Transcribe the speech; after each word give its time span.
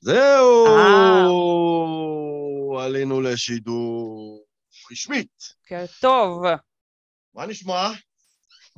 זהו! 0.00 0.66
אה. 0.66 1.26
עלינו 2.84 3.20
לשידור 3.20 4.44
רשמית. 4.92 5.54
בוקר 5.62 5.84
טוב. 6.00 6.42
מה 7.34 7.46
נשמע? 7.46 7.88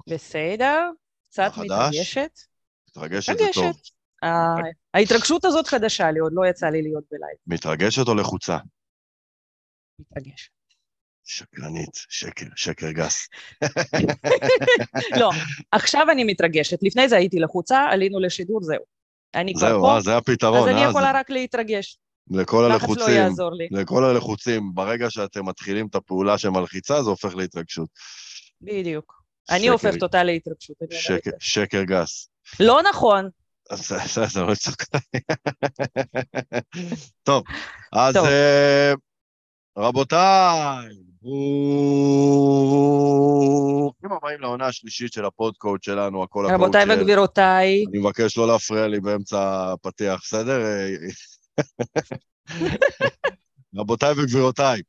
בסדר? 0.09 0.91
קצת? 1.31 1.51
מתרגשת. 1.57 2.31
מתרגשת 2.89 3.33
זה 3.39 3.45
טוב. 3.55 3.65
מתרגשת. 3.65 3.91
ה- 4.23 4.97
ההתרגשות 4.99 5.45
הזאת 5.45 5.67
חדשה 5.67 6.11
לי, 6.11 6.19
עוד 6.19 6.33
לא 6.35 6.47
יצא 6.51 6.67
לי 6.67 6.83
להיות 6.83 7.05
בלייב. 7.11 7.37
מתרגשת 7.47 8.09
או 8.09 8.15
לחוצה? 8.15 8.59
מתרגשת. 9.99 10.51
שקרנית, 11.25 11.95
שקר, 11.95 12.47
שקר 12.57 12.91
גס. 12.93 13.29
לא, 15.21 15.31
עכשיו 15.73 16.07
אני 16.11 16.25
מתרגשת. 16.25 16.79
לפני 16.83 17.09
זה 17.09 17.17
הייתי 17.17 17.39
לחוצה, 17.39 17.79
עלינו 17.91 18.21
לשידור, 18.21 18.63
זהו. 18.63 18.98
אני 19.35 19.55
כבר 19.55 19.69
זהו, 19.69 19.81
פה, 19.83 19.95
אה, 19.95 20.01
זה 20.01 20.17
הפתרון, 20.17 20.69
אז 20.69 20.75
אני 20.75 20.85
אה? 20.85 20.89
יכולה 20.91 21.13
רק 21.15 21.31
להתרגש. 21.31 21.99
לכל 22.31 22.67
לא 22.69 22.73
הלחוצים, 22.73 23.15
יעזור 23.15 23.51
לי. 23.53 23.69
לכל 23.71 24.05
הלחוצים, 24.05 24.71
ברגע 24.75 25.11
שאתם 25.11 25.49
מתחילים 25.49 25.87
את 25.87 25.95
הפעולה 25.95 26.39
שמלחיצה, 26.39 27.03
זה 27.03 27.11
הופך 27.11 27.37
להתרגשות. 27.37 27.89
בדיוק. 28.61 29.23
אני 29.51 29.61
שקר- 29.61 29.71
הופכת 29.73 30.03
אותה 30.03 30.23
להתרגשות. 30.23 30.77
אני 30.83 30.99
שקר-. 31.01 31.31
שקר 31.39 31.83
גס. 31.83 32.29
לא 32.61 32.81
נכון. 32.91 33.29
זה- 33.73 33.97
לא 34.47 34.53
יצחק. 34.53 34.83
טוב, 37.23 37.43
אז. 37.93 38.17
אה, 38.17 38.93
רבותיי, 39.79 40.89
ברוכים 43.73 44.13
הבאים 44.13 44.41
לעונה 44.41 44.67
השלישית 44.67 45.13
של 45.13 45.25
הפודקאוט 45.25 45.83
שלנו, 45.83 46.23
הכל 46.23 46.47
הקואוצ'ר. 46.47 46.65
רבותיי 46.65 46.85
וגבירותיי, 47.01 47.85
אני 47.91 47.99
מבקש 47.99 48.39
לא 48.39 48.47
להפריע 48.49 48.89
לי 48.89 49.01
באמצע 49.01 49.73
הפתיח, 49.73 50.21
בסדר? 50.25 50.63
רבותיי 53.77 54.13
וגבירותיי, 54.13 54.81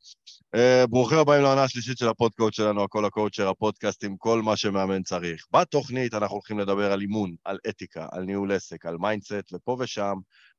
אה, 0.55 0.87
ברוכים 0.87 1.17
הבאים 1.17 1.41
לעונה 1.41 1.63
השלישית 1.63 1.97
של 1.97 2.07
הפודקאסט 2.07 2.53
שלנו, 2.53 2.83
הכל 2.83 3.05
הקואוצ'ר, 3.05 3.49
הפודקאסט 3.49 4.03
עם 4.03 4.17
כל 4.17 4.41
מה 4.41 4.57
שמאמן 4.57 5.03
צריך. 5.03 5.45
בתוכנית 5.53 6.13
אנחנו 6.13 6.35
הולכים 6.35 6.59
לדבר 6.59 6.91
על 6.91 7.01
אימון, 7.01 7.35
על 7.45 7.57
אתיקה, 7.69 8.07
על 8.11 8.23
ניהול 8.23 8.51
עסק, 8.51 8.85
על 8.85 8.97
mindset, 8.97 9.53
ופה 9.53 9.77
ושם 9.79 10.15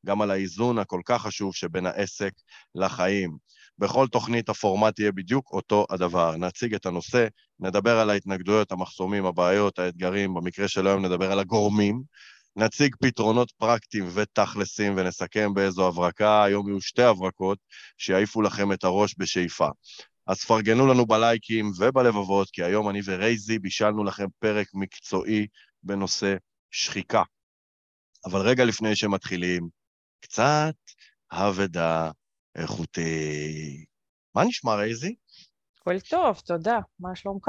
גם 0.06 0.22
על 0.22 0.30
האיזון 0.30 0.78
הכל 0.78 1.00
כך 1.04 1.22
חשוב 1.22 1.54
שבין 1.54 1.86
העסק 1.86 2.32
לחיים. 2.74 3.36
בכל 3.80 4.06
תוכנית 4.08 4.48
הפורמט 4.48 4.98
יהיה 4.98 5.12
בדיוק 5.12 5.52
אותו 5.52 5.86
הדבר. 5.90 6.36
נציג 6.36 6.74
את 6.74 6.86
הנושא, 6.86 7.26
נדבר 7.60 7.98
על 7.98 8.10
ההתנגדויות, 8.10 8.72
המחסומים, 8.72 9.26
הבעיות, 9.26 9.78
האתגרים, 9.78 10.34
במקרה 10.34 10.68
של 10.68 10.86
היום 10.86 11.04
נדבר 11.04 11.32
על 11.32 11.38
הגורמים, 11.38 12.02
נציג 12.56 12.96
פתרונות 13.00 13.50
פרקטיים 13.50 14.08
ותכלסים 14.14 14.94
ונסכם 14.96 15.54
באיזו 15.54 15.88
הברקה, 15.88 16.44
היום 16.44 16.68
יהיו 16.68 16.80
שתי 16.80 17.02
הברקות 17.02 17.58
שיעיפו 17.98 18.42
לכם 18.42 18.72
את 18.72 18.84
הראש 18.84 19.14
בשאיפה. 19.18 19.68
אז 20.26 20.44
פרגנו 20.44 20.86
לנו 20.86 21.06
בלייקים 21.06 21.70
ובלבבות, 21.78 22.50
כי 22.50 22.62
היום 22.64 22.88
אני 22.88 23.00
ורייזי 23.04 23.58
בישלנו 23.58 24.04
לכם 24.04 24.26
פרק 24.38 24.66
מקצועי 24.74 25.46
בנושא 25.82 26.36
שחיקה. 26.70 27.22
אבל 28.24 28.40
רגע 28.40 28.64
לפני 28.64 28.96
שמתחילים, 28.96 29.68
קצת 30.20 30.74
אבדה 31.32 32.10
איכותי. 32.56 33.84
מה 34.34 34.44
נשמע, 34.44 34.74
רייזי? 34.74 35.14
הכל 35.80 36.00
טוב, 36.00 36.40
תודה. 36.46 36.78
מה 37.00 37.16
שלומך? 37.16 37.48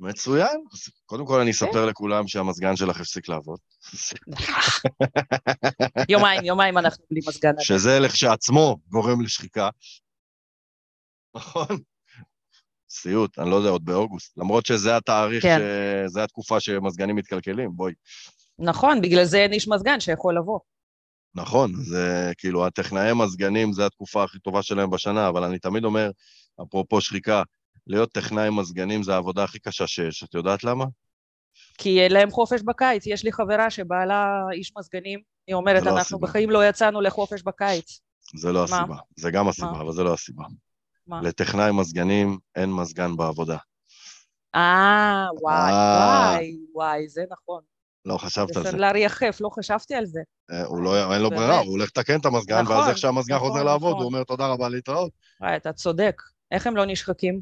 מצוין. 0.00 0.64
קודם 1.06 1.26
כל 1.26 1.40
אני 1.40 1.50
אספר 1.50 1.86
לכולם 1.86 2.28
שהמזגן 2.28 2.76
שלך 2.76 3.00
הפסיק 3.00 3.28
לעבוד. 3.28 3.58
יומיים, 6.08 6.44
יומיים 6.44 6.78
אנחנו 6.78 7.04
בלי 7.10 7.20
מזגן. 7.28 7.52
שזה 7.60 8.00
לכשעצמו 8.00 8.76
גורם 8.88 9.20
לשחיקה. 9.20 9.68
נכון? 11.34 11.66
סיוט, 12.90 13.38
אני 13.38 13.50
לא 13.50 13.56
יודע, 13.56 13.68
עוד 13.68 13.84
באוגוסט. 13.84 14.38
למרות 14.38 14.66
שזה 14.66 14.96
התאריך, 14.96 15.42
כן. 15.42 15.58
ש... 15.58 16.12
זה 16.12 16.24
התקופה 16.24 16.60
שמזגנים 16.60 17.16
מתקלקלים, 17.16 17.70
בואי. 17.76 17.92
נכון, 18.58 19.00
בגלל 19.00 19.24
זה 19.24 19.38
אין 19.38 19.52
איש 19.52 19.68
מזגן 19.68 20.00
שיכול 20.00 20.38
לבוא. 20.38 20.58
נכון, 21.34 21.72
זה 21.74 22.32
כאילו, 22.38 22.66
הטכנאי 22.66 23.12
מזגנים 23.14 23.72
זה 23.72 23.86
התקופה 23.86 24.24
הכי 24.24 24.38
טובה 24.38 24.62
שלהם 24.62 24.90
בשנה, 24.90 25.28
אבל 25.28 25.44
אני 25.44 25.58
תמיד 25.58 25.84
אומר, 25.84 26.10
אפרופו 26.62 27.00
שחיקה, 27.00 27.42
להיות 27.86 28.12
טכנאי 28.12 28.50
מזגנים 28.50 29.02
זה 29.02 29.14
העבודה 29.14 29.44
הכי 29.44 29.58
קשה 29.58 29.86
שיש. 29.86 30.22
את 30.22 30.34
יודעת 30.34 30.64
למה? 30.64 30.84
כי 31.78 32.00
אין 32.00 32.12
להם 32.12 32.30
חופש 32.30 32.62
בקיץ. 32.62 33.06
יש 33.06 33.24
לי 33.24 33.32
חברה 33.32 33.70
שבעלה 33.70 34.42
איש 34.52 34.72
מזגנים, 34.78 35.20
היא 35.46 35.54
אומרת, 35.54 35.82
לא 35.82 35.88
אנחנו 35.88 36.00
הסיבה. 36.00 36.26
בחיים 36.26 36.50
לא 36.50 36.68
יצאנו 36.68 37.00
לחופש 37.00 37.42
בקיץ. 37.42 38.00
זה 38.36 38.52
לא 38.52 38.64
מה? 38.70 38.76
הסיבה. 38.80 38.96
זה 39.16 39.30
גם 39.30 39.48
הסיבה, 39.48 39.70
מה? 39.70 39.80
אבל 39.80 39.92
זה 39.92 40.02
לא 40.02 40.14
הסיבה. 40.14 40.44
מה? 41.06 41.20
לטכנאי 41.22 41.72
מזגנים 41.72 42.38
אין 42.56 42.72
מזגן 42.72 43.16
בעבודה. 43.16 43.56
אה, 44.54 45.26
וואי, 45.40 45.72
אה. 45.72 46.30
וואי, 46.32 46.56
וואי, 46.74 47.08
זה 47.08 47.24
נכון. 47.30 47.62
לא 48.04 48.18
חשבת 48.18 48.56
על 48.56 48.62
זה. 48.62 48.70
סנדלר 48.70 48.96
יחף, 48.96 49.38
לא 49.40 49.48
חשבתי 49.58 49.94
על 49.94 50.06
זה. 50.06 50.20
אה, 50.50 50.64
הוא 50.64 50.82
לא, 50.82 51.14
אין 51.14 51.22
לו. 51.22 51.30
ברירה, 51.30 51.58
הוא 51.58 51.70
הולך 51.70 51.88
לתקן 51.88 52.20
את 52.20 52.26
המזגן, 52.26 52.62
נכון, 52.62 52.76
ואז 52.76 52.88
איך 52.88 52.98
שהמזגן 52.98 53.34
נכון, 53.34 53.48
חוזר 53.48 53.62
לעבוד, 53.62 53.90
נכון. 53.90 54.02
הוא 54.02 54.06
אומר 54.06 54.24
תודה 54.24 54.46
רבה 54.46 54.68
להתראות. 54.68 55.12
וואי, 55.40 55.56
אתה 55.56 55.72
צודק. 55.72 56.22
איך 56.50 56.66
הם 56.66 56.76
לא 56.76 56.84
נשחקים? 56.86 57.40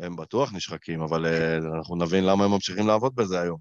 הם 0.00 0.16
בטוח 0.16 0.52
נשחקים, 0.54 1.00
אבל 1.00 1.26
אה, 1.26 1.56
אנחנו 1.78 1.96
נבין 1.96 2.24
למה 2.24 2.44
הם 2.44 2.50
ממשיכים 2.50 2.86
לעבוד 2.86 3.14
בזה 3.14 3.40
היום. 3.40 3.58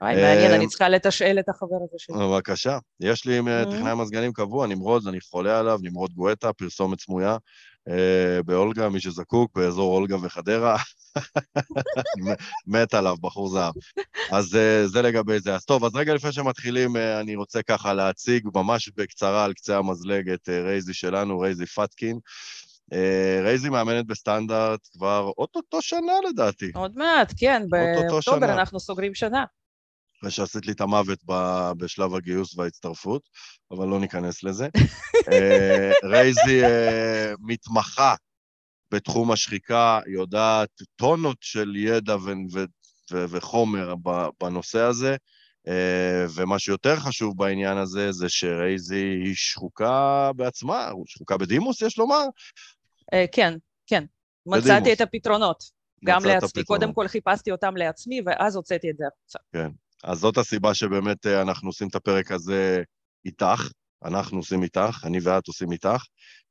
וואי, 0.00 0.14
אה, 0.14 0.22
מעניין, 0.22 0.52
אני 0.52 0.66
צריכה 0.66 0.88
לתשאל 0.88 1.38
את 1.38 1.48
החבר 1.48 1.76
הזה 1.88 1.96
שלי. 1.98 2.16
בבקשה. 2.18 2.78
יש 3.00 3.26
לי 3.26 3.38
אה. 3.38 3.64
טכנאי 3.64 3.94
מזגנים 3.94 4.32
קבוע, 4.32 4.66
נמרוד, 4.66 5.08
אני 5.08 5.20
חולה 5.20 5.58
עליו, 5.58 5.78
נמרוד 5.82 6.12
גואטה, 6.12 6.52
פרסומת 6.52 7.00
סמויה, 7.00 7.30
אה, 7.32 7.36
באולגה, 8.44 8.88
מי 8.88 9.00
שזקוק, 9.00 9.58
באזור 9.58 9.96
אולגה 9.96 10.16
וחדרה. 10.22 10.76
מת 12.66 12.94
עליו, 12.94 13.16
בחור 13.20 13.48
זהב. 13.48 13.74
אז 14.30 14.56
אה, 14.56 14.86
זה 14.86 15.02
לגבי 15.02 15.40
זה. 15.40 15.54
אז 15.54 15.64
טוב, 15.64 15.84
אז 15.84 15.96
רגע 15.96 16.14
לפני 16.14 16.32
שמתחילים, 16.32 16.96
אה, 16.96 17.20
אני 17.20 17.36
רוצה 17.36 17.62
ככה 17.62 17.94
להציג 17.94 18.48
ממש 18.54 18.90
בקצרה 18.96 19.44
על 19.44 19.52
קצה 19.52 19.78
המזלג 19.78 20.30
את 20.30 20.48
אה, 20.48 20.62
רייזי 20.62 20.94
שלנו, 20.94 21.38
רייזי 21.38 21.66
פטקין. 21.66 22.18
אה, 22.92 23.40
רייזי 23.42 23.68
מאמנת 23.68 24.06
בסטנדרט 24.06 24.80
כבר 24.92 25.30
אוטוטו 25.38 25.82
שנה 25.82 26.12
לדעתי. 26.28 26.70
עוד 26.74 26.96
מעט, 26.96 27.32
כן, 27.36 27.62
באוקטובר. 27.68 28.52
אנחנו 28.52 28.80
סוגרים 28.80 29.14
שנה. 29.14 29.44
אחרי 30.24 30.32
שעשית 30.32 30.66
לי 30.66 30.72
את 30.72 30.80
המוות 30.80 31.18
בשלב 31.78 32.14
הגיוס 32.14 32.58
וההצטרפות, 32.58 33.28
אבל 33.70 33.86
לא 33.86 34.00
ניכנס 34.00 34.42
לזה. 34.42 34.68
אה, 35.32 35.92
רייזי 36.04 36.64
אה, 36.64 37.32
מתמחה 37.40 38.14
בתחום 38.90 39.32
השחיקה, 39.32 40.00
יודעת 40.06 40.70
טונות 40.96 41.36
של 41.40 41.76
ידע 41.76 42.16
ו- 42.16 42.32
ו- 42.52 42.64
ו- 43.12 43.24
וחומר 43.28 43.94
בנושא 44.40 44.80
הזה, 44.80 45.16
אה, 45.68 46.26
ומה 46.34 46.58
שיותר 46.58 46.96
חשוב 46.96 47.36
בעניין 47.36 47.78
הזה 47.78 48.12
זה 48.12 48.28
שרייזי 48.28 49.20
היא 49.24 49.34
שחוקה 49.34 50.30
בעצמה, 50.36 50.90
שחוקה 51.06 51.36
בדימוס, 51.36 51.82
יש 51.82 51.98
לומר. 51.98 52.24
כן, 53.32 53.54
כן. 53.86 54.04
מצאתי 54.46 54.92
את 54.92 55.00
הפתרונות, 55.00 55.64
גם 56.04 56.24
לעצמי. 56.24 56.64
קודם 56.64 56.92
כל 56.92 57.08
חיפשתי 57.08 57.50
אותם 57.52 57.76
לעצמי, 57.76 58.20
ואז 58.26 58.56
הוצאתי 58.56 58.90
את 58.90 58.96
זה 58.96 59.04
החוצה. 59.06 59.38
אז 60.04 60.18
זאת 60.18 60.38
הסיבה 60.38 60.74
שבאמת 60.74 61.26
אה, 61.26 61.42
אנחנו 61.42 61.68
עושים 61.68 61.88
את 61.88 61.94
הפרק 61.94 62.32
הזה 62.32 62.82
איתך, 63.24 63.68
אנחנו 64.04 64.38
עושים 64.38 64.62
איתך, 64.62 65.04
אני 65.04 65.18
ואת 65.22 65.46
עושים 65.48 65.72
איתך, 65.72 66.04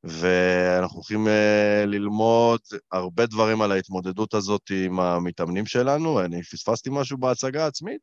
ואנחנו 0.04 0.96
הולכים 0.96 1.28
אה, 1.28 1.86
ללמוד 1.86 2.60
הרבה 2.92 3.26
דברים 3.26 3.62
על 3.62 3.72
ההתמודדות 3.72 4.34
הזאת 4.34 4.62
עם 4.86 5.00
המתאמנים 5.00 5.66
שלנו. 5.66 6.22
אני 6.22 6.44
פספסתי 6.44 6.90
משהו 6.94 7.18
בהצגה 7.18 7.64
העצמית? 7.64 8.02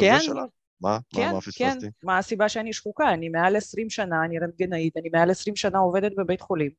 כן. 0.00 0.18
שלה? 0.20 0.42
מה? 0.80 0.98
כן, 1.14 1.26
מה, 1.26 1.32
מה 1.32 1.40
כן. 1.40 1.50
פספסתי? 1.50 1.86
מה 2.04 2.18
הסיבה 2.18 2.48
שאני 2.48 2.72
שחוקה? 2.72 3.12
אני 3.12 3.28
מעל 3.28 3.56
20 3.56 3.90
שנה, 3.90 4.24
אני 4.24 4.38
רנטגנאית, 4.38 4.96
אני 4.96 5.08
מעל 5.12 5.30
20 5.30 5.56
שנה 5.56 5.78
עובדת 5.78 6.12
בבית 6.16 6.40
חולים, 6.40 6.70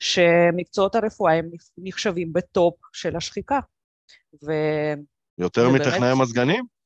שמקצועות 0.00 0.94
הרפואה 0.94 1.34
הם 1.34 1.50
נחשבים 1.78 2.32
בטופ 2.32 2.74
של 2.92 3.16
השחיקה. 3.16 3.60
וכן, 4.42 5.00
יותר 5.38 5.70
מטכנאי 5.70 6.12
מזגנים? 6.20 6.77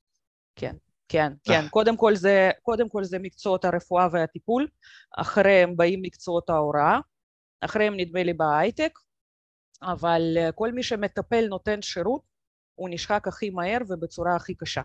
כן, 1.09 1.33
כן. 1.45 1.69
קודם 1.71 1.97
כל, 1.97 2.15
זה, 2.15 2.51
קודם 2.63 2.89
כל 2.89 3.05
זה 3.05 3.19
מקצועות 3.19 3.65
הרפואה 3.65 4.07
והטיפול, 4.13 4.69
אחריהם 5.17 5.77
באים 5.77 6.03
מקצועות 6.03 6.51
ההוראה, 6.51 6.99
אחריהם 7.61 7.95
נדמה 7.97 8.23
לי 8.23 8.33
בהייטק, 8.33 8.99
אבל 9.83 10.23
אה, 10.37 10.53
כל 10.53 10.73
מי 10.73 10.83
שמטפל 10.83 11.47
נותן 11.49 11.83
שירות, 11.83 12.23
הוא 12.75 12.89
נשחק 12.93 13.29
הכי 13.29 13.51
מהר 13.51 13.79
ובצורה 13.89 14.37
הכי 14.37 14.55
קשה. 14.55 14.83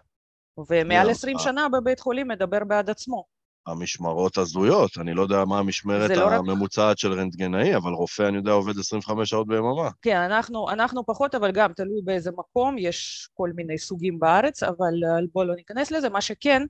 ומעל 0.69 1.05
לא, 1.05 1.11
20 1.11 1.37
אה. 1.37 1.43
שנה 1.43 1.67
בבית 1.69 1.99
חולים 1.99 2.27
מדבר 2.27 2.63
בעד 2.67 2.89
עצמו. 2.89 3.25
המשמרות 3.67 4.37
הזויות, 4.37 4.97
אני 4.97 5.13
לא 5.13 5.21
יודע 5.21 5.45
מה 5.45 5.59
המשמרת 5.59 6.09
לא 6.09 6.25
רק- 6.25 6.33
הממוצעת 6.33 6.97
של 6.97 7.13
רנטגנאי, 7.13 7.75
אבל 7.75 7.91
רופא, 7.91 8.23
אני 8.27 8.37
יודע, 8.37 8.51
עובד 8.51 8.79
25 8.79 9.29
שעות 9.29 9.47
ביממה. 9.47 9.89
כן, 10.01 10.17
אנחנו, 10.17 10.69
אנחנו 10.69 11.05
פחות, 11.05 11.35
אבל 11.35 11.51
גם 11.51 11.73
תלוי 11.73 12.01
באיזה 12.03 12.31
מקום, 12.31 12.77
יש 12.77 13.29
כל 13.33 13.51
מיני 13.55 13.77
סוגים 13.77 14.19
בארץ, 14.19 14.63
אבל 14.63 14.93
אה, 15.05 15.25
בואו 15.33 15.45
לא 15.45 15.55
ניכנס 15.55 15.91
לזה. 15.91 16.09
מה 16.09 16.21
שכן, 16.21 16.61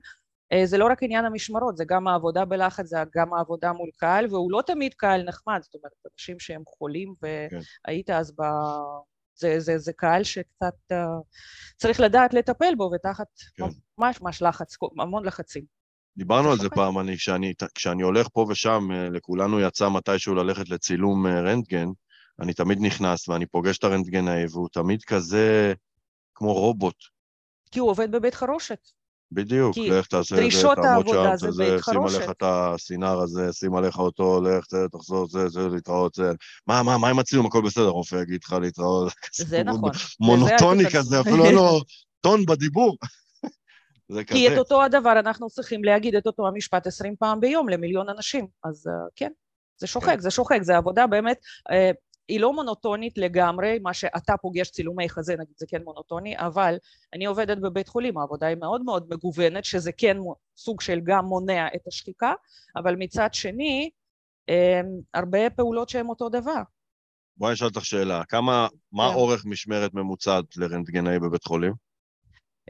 אה, 0.52 0.66
זה 0.66 0.78
לא 0.78 0.86
רק 0.86 1.02
עניין 1.02 1.24
המשמרות, 1.24 1.76
זה 1.76 1.84
גם 1.88 2.08
העבודה 2.08 2.44
בלחץ, 2.44 2.86
זה 2.86 2.96
גם 3.16 3.34
העבודה 3.34 3.72
מול 3.72 3.90
קהל, 3.96 4.26
והוא 4.30 4.52
לא 4.52 4.62
תמיד 4.66 4.94
קהל 4.94 5.22
נחמד, 5.22 5.58
זאת 5.62 5.74
אומרת, 5.74 5.92
אנשים 6.12 6.38
שהם 6.38 6.62
חולים. 6.78 7.14
והיית 7.22 8.06
כן. 8.06 8.12
אז 8.12 8.32
ב... 8.38 8.42
זה, 9.40 9.60
זה, 9.60 9.78
זה 9.78 9.92
קהל 9.92 10.24
שקצת 10.24 10.74
uh, 10.92 10.96
צריך 11.76 12.00
לדעת 12.00 12.34
לטפל 12.34 12.74
בו, 12.76 12.90
ותחת 12.94 13.26
כן. 13.56 13.64
ממש 13.98 14.20
ממש 14.20 14.42
לחץ, 14.42 14.76
המון 14.98 15.26
לחצים. 15.26 15.77
דיברנו 16.18 16.50
על 16.50 16.58
זה 16.58 16.68
פעם, 16.68 16.98
אני, 16.98 17.16
כשאני, 17.16 17.52
כשאני 17.74 18.02
הולך 18.02 18.26
פה 18.32 18.46
ושם, 18.48 18.88
אה, 18.92 19.08
לכולנו 19.08 19.60
יצא 19.60 19.88
מתישהו 19.88 20.34
ללכת 20.34 20.68
לצילום 20.68 21.26
רנטגן, 21.26 21.88
אני 22.40 22.54
תמיד 22.54 22.78
נכנס 22.80 23.28
ואני 23.28 23.46
פוגש 23.46 23.78
את 23.78 23.84
הרנטגנאי, 23.84 24.44
והוא 24.50 24.68
תמיד 24.72 25.04
כזה 25.04 25.72
כמו 26.34 26.52
רובוט. 26.52 26.94
כי 27.70 27.78
הוא 27.78 27.90
עובד 27.90 28.10
בבית 28.10 28.34
חרושת. 28.34 28.78
בדיוק, 29.32 29.76
לך 29.78 30.06
תעשה 30.06 30.46
את 30.46 30.52
זה, 30.52 30.68
תעמוד 30.82 31.08
שם, 31.08 31.36
זה, 31.36 31.50
זה, 31.50 31.76
שים 31.84 32.02
עליך 32.02 32.30
את 32.30 32.42
הסינר 32.46 33.20
הזה, 33.20 33.52
שים 33.52 33.74
עליך 33.74 33.98
אותו, 33.98 34.42
לך, 34.42 34.64
תחזור, 34.92 35.28
זה, 35.28 35.48
זה, 35.48 35.68
להתראות, 35.68 36.14
זה. 36.14 36.32
מה, 36.66 36.82
מה, 36.82 36.98
מה 36.98 37.08
עם 37.08 37.18
הצילום, 37.18 37.46
הכל 37.46 37.62
בסדר, 37.62 37.88
רופא 37.88 38.16
יגיד 38.16 38.40
לך 38.44 38.52
להתראות. 38.52 39.12
זה 39.34 39.62
נכון. 39.62 39.90
מונוטוני 40.20 40.84
כזה, 40.90 41.20
אפילו 41.20 41.50
לו 41.50 41.80
טון 42.24 42.46
בדיבור. 42.46 42.96
זה 44.08 44.24
כזה. 44.24 44.38
כי 44.38 44.48
את 44.48 44.58
אותו 44.58 44.82
הדבר 44.82 45.12
אנחנו 45.12 45.48
צריכים 45.48 45.84
להגיד 45.84 46.14
את 46.14 46.26
אותו 46.26 46.48
המשפט 46.48 46.86
עשרים 46.86 47.16
פעם 47.16 47.40
ביום 47.40 47.68
למיליון 47.68 48.08
אנשים, 48.08 48.46
אז 48.64 48.86
uh, 48.86 49.10
כן, 49.16 49.30
זה 49.78 49.86
שוחק, 49.86 50.08
כן. 50.08 50.20
זה 50.20 50.30
שוחק, 50.30 50.58
זה 50.62 50.76
עבודה 50.76 51.06
באמת, 51.06 51.40
uh, 51.70 51.72
היא 52.28 52.40
לא 52.40 52.52
מונוטונית 52.52 53.18
לגמרי, 53.18 53.78
מה 53.82 53.94
שאתה 53.94 54.36
פוגש 54.36 54.70
צילומי 54.70 55.08
חזה, 55.08 55.32
נגיד 55.32 55.54
זה 55.56 55.66
כן 55.68 55.82
מונוטוני, 55.82 56.38
אבל 56.38 56.76
אני 57.14 57.26
עובדת 57.26 57.58
בבית 57.58 57.88
חולים, 57.88 58.18
העבודה 58.18 58.46
היא 58.46 58.56
מאוד 58.56 58.82
מאוד 58.82 59.06
מגוונת, 59.10 59.64
שזה 59.64 59.92
כן 59.92 60.16
סוג 60.56 60.80
של 60.80 61.00
גם 61.04 61.24
מונע 61.24 61.66
את 61.66 61.86
השחיקה, 61.86 62.32
אבל 62.76 62.96
מצד 62.98 63.28
שני, 63.34 63.90
הרבה 65.14 65.50
פעולות 65.50 65.88
שהן 65.88 66.08
אותו 66.08 66.28
דבר. 66.28 66.62
בואי 67.36 67.52
נשאל 67.52 67.66
אותך 67.66 67.84
שאלה, 67.84 68.24
כמה, 68.24 68.68
מה 68.92 69.06
yeah. 69.06 69.10
כן. 69.10 69.16
אורך 69.16 69.46
משמרת 69.46 69.94
ממוצעת 69.94 70.56
לרנטגנאי 70.56 71.18
בבית 71.18 71.44
חולים? 71.44 71.87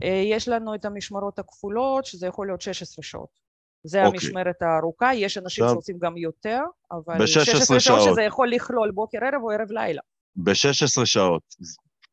אה, 0.03 0.23
יש 0.25 0.49
לנו 0.49 0.75
את 0.75 0.85
המשמרות 0.85 1.39
הכפולות, 1.39 2.05
שזה 2.05 2.27
יכול 2.27 2.47
להיות 2.47 2.61
16 2.61 3.03
שעות. 3.03 3.49
זה 3.85 4.03
okay. 4.03 4.07
אוקיי. 4.07 4.19
המשמרת 4.19 4.63
הארוכה, 4.63 5.15
יש 5.15 5.39
אנשים 5.39 5.65
עכשיו, 5.65 5.77
שעושים 5.77 5.99
גם 5.99 6.17
יותר, 6.17 6.61
אבל... 6.91 7.19
ב-16 7.19 7.65
שעות. 7.65 7.81
שעות 7.81 8.01
שזה 8.11 8.23
יכול 8.23 8.51
לכלול 8.51 8.91
בוקר 8.91 9.19
ערב 9.25 9.43
או 9.43 9.51
ערב 9.51 9.71
לילה. 9.71 10.03
ב-16 10.37 11.05
שעות, 11.05 11.43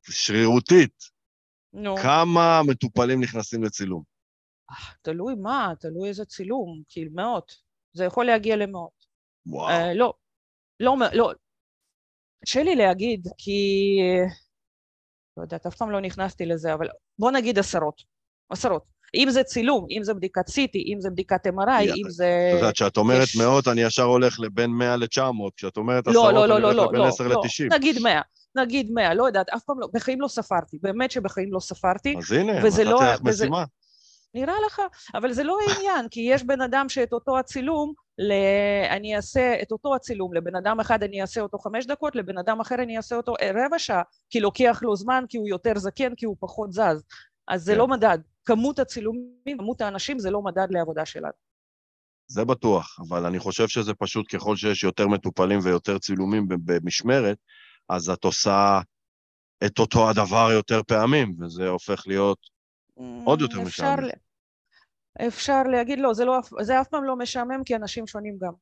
שרירותית, 0.09 1.15
נו. 1.73 1.95
כמה 1.97 2.61
מטופלים 2.67 3.21
נכנסים 3.21 3.63
לצילום? 3.63 4.03
אה, 4.71 4.75
תלוי 5.01 5.35
מה, 5.35 5.73
תלוי 5.79 6.09
איזה 6.09 6.25
צילום, 6.25 6.81
כאילו 6.89 7.11
מאות. 7.13 7.55
זה 7.93 8.05
יכול 8.05 8.25
להגיע 8.25 8.55
למאות. 8.55 9.05
וואו. 9.45 9.67
Uh, 9.69 9.93
לא, 9.95 10.13
לא, 10.79 10.95
לא. 11.13 11.31
קשה 12.45 12.63
לי 12.63 12.75
להגיד, 12.75 13.27
כי... 13.37 13.97
לא 15.37 15.43
יודעת, 15.43 15.65
אף 15.65 15.75
פעם 15.75 15.91
לא 15.91 16.01
נכנסתי 16.01 16.45
לזה, 16.45 16.73
אבל 16.73 16.87
בוא 17.19 17.31
נגיד 17.31 17.59
עשרות. 17.59 18.01
עשרות. 18.49 18.83
אם 19.15 19.29
זה 19.29 19.43
צילום, 19.43 19.85
אם 19.97 20.03
זה 20.03 20.13
בדיקת 20.13 20.49
CT, 20.49 20.93
אם 20.93 20.97
זה 20.99 21.09
בדיקת 21.09 21.47
MRI, 21.47 21.83
אם 21.95 22.09
זה... 22.09 22.49
את 22.53 22.59
יודעת, 22.59 22.73
כשאת 22.73 22.97
אומרת 22.97 23.27
מאות, 23.39 23.67
אני 23.67 23.81
ישר 23.81 24.03
הולך 24.03 24.39
לבין 24.39 24.71
100 24.71 24.95
ל-900, 24.95 25.19
כשאת 25.57 25.77
אומרת 25.77 26.07
לא, 26.07 26.11
עשרות, 26.11 26.33
לא, 26.33 26.47
לא, 26.47 26.69
אני 26.69 26.77
הולך 26.77 26.87
לבין 26.89 27.01
10 27.01 27.27
ל-90. 27.27 27.75
נגיד 27.75 28.01
100. 28.01 28.21
נגיד 28.55 28.91
100, 28.91 29.13
לא 29.13 29.27
יודעת, 29.27 29.49
אף 29.49 29.63
פעם 29.63 29.79
לא, 29.79 29.87
בחיים 29.93 30.21
לא 30.21 30.27
ספרתי, 30.27 30.77
באמת 30.81 31.11
שבחיים 31.11 31.53
לא 31.53 31.59
ספרתי. 31.59 32.15
אז 32.17 32.31
הנה, 32.31 32.63
נתתי 32.63 32.83
לא, 32.83 32.99
לך 33.03 33.21
משימה. 33.21 33.63
נראה 34.35 34.55
לך, 34.65 34.81
אבל 35.13 35.33
זה 35.33 35.43
לא 35.43 35.57
העניין, 35.67 36.09
כי 36.09 36.19
יש 36.19 36.43
בן 36.43 36.61
אדם 36.61 36.89
שאת 36.89 37.13
אותו 37.13 37.39
הצילום, 37.39 37.93
ל... 38.17 38.31
אני 38.89 39.15
אעשה 39.15 39.61
את 39.61 39.71
אותו 39.71 39.95
הצילום, 39.95 40.33
לבן 40.33 40.55
אדם 40.55 40.79
אחד 40.79 41.03
אני 41.03 41.21
אעשה 41.21 41.41
אותו 41.41 41.57
חמש 41.57 41.85
דקות, 41.85 42.15
לבן 42.15 42.37
אדם 42.37 42.59
אחר 42.59 42.75
אני 42.75 42.97
אעשה 42.97 43.15
אותו 43.15 43.33
רבע 43.55 43.79
שעה, 43.79 44.01
כי 44.29 44.39
לוקח 44.39 44.79
לו 44.81 44.95
זמן, 44.95 45.23
כי 45.29 45.37
הוא 45.37 45.47
יותר 45.47 45.77
זקן, 45.77 46.15
כי 46.15 46.25
הוא 46.25 46.35
פחות 46.39 46.73
זז. 46.73 47.03
אז 47.47 47.63
זה 47.63 47.71
כן. 47.71 47.77
לא 47.77 47.87
מדד. 47.87 48.17
כמות 48.45 48.79
הצילומים, 48.79 49.57
כמות 49.57 49.81
האנשים, 49.81 50.19
זה 50.19 50.31
לא 50.31 50.41
מדד 50.41 50.67
לעבודה 50.69 51.05
שלנו. 51.05 51.33
זה 52.27 52.45
בטוח, 52.45 52.99
אבל 53.07 53.25
אני 53.25 53.39
חושב 53.39 53.67
שזה 53.67 53.93
פשוט 53.93 54.35
ככל 54.35 54.55
שיש 54.55 54.83
יותר 54.83 55.07
מטופלים 55.07 55.59
ויותר 55.63 55.97
צילומים 55.97 56.47
במשמרת, 56.47 57.37
אז 57.89 58.09
את 58.09 58.23
עושה 58.23 58.79
את 59.65 59.79
אותו 59.79 60.09
הדבר 60.09 60.49
יותר 60.51 60.81
פעמים, 60.87 61.35
וזה 61.39 61.67
הופך 61.67 62.03
להיות 62.07 62.39
עוד 63.25 63.41
יותר 63.41 63.61
משעמם. 63.61 64.09
אפשר 65.27 65.63
להגיד 65.63 65.99
לא, 65.99 66.13
זה, 66.13 66.25
לא, 66.25 66.39
זה 66.61 66.81
אף 66.81 66.87
פעם 66.87 67.03
לא 67.03 67.15
משעמם, 67.15 67.63
כי 67.63 67.75
אנשים 67.75 68.07
שונים 68.07 68.37
גם. 68.41 68.53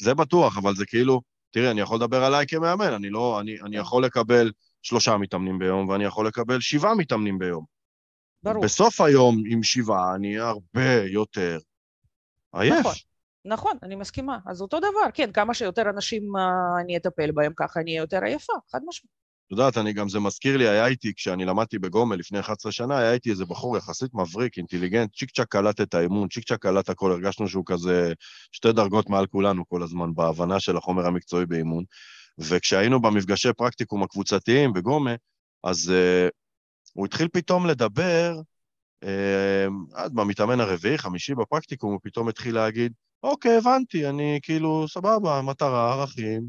זה 0.00 0.14
בטוח, 0.14 0.58
אבל 0.58 0.74
זה 0.74 0.86
כאילו, 0.86 1.20
תראי, 1.50 1.70
אני 1.70 1.80
יכול 1.80 1.96
לדבר 1.96 2.24
עליי 2.24 2.46
כמאמן, 2.48 2.92
אני 2.92 3.10
לא, 3.10 3.40
אני, 3.40 3.60
אני 3.60 3.76
כן. 3.76 3.82
יכול 3.82 4.04
לקבל 4.04 4.52
שלושה 4.82 5.16
מתאמנים 5.16 5.58
ביום, 5.58 5.88
ואני 5.88 6.04
יכול 6.04 6.26
לקבל 6.26 6.60
שבעה 6.60 6.94
מתאמנים 6.94 7.38
ביום. 7.38 7.64
ברור. 8.42 8.64
בסוף 8.64 9.00
היום 9.00 9.42
עם 9.46 9.62
שבעה 9.62 10.14
אני 10.14 10.38
הרבה 10.38 11.02
יותר 11.06 11.58
עייף. 12.54 12.80
נכון, 12.80 12.94
נכון, 13.44 13.78
אני 13.82 13.96
מסכימה. 13.96 14.38
אז 14.46 14.60
אותו 14.60 14.78
דבר, 14.78 15.10
כן, 15.14 15.32
כמה 15.32 15.54
שיותר 15.54 15.82
אנשים 15.90 16.22
uh, 16.36 16.80
אני 16.80 16.96
אטפל 16.96 17.30
בהם, 17.30 17.52
ככה 17.56 17.80
אני 17.80 17.90
אהיה 17.90 18.02
יותר 18.02 18.24
עייפה, 18.24 18.52
חד 18.72 18.80
משמעית. 18.86 19.23
את 19.46 19.50
יודעת, 19.50 19.78
אני 19.78 19.92
גם, 19.92 20.08
זה 20.08 20.20
מזכיר 20.20 20.56
לי, 20.56 20.68
היה 20.68 20.86
איתי, 20.86 21.14
כשאני 21.14 21.44
למדתי 21.44 21.78
בגומל 21.78 22.16
לפני 22.16 22.40
11 22.40 22.72
שנה, 22.72 22.98
היה 22.98 23.12
איתי 23.12 23.30
איזה 23.30 23.44
בחור 23.44 23.76
יחסית 23.76 24.14
מבריק, 24.14 24.58
אינטליגנט, 24.58 25.14
צ'יק 25.16 25.30
צ'אק 25.30 25.48
קלט 25.48 25.80
את 25.80 25.94
האמון, 25.94 26.28
צ'יק 26.28 26.44
צ'אק 26.48 26.58
קלט 26.62 26.88
הכל, 26.90 27.12
הרגשנו 27.12 27.48
שהוא 27.48 27.64
כזה 27.66 28.12
שתי 28.52 28.72
דרגות 28.72 29.08
מעל 29.08 29.26
כולנו 29.26 29.68
כל 29.68 29.82
הזמן, 29.82 30.14
בהבנה 30.14 30.60
של 30.60 30.76
החומר 30.76 31.06
המקצועי 31.06 31.46
באימון. 31.46 31.84
וכשהיינו 32.38 33.02
במפגשי 33.02 33.52
פרקטיקום 33.52 34.02
הקבוצתיים 34.02 34.72
בגומה, 34.72 35.14
אז 35.64 35.92
uh, 35.92 36.30
הוא 36.92 37.06
התחיל 37.06 37.28
פתאום 37.32 37.66
לדבר, 37.66 38.40
אה, 39.04 39.66
אז 39.94 40.10
במתאמן 40.10 40.60
הרביעי, 40.60 40.98
חמישי 40.98 41.34
בפרקטיקום, 41.34 41.92
הוא 41.92 42.00
פתאום 42.02 42.28
התחיל 42.28 42.54
להגיד, 42.54 42.92
אוקיי, 43.22 43.56
הבנתי, 43.56 44.08
אני 44.08 44.38
כאילו, 44.42 44.88
סבבה, 44.88 45.42
מטרה, 45.42 45.92
ערכים, 45.92 46.42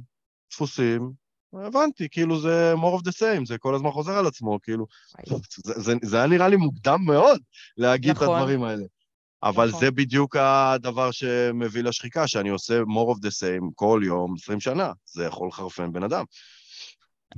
דפוסים, 0.51 1.11
הבנתי, 1.53 2.07
כאילו 2.11 2.39
זה 2.39 2.73
more 2.73 2.99
of 2.99 3.03
the 3.03 3.11
same, 3.11 3.45
זה 3.45 3.57
כל 3.57 3.75
הזמן 3.75 3.91
חוזר 3.91 4.17
על 4.17 4.27
עצמו, 4.27 4.59
כאילו, 4.63 4.85
זה, 5.25 5.35
זה, 5.63 5.93
זה 6.01 6.17
היה 6.17 6.27
נראה 6.27 6.47
לי 6.47 6.55
מוקדם 6.55 6.99
מאוד 7.05 7.41
להגיד 7.77 8.11
נכון. 8.11 8.27
את 8.27 8.33
הדברים 8.33 8.63
האלה. 8.63 8.85
אבל 9.43 9.67
נכון. 9.67 9.79
זה 9.79 9.91
בדיוק 9.91 10.35
הדבר 10.35 11.11
שמביא 11.11 11.83
לשחיקה, 11.83 12.27
שאני 12.27 12.49
עושה 12.49 12.81
more 12.81 13.15
of 13.15 13.17
the 13.17 13.31
same 13.31 13.71
כל 13.75 14.01
יום, 14.05 14.33
20 14.41 14.59
שנה. 14.59 14.91
זה 15.05 15.25
יכול 15.25 15.47
לחרפן 15.47 15.91
בן 15.91 16.03
אדם. 16.03 16.23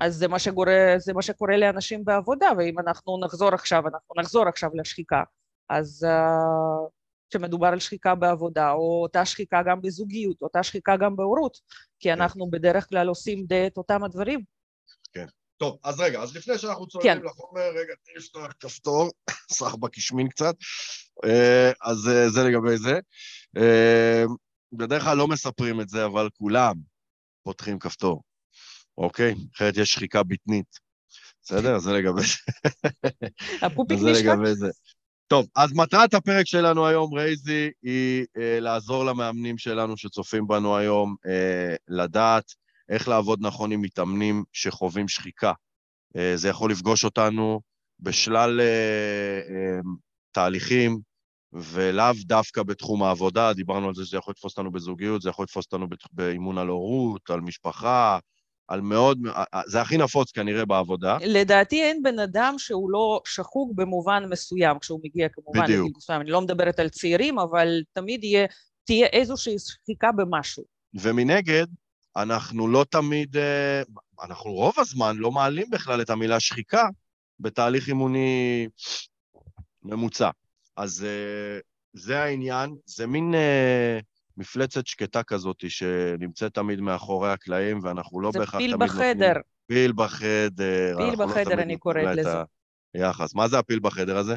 אז 0.01 0.15
זה 0.15 0.27
מה, 0.27 0.39
שגורה, 0.39 0.93
זה 0.97 1.13
מה 1.13 1.21
שקורה 1.21 1.57
לאנשים 1.57 2.05
בעבודה, 2.05 2.47
ואם 2.57 2.79
אנחנו 2.79 3.19
נחזור 3.25 3.53
עכשיו, 3.53 3.83
אנחנו 3.87 4.15
נחזור 4.21 4.47
עכשיו 4.47 4.69
לשחיקה, 4.73 5.23
אז 5.69 6.05
uh, 6.09 6.89
כשמדובר 7.29 7.67
על 7.67 7.79
שחיקה 7.79 8.15
בעבודה, 8.15 8.71
או 8.71 9.01
אותה 9.03 9.25
שחיקה 9.25 9.61
גם 9.65 9.81
בזוגיות, 9.81 10.41
אותה 10.41 10.63
שחיקה 10.63 10.97
גם 10.97 11.15
בהורות, 11.15 11.57
כי 11.99 12.09
כן. 12.09 12.21
אנחנו 12.21 12.49
בדרך 12.49 12.89
כלל 12.89 13.07
עושים 13.07 13.45
די 13.45 13.67
את 13.67 13.77
אותם 13.77 14.03
הדברים. 14.03 14.43
כן. 15.13 15.25
טוב, 15.57 15.77
אז 15.83 15.99
רגע, 15.99 16.21
אז 16.21 16.35
לפני 16.35 16.57
שאנחנו 16.57 16.87
צוללים 16.87 17.19
כן. 17.19 17.25
לחומר, 17.25 17.69
רגע, 17.69 17.93
תני 18.03 18.13
לפתוח 18.17 18.51
כפתור, 18.59 19.11
סך 19.57 19.75
בקשמין 19.75 20.29
קצת, 20.29 20.55
אה, 21.25 21.71
אז 21.81 22.07
אה, 22.07 22.29
זה 22.29 22.43
לגבי 22.43 22.77
זה. 22.77 22.99
בדרך 24.73 25.03
כלל 25.03 25.17
לא 25.17 25.27
מספרים 25.27 25.81
את 25.81 25.89
זה, 25.89 26.05
אבל 26.05 26.29
כולם 26.37 26.75
פותחים 27.43 27.79
כפתור. 27.79 28.21
אוקיי? 28.97 29.35
אחרת 29.55 29.77
יש 29.77 29.91
שחיקה 29.91 30.23
בטנית. 30.23 30.87
בסדר? 31.43 31.79
זה 31.79 31.91
לגבי 31.91 32.21
זה. 32.21 32.33
הפופיק 33.61 33.99
נשחק? 34.05 34.35
טוב, 35.27 35.47
אז 35.55 35.73
מטרת 35.73 36.13
הפרק 36.13 36.45
שלנו 36.45 36.87
היום, 36.87 37.13
רייזי, 37.13 37.69
היא 37.83 38.25
אה, 38.37 38.59
לעזור 38.59 39.05
למאמנים 39.05 39.57
שלנו 39.57 39.97
שצופים 39.97 40.47
בנו 40.47 40.77
היום 40.77 41.15
אה, 41.25 41.75
לדעת 41.87 42.43
איך 42.89 43.07
לעבוד 43.07 43.39
נכון 43.41 43.71
עם 43.71 43.81
מתאמנים 43.81 44.43
שחווים 44.53 45.07
שחיקה. 45.07 45.51
אה, 46.17 46.33
זה 46.35 46.49
יכול 46.49 46.71
לפגוש 46.71 47.05
אותנו 47.05 47.61
בשלל 47.99 48.59
אה, 48.61 49.39
אה, 49.49 49.79
תהליכים, 50.31 50.99
ולאו 51.53 52.13
דווקא 52.25 52.63
בתחום 52.63 53.03
העבודה, 53.03 53.53
דיברנו 53.53 53.87
על 53.87 53.95
זה 53.95 54.05
שזה 54.05 54.17
יכול 54.17 54.31
לתפוס 54.31 54.57
אותנו 54.57 54.71
בזוגיות, 54.71 55.21
זה 55.21 55.29
יכול 55.29 55.43
לתפוס 55.43 55.65
אותנו 55.65 55.87
באימון 56.11 56.57
על 56.57 56.67
הורות, 56.67 57.29
על 57.29 57.41
משפחה, 57.41 58.19
על 58.67 58.81
מאוד, 58.81 59.19
זה 59.67 59.81
הכי 59.81 59.97
נפוץ 59.97 60.31
כנראה 60.31 60.65
בעבודה. 60.65 61.17
לדעתי 61.21 61.83
אין 61.83 62.03
בן 62.03 62.19
אדם 62.19 62.55
שהוא 62.57 62.91
לא 62.91 63.21
שחוק 63.25 63.71
במובן 63.75 64.23
מסוים, 64.29 64.79
כשהוא 64.79 64.99
מגיע 65.03 65.27
כמובן 65.29 65.63
בדיוק. 65.63 65.85
לגיל 65.85 65.97
מסוים. 65.97 66.21
אני 66.21 66.29
לא 66.29 66.41
מדברת 66.41 66.79
על 66.79 66.89
צעירים, 66.89 67.39
אבל 67.39 67.81
תמיד 67.93 68.23
יהיה, 68.23 68.47
תהיה 68.83 69.07
איזושהי 69.07 69.55
שחיקה 69.59 70.11
במשהו. 70.11 70.63
ומנגד, 70.93 71.65
אנחנו 72.17 72.67
לא 72.67 72.85
תמיד, 72.89 73.37
אה, 73.37 73.81
אנחנו 74.23 74.51
רוב 74.51 74.73
הזמן 74.77 75.17
לא 75.17 75.31
מעלים 75.31 75.69
בכלל 75.69 76.01
את 76.01 76.09
המילה 76.09 76.39
שחיקה 76.39 76.87
בתהליך 77.39 77.87
אימוני 77.87 78.67
ממוצע. 79.83 80.29
אז 80.77 81.05
אה, 81.05 81.59
זה 81.93 82.23
העניין, 82.23 82.75
זה 82.85 83.07
מין 83.07 83.35
אה, 83.35 83.99
מפלצת 84.37 84.87
שקטה 84.87 85.23
כזאת 85.23 85.63
שנמצאת 85.69 86.53
תמיד 86.53 86.79
מאחורי 86.79 87.31
הקלעים, 87.31 87.79
ואנחנו 87.83 88.21
לא 88.21 88.31
בהכרח 88.31 88.51
תמיד. 88.51 88.69
זה 88.69 88.77
פיל 88.77 88.87
בחדר. 88.87 89.33
פיל 89.67 89.91
בחדר. 89.91 90.97
פיל 90.97 91.19
לא 91.19 91.25
בחדר, 91.25 91.55
לא 91.55 91.61
אני 91.61 91.77
קוראת 91.77 92.15
לזה. 92.15 92.37
היחס. 92.93 93.35
מה 93.35 93.47
זה 93.47 93.59
הפיל 93.59 93.79
בחדר 93.79 94.17
הזה? 94.17 94.35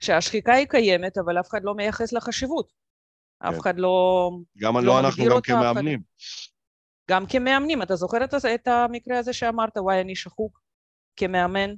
שהשחיקה 0.00 0.52
היא 0.52 0.66
קיימת, 0.66 1.18
אבל 1.18 1.40
אף 1.40 1.48
אחד 1.50 1.60
לא 1.62 1.74
מייחס 1.74 2.12
לה 2.12 2.20
חשיבות. 2.20 2.72
כן. 3.42 3.48
אף 3.48 3.60
אחד 3.60 3.78
לא... 3.78 4.30
גם 4.58 4.76
לא, 4.76 4.82
לא 4.82 5.00
אנחנו, 5.00 5.24
גם 5.24 5.40
כמאמנים. 5.40 6.00
אחד... 6.00 7.10
גם 7.10 7.26
כמאמנים. 7.26 7.82
אתה 7.82 7.96
זוכר 7.96 8.24
את, 8.24 8.34
את 8.54 8.68
המקרה 8.68 9.18
הזה 9.18 9.32
שאמרת, 9.32 9.76
וואי, 9.76 10.00
אני 10.00 10.16
שחוק 10.16 10.60
כמאמן? 11.16 11.70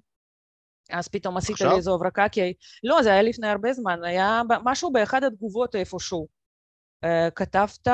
אז 0.91 1.09
פתאום 1.09 1.37
עשית 1.37 1.61
לי 1.61 1.77
איזו 1.77 1.95
הברקה, 1.95 2.29
כי... 2.29 2.53
לא, 2.85 3.03
זה 3.03 3.13
היה 3.13 3.23
לפני 3.23 3.49
הרבה 3.49 3.73
זמן, 3.73 4.05
היה 4.05 4.43
משהו 4.65 4.93
באחד 4.93 5.25
התגובות 5.25 5.75
איפשהו. 5.75 6.36
Uh, 7.05 7.31
כתבת 7.31 7.89
uh, 7.89 7.93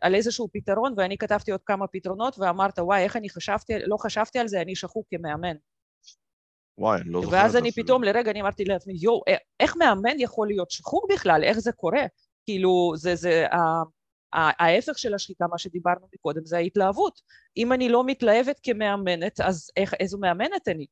על 0.00 0.14
איזשהו 0.14 0.48
פתרון, 0.52 0.94
ואני 0.96 1.18
כתבתי 1.18 1.52
עוד 1.52 1.60
כמה 1.66 1.86
פתרונות, 1.86 2.38
ואמרת, 2.38 2.78
וואי, 2.78 3.02
איך 3.02 3.16
אני 3.16 3.30
חשבתי, 3.30 3.72
לא 3.86 3.96
חשבתי 3.96 4.38
על 4.38 4.48
זה, 4.48 4.60
אני 4.60 4.76
שחוק 4.76 5.06
כמאמן. 5.10 5.56
וואי, 6.78 7.00
אני 7.00 7.10
לא 7.10 7.22
זוכר. 7.22 7.36
ואז 7.36 7.56
אני 7.56 7.72
פתאום, 7.72 8.04
לרגע 8.04 8.30
אני 8.30 8.40
אמרתי 8.40 8.64
לעצמי, 8.64 8.94
יואו, 9.00 9.22
איך 9.60 9.76
מאמן 9.76 10.20
יכול 10.20 10.48
להיות 10.48 10.70
שחוק 10.70 11.12
בכלל? 11.12 11.44
איך 11.44 11.58
זה 11.58 11.72
קורה? 11.72 12.02
כאילו, 12.44 12.92
זה, 12.96 13.14
זה, 13.14 13.46
ההפך 14.32 14.98
של 14.98 15.14
השחיקה, 15.14 15.46
מה 15.50 15.58
שדיברנו 15.58 16.08
מקודם, 16.14 16.44
זה 16.44 16.56
ההתלהבות. 16.56 17.20
אם 17.56 17.72
אני 17.72 17.88
לא 17.88 18.04
מתלהבת 18.06 18.60
כמאמנת, 18.62 19.40
אז 19.40 19.70
איך, 19.76 19.94
איזו 19.94 20.18
מאמנת 20.18 20.68
אני? 20.68 20.86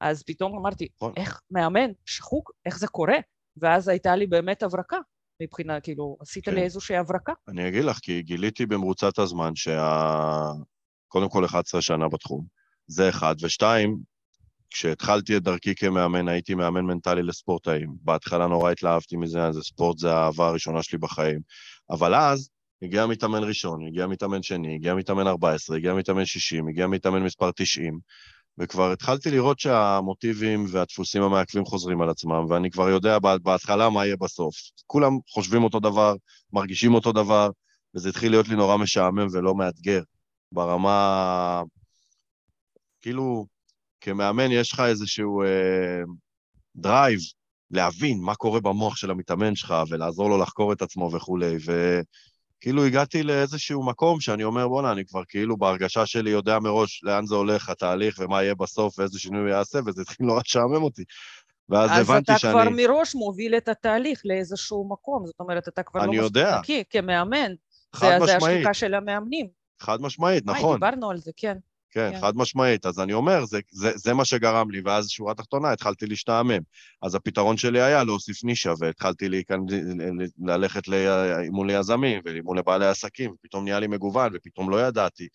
אז 0.00 0.22
פתאום 0.22 0.58
אמרתי, 0.58 0.88
נכון. 0.96 1.12
איך 1.16 1.40
מאמן, 1.50 1.90
שחוק, 2.04 2.50
איך 2.66 2.78
זה 2.78 2.88
קורה? 2.88 3.16
ואז 3.56 3.88
הייתה 3.88 4.16
לי 4.16 4.26
באמת 4.26 4.62
הברקה, 4.62 4.98
מבחינה, 5.42 5.80
כאילו, 5.80 6.16
עשית 6.20 6.44
כן. 6.44 6.54
לי 6.54 6.62
איזושהי 6.62 6.96
הברקה. 6.96 7.32
אני 7.48 7.68
אגיד 7.68 7.84
לך, 7.84 7.98
כי 7.98 8.22
גיליתי 8.22 8.66
במרוצת 8.66 9.18
הזמן 9.18 9.54
שה... 9.54 10.52
קודם 11.08 11.28
כל 11.28 11.44
11 11.44 11.82
שנה 11.82 12.08
בתחום, 12.08 12.44
זה 12.86 13.08
אחד, 13.08 13.34
ושתיים, 13.42 13.98
כשהתחלתי 14.70 15.36
את 15.36 15.42
דרכי 15.42 15.74
כמאמן, 15.74 16.28
הייתי 16.28 16.54
מאמן 16.54 16.84
מנטלי 16.84 17.22
לספורטאים. 17.22 17.94
בהתחלה 18.02 18.46
נורא 18.46 18.70
התלהבתי 18.70 19.16
מזה, 19.16 19.52
זה 19.52 19.62
ספורט 19.62 19.98
זה 19.98 20.14
האהבה 20.14 20.48
הראשונה 20.48 20.82
שלי 20.82 20.98
בחיים. 20.98 21.40
אבל 21.90 22.14
אז 22.14 22.48
הגיע 22.82 23.06
מתאמן 23.06 23.44
ראשון, 23.44 23.86
הגיע 23.86 24.06
מתאמן 24.06 24.42
שני, 24.42 24.74
הגיע 24.74 24.94
מתאמן 24.94 25.26
14, 25.26 25.76
הגיע 25.76 25.94
מתאמן 25.94 26.24
60, 26.24 26.68
הגיע 26.68 26.86
מתאמן 26.86 27.22
מספר 27.22 27.50
90, 27.56 27.98
וכבר 28.58 28.92
התחלתי 28.92 29.30
לראות 29.30 29.60
שהמוטיבים 29.60 30.66
והדפוסים 30.68 31.22
המעכבים 31.22 31.64
חוזרים 31.64 32.02
על 32.02 32.08
עצמם, 32.10 32.46
ואני 32.48 32.70
כבר 32.70 32.88
יודע 32.88 33.18
בהתחלה 33.42 33.90
מה 33.90 34.06
יהיה 34.06 34.16
בסוף. 34.16 34.54
כולם 34.86 35.12
חושבים 35.28 35.64
אותו 35.64 35.80
דבר, 35.80 36.14
מרגישים 36.52 36.94
אותו 36.94 37.12
דבר, 37.12 37.50
וזה 37.94 38.08
התחיל 38.08 38.30
להיות 38.30 38.48
לי 38.48 38.56
נורא 38.56 38.76
משעמם 38.76 39.26
ולא 39.32 39.54
מאתגר. 39.54 40.02
ברמה... 40.52 41.62
כאילו, 43.00 43.46
כמאמן 44.00 44.50
יש 44.50 44.72
לך 44.72 44.80
איזשהו 44.80 45.42
אה, 45.42 46.02
drive 46.76 47.20
להבין 47.70 48.20
מה 48.20 48.34
קורה 48.34 48.60
במוח 48.60 48.96
של 48.96 49.10
המתאמן 49.10 49.54
שלך 49.56 49.74
ולעזור 49.88 50.30
לו 50.30 50.38
לחקור 50.38 50.72
את 50.72 50.82
עצמו 50.82 51.10
וכולי, 51.12 51.56
וכאילו 52.62 52.84
הגעתי 52.84 53.22
לאיזשהו 53.22 53.86
מקום 53.86 54.20
שאני 54.20 54.44
אומר, 54.44 54.68
בואנה, 54.68 54.92
אני 54.92 55.04
כבר 55.04 55.22
כאילו 55.28 55.56
בהרגשה 55.56 56.06
שלי 56.06 56.30
יודע 56.30 56.58
מראש 56.58 57.00
לאן 57.04 57.26
זה 57.26 57.34
הולך, 57.34 57.68
התהליך, 57.68 58.18
ומה 58.18 58.42
יהיה 58.42 58.54
בסוף, 58.54 58.98
ואיזה 58.98 59.18
שינוי 59.18 59.50
יעשה, 59.50 59.78
וזה 59.86 60.02
התחיל 60.02 60.26
נורא 60.26 60.40
לשעמם 60.46 60.82
אותי. 60.82 61.04
ואז 61.68 61.90
הבנתי 61.90 62.38
שאני... 62.38 62.52
אז 62.52 62.56
אתה 62.56 62.70
כבר 62.70 62.76
מראש 62.76 63.14
מוביל 63.14 63.56
את 63.56 63.68
התהליך 63.68 64.22
לאיזשהו 64.24 64.88
מקום, 64.88 65.26
זאת 65.26 65.40
אומרת, 65.40 65.68
אתה 65.68 65.82
כבר 65.82 66.06
לא 66.06 66.12
מספיק 66.12 66.42
נקי 66.58 66.84
כמאמן. 66.90 67.52
חד 67.94 68.18
זה, 68.18 68.24
משמעית. 68.24 68.40
זה 68.40 68.46
השחיקה 68.46 68.74
של 68.74 68.94
המאמנים. 68.94 69.48
חד 69.80 70.00
משמעית, 70.00 70.46
נכון. 70.46 70.76
דיברנו 70.76 71.10
על 71.10 71.18
זה, 71.18 71.30
כן. 71.36 71.56
כן, 71.92 72.10
כן, 72.12 72.20
חד 72.20 72.36
משמעית. 72.36 72.86
אז 72.86 73.00
אני 73.00 73.12
אומר, 73.12 73.44
זה, 73.44 73.60
זה, 73.70 73.92
זה 73.94 74.14
מה 74.14 74.24
שגרם 74.24 74.70
לי, 74.70 74.80
ואז 74.84 75.08
שורה 75.08 75.34
תחתונה, 75.34 75.72
התחלתי 75.72 76.06
להשתעמם. 76.06 76.60
אז 77.02 77.14
הפתרון 77.14 77.56
שלי 77.56 77.82
היה 77.82 78.04
להוסיף 78.04 78.44
נישה, 78.44 78.72
והתחלתי 78.78 79.28
להיכנ... 79.28 79.60
ללכת 80.46 80.88
לאימון 80.88 81.70
ליזמים 81.70 82.20
ולאימון 82.24 82.58
לבעלי 82.58 82.86
עסקים, 82.86 83.30
ופתאום 83.30 83.64
נהיה 83.64 83.80
לי 83.80 83.86
מגוון, 83.86 84.32
ופתאום 84.34 84.70
לא 84.70 84.86
ידעתי. 84.86 85.28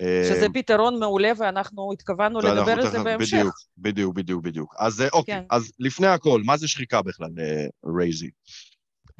שזה 0.00 0.46
פתרון 0.54 0.98
מעולה, 0.98 1.32
ואנחנו 1.38 1.92
התכוונו 1.92 2.38
לדבר 2.38 2.72
על 2.72 2.90
זה 2.90 3.02
בהמשך. 3.02 3.36
בדיוק, 3.36 3.54
בדיוק, 3.78 4.14
בדיוק, 4.14 4.44
בדיוק. 4.44 4.74
אז 4.78 5.04
אוקיי, 5.12 5.34
כן. 5.34 5.44
אז 5.50 5.72
לפני 5.78 6.06
הכל, 6.06 6.42
מה 6.44 6.56
זה 6.56 6.68
שחיקה 6.68 7.02
בכלל, 7.02 7.28
רייזי? 7.98 8.30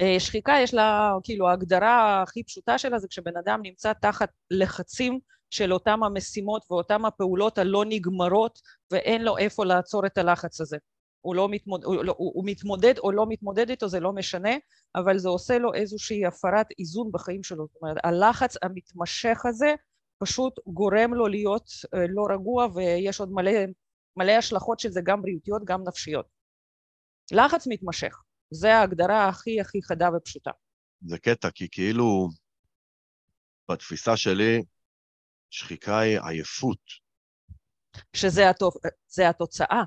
אה, 0.00 0.16
שחיקה 0.18 0.54
יש 0.62 0.74
לה, 0.74 1.12
כאילו, 1.24 1.48
ההגדרה 1.48 2.22
הכי 2.22 2.42
פשוטה 2.42 2.78
שלה 2.78 2.98
זה 2.98 3.08
כשבן 3.10 3.36
אדם 3.44 3.60
נמצא 3.62 3.92
תחת 3.92 4.28
לחצים 4.50 5.18
של 5.56 5.72
אותם 5.72 6.02
המשימות 6.02 6.66
ואותן 6.70 7.04
הפעולות 7.04 7.58
הלא 7.58 7.84
נגמרות 7.88 8.60
ואין 8.90 9.24
לו 9.24 9.38
איפה 9.38 9.64
לעצור 9.64 10.06
את 10.06 10.18
הלחץ 10.18 10.60
הזה. 10.60 10.76
הוא, 11.20 11.34
לא 11.34 11.48
מתמוד, 11.48 11.84
הוא, 11.84 12.04
לא, 12.04 12.14
הוא, 12.18 12.32
הוא 12.34 12.44
מתמודד 12.46 12.98
או 12.98 13.12
לא 13.12 13.26
מתמודד 13.28 13.70
איתו, 13.70 13.88
זה 13.88 14.00
לא 14.00 14.12
משנה, 14.12 14.50
אבל 14.94 15.18
זה 15.18 15.28
עושה 15.28 15.58
לו 15.58 15.74
איזושהי 15.74 16.26
הפרת 16.26 16.66
איזון 16.78 17.12
בחיים 17.12 17.42
שלו. 17.42 17.66
זאת 17.66 17.82
אומרת, 17.82 17.96
הלחץ 18.04 18.56
המתמשך 18.62 19.46
הזה 19.48 19.74
פשוט 20.18 20.54
גורם 20.66 21.14
לו 21.14 21.26
להיות 21.26 21.70
אה, 21.94 22.06
לא 22.08 22.26
רגוע, 22.34 22.66
ויש 22.74 23.20
עוד 23.20 23.32
מלא, 23.32 23.52
מלא 24.16 24.32
השלכות 24.32 24.80
של 24.80 24.90
זה, 24.90 25.00
גם 25.04 25.22
בריאותיות, 25.22 25.62
גם 25.64 25.82
נפשיות. 25.88 26.26
לחץ 27.32 27.66
מתמשך, 27.66 28.22
זה 28.50 28.74
ההגדרה 28.74 29.28
הכי 29.28 29.60
הכי 29.60 29.82
חדה 29.82 30.08
ופשוטה. 30.16 30.50
זה 31.00 31.18
קטע, 31.18 31.50
כי 31.54 31.68
כאילו, 31.70 32.28
בתפיסה 33.70 34.16
שלי, 34.16 34.62
שחיקה 35.50 35.98
היא 35.98 36.18
עייפות. 36.20 36.80
שזה 38.16 38.50
התופ... 38.50 38.74
התוצאה. 39.28 39.82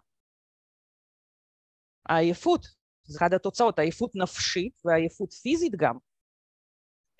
העייפות, 2.09 2.67
זה 3.03 3.17
אחת 3.19 3.33
התוצאות, 3.33 3.79
עייפות 3.79 4.11
נפשית 4.15 4.73
ועייפות 4.85 5.33
פיזית 5.33 5.73
גם. 5.75 5.95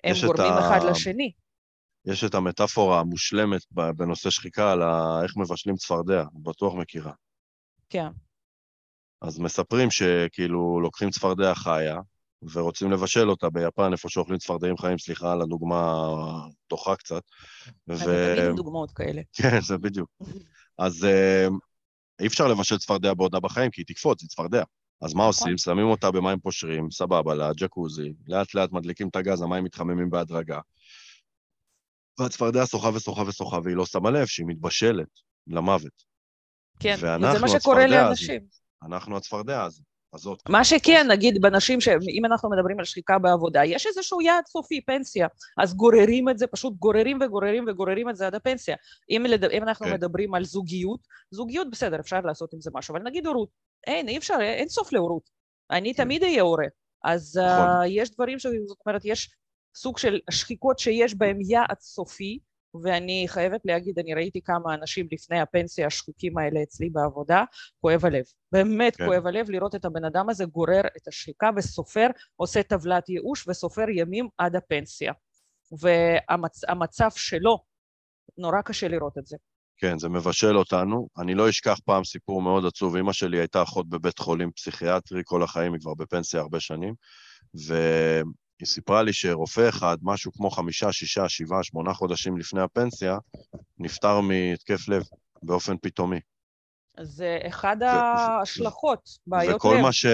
הם 0.04 0.14
גורמים 0.26 0.52
ה... 0.52 0.60
אחד 0.60 0.80
לשני. 0.90 1.32
יש 2.04 2.24
את 2.24 2.34
המטאפורה 2.34 3.00
המושלמת 3.00 3.60
בנושא 3.96 4.30
שחיקה 4.30 4.72
על 4.72 4.82
איך 5.24 5.36
מבשלים 5.36 5.76
צפרדע, 5.76 6.24
בטוח 6.42 6.74
מכירה. 6.74 7.12
כן. 7.88 8.08
אז 9.22 9.38
מספרים 9.38 9.90
שכאילו 9.90 10.80
לוקחים 10.80 11.10
צפרדע 11.10 11.54
חיה, 11.54 11.96
ורוצים 12.42 12.90
לבשל 12.90 13.30
אותה 13.30 13.50
ביפן, 13.50 13.92
איפה 13.92 14.08
שאוכלים 14.08 14.38
צפרדעים 14.38 14.76
חיים, 14.76 14.98
סליחה 14.98 15.32
על 15.32 15.42
הדוגמה 15.42 16.08
דוחה 16.70 16.96
קצת. 16.96 17.22
ו... 17.88 18.34
תמיד 18.36 18.56
דוגמאות 18.56 18.90
כאלה. 18.90 19.22
כן, 19.42 19.60
זה 19.60 19.78
בדיוק. 19.78 20.10
אז 20.78 21.04
אה, 21.04 21.46
אי 22.20 22.26
אפשר 22.26 22.48
לבשל 22.48 22.78
צפרדע 22.78 23.14
בעודה 23.14 23.40
בחיים, 23.40 23.70
כי 23.70 23.80
היא 23.80 23.86
תקפוץ, 23.86 24.22
היא 24.22 24.28
צפרדע. 24.28 24.62
אז 25.02 25.14
מה 25.14 25.18
נכון. 25.18 25.26
עושים? 25.26 25.58
שמים 25.58 25.86
אותה 25.86 26.10
במים 26.10 26.38
פושרים, 26.38 26.90
סבבה, 26.90 27.34
לג'קוזי, 27.34 28.12
לאט 28.28 28.54
לאט 28.54 28.72
מדליקים 28.72 29.08
את 29.08 29.16
הגז, 29.16 29.42
המים 29.42 29.64
מתחממים 29.64 30.10
בהדרגה. 30.10 30.60
והצפרדע 32.18 32.66
שוחה 32.66 32.88
ושוחה 32.94 33.22
ושוחה, 33.26 33.58
והיא 33.64 33.76
לא 33.76 33.86
שמה 33.86 34.10
לב 34.10 34.26
שהיא 34.26 34.46
מתבשלת 34.46 35.08
למוות. 35.46 36.04
כן, 36.80 36.94
וזה 36.96 37.38
מה 37.40 37.48
שקורה 37.48 37.86
לאנשים. 37.86 38.42
אנחנו 38.82 39.16
הצפרדע 39.16 39.64
הזאת. 39.64 39.84
הזאת. 40.14 40.42
מה 40.48 40.64
שכן, 40.64 41.06
נגיד 41.10 41.40
בנשים, 41.40 41.80
שאם 41.80 42.24
אנחנו 42.24 42.50
מדברים 42.50 42.78
על 42.78 42.84
שחיקה 42.84 43.18
בעבודה, 43.18 43.64
יש 43.64 43.86
איזשהו 43.86 44.20
יעד 44.20 44.46
סופי, 44.46 44.80
פנסיה, 44.80 45.28
אז 45.58 45.74
גוררים 45.74 46.28
את 46.28 46.38
זה, 46.38 46.46
פשוט 46.46 46.74
גוררים 46.78 47.18
וגוררים 47.22 47.64
וגוררים 47.68 48.10
את 48.10 48.16
זה 48.16 48.26
עד 48.26 48.34
הפנסיה. 48.34 48.76
אם, 49.10 49.26
לד... 49.28 49.44
אם 49.44 49.62
אנחנו 49.62 49.86
כן. 49.86 49.92
מדברים 49.92 50.34
על 50.34 50.44
זוגיות, 50.44 51.00
זוגיות 51.30 51.70
בסדר, 51.70 52.00
אפשר 52.00 52.20
לעשות 52.20 52.54
עם 52.54 52.60
זה 52.60 52.70
משהו, 52.74 52.96
אבל 52.96 53.04
נגיד 53.04 53.26
הורות, 53.26 53.48
אין, 53.86 54.08
אי 54.08 54.18
אפשר, 54.18 54.36
אין 54.40 54.68
סוף 54.68 54.92
להורות. 54.92 55.30
אני 55.70 55.94
כן. 55.94 56.04
תמיד 56.04 56.22
אהיה 56.22 56.42
הורה. 56.42 56.66
אז 57.04 57.38
נכון. 57.38 57.82
uh, 57.82 57.86
יש 57.86 58.10
דברים 58.10 58.38
ש... 58.38 58.46
זאת 58.66 58.78
אומרת, 58.86 59.04
יש 59.04 59.30
סוג 59.76 59.98
של 59.98 60.18
שחיקות 60.30 60.78
שיש 60.78 61.14
בהם 61.14 61.38
יעד 61.40 61.80
סופי, 61.80 62.38
ואני 62.82 63.24
חייבת 63.28 63.60
להגיד, 63.64 63.98
אני 63.98 64.14
ראיתי 64.14 64.40
כמה 64.42 64.74
אנשים 64.74 65.06
לפני 65.12 65.40
הפנסיה 65.40 65.86
השחוקים 65.86 66.38
האלה 66.38 66.62
אצלי 66.62 66.90
בעבודה, 66.90 67.44
כואב 67.80 68.04
הלב. 68.04 68.24
באמת 68.52 68.96
כן. 68.96 69.06
כואב 69.06 69.26
הלב 69.26 69.50
לראות 69.50 69.74
את 69.74 69.84
הבן 69.84 70.04
אדם 70.04 70.30
הזה 70.30 70.44
גורר 70.44 70.80
את 70.96 71.08
השחיקה 71.08 71.50
וסופר, 71.56 72.06
עושה 72.36 72.62
טבלת 72.62 73.08
ייאוש 73.08 73.48
וסופר 73.48 73.88
ימים 73.88 74.28
עד 74.38 74.56
הפנסיה. 74.56 75.12
והמצב 75.80 76.66
והמצ, 76.68 77.00
שלו, 77.16 77.58
נורא 78.38 78.62
קשה 78.62 78.88
לראות 78.88 79.18
את 79.18 79.26
זה. 79.26 79.36
כן, 79.76 79.98
זה 79.98 80.08
מבשל 80.08 80.56
אותנו. 80.56 81.08
אני 81.18 81.34
לא 81.34 81.48
אשכח 81.48 81.78
פעם 81.84 82.04
סיפור 82.04 82.42
מאוד 82.42 82.66
עצוב. 82.66 82.96
אמא 82.96 83.12
שלי 83.12 83.38
הייתה 83.38 83.62
אחות 83.62 83.88
בבית 83.88 84.18
חולים 84.18 84.50
פסיכיאטרי 84.52 85.22
כל 85.24 85.42
החיים, 85.42 85.72
היא 85.72 85.80
כבר 85.80 85.94
בפנסיה 85.94 86.40
הרבה 86.40 86.60
שנים, 86.60 86.94
ו... 87.68 87.74
היא 88.60 88.66
סיפרה 88.66 89.02
לי 89.02 89.12
שרופא 89.12 89.68
אחד, 89.68 89.96
משהו 90.02 90.32
כמו 90.32 90.50
חמישה, 90.50 90.92
שישה, 90.92 91.28
שבעה, 91.28 91.62
שמונה 91.62 91.94
חודשים 91.94 92.38
לפני 92.38 92.60
הפנסיה, 92.60 93.18
נפטר 93.78 94.20
מהתקף 94.20 94.88
לב 94.88 95.02
באופן 95.42 95.76
פתאומי. 95.82 96.20
זה 97.00 97.38
אחד 97.48 97.76
ו- 97.80 97.84
ההשלכות, 97.84 99.08
בעיות 99.26 99.56
וכל 99.56 99.74
לב. 99.78 99.82
מה 99.82 99.92
ש... 99.92 100.06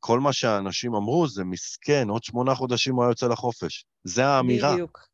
כל 0.00 0.20
מה 0.20 0.32
שהאנשים 0.32 0.94
אמרו 0.94 1.28
זה 1.28 1.44
מסכן, 1.44 2.08
עוד 2.08 2.24
שמונה 2.24 2.54
חודשים 2.54 2.94
הוא 2.94 3.04
היה 3.04 3.10
יוצא 3.10 3.26
לחופש. 3.28 3.84
זה 4.04 4.26
האמירה. 4.26 4.72
בדיוק. 4.72 5.08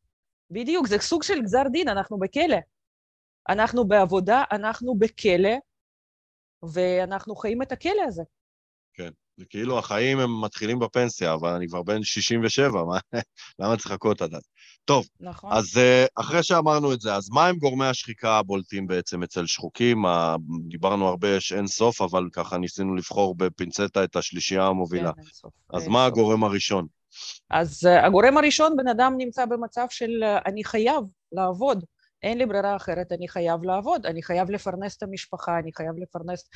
בדיוק, 0.51 0.87
זה 0.87 0.99
סוג 0.99 1.23
של 1.23 1.41
גזר 1.41 1.63
דין, 1.71 1.87
אנחנו 1.87 2.19
בכלא. 2.19 2.57
אנחנו 3.49 3.87
בעבודה, 3.87 4.43
אנחנו 4.51 4.95
בכלא, 4.97 5.57
ואנחנו 6.73 7.35
חיים 7.35 7.61
את 7.61 7.71
הכלא 7.71 8.03
הזה. 8.07 8.23
כן, 8.93 9.09
זה 9.37 9.45
כאילו 9.49 9.79
החיים 9.79 10.19
הם 10.19 10.41
מתחילים 10.41 10.79
בפנסיה, 10.79 11.33
אבל 11.33 11.49
אני 11.49 11.67
כבר 11.67 11.83
בן 11.83 12.03
67, 12.03 12.83
מה, 12.83 12.97
למה 13.59 13.77
צריך 13.77 13.91
לחכות 13.91 14.21
עד 14.21 14.33
אז? 14.33 14.41
טוב, 14.85 15.05
נכון. 15.19 15.51
אז 15.53 15.77
אה, 15.77 16.05
אחרי 16.15 16.43
שאמרנו 16.43 16.93
את 16.93 17.01
זה, 17.01 17.15
אז 17.15 17.29
מה 17.29 17.47
הם 17.47 17.57
גורמי 17.57 17.85
השחיקה 17.85 18.37
הבולטים 18.37 18.87
בעצם 18.87 19.23
אצל 19.23 19.45
שחוקים? 19.45 20.03
דיברנו 20.67 21.07
הרבה, 21.07 21.29
יש 21.29 21.53
אין 21.53 21.67
סוף, 21.67 22.01
אבל 22.01 22.27
ככה 22.33 22.57
ניסינו 22.57 22.95
לבחור 22.95 23.35
בפינצטה 23.37 24.03
את 24.03 24.15
השלישייה 24.15 24.65
המובילה. 24.65 25.11
כן, 25.13 25.19
אין 25.19 25.29
סוף. 25.33 25.53
אז 25.73 25.83
אין 25.83 25.91
מה 25.91 25.99
סוף. 25.99 26.07
הגורם 26.07 26.43
הראשון? 26.43 26.87
אז 27.49 27.87
uh, 27.87 28.05
הגורם 28.05 28.37
הראשון, 28.37 28.75
בן 28.77 28.87
אדם 28.87 29.13
נמצא 29.17 29.45
במצב 29.45 29.85
של 29.89 30.09
uh, 30.23 30.41
אני 30.45 30.63
חייב 30.63 31.03
לעבוד, 31.31 31.83
אין 32.23 32.37
לי 32.37 32.45
ברירה 32.45 32.75
אחרת, 32.75 33.11
אני 33.11 33.27
חייב 33.27 33.63
לעבוד, 33.63 34.05
אני 34.05 34.23
חייב 34.23 34.51
לפרנס 34.51 34.97
את 34.97 35.03
המשפחה, 35.03 35.59
אני 35.59 35.73
חייב 35.73 35.97
לפרנס, 35.97 36.49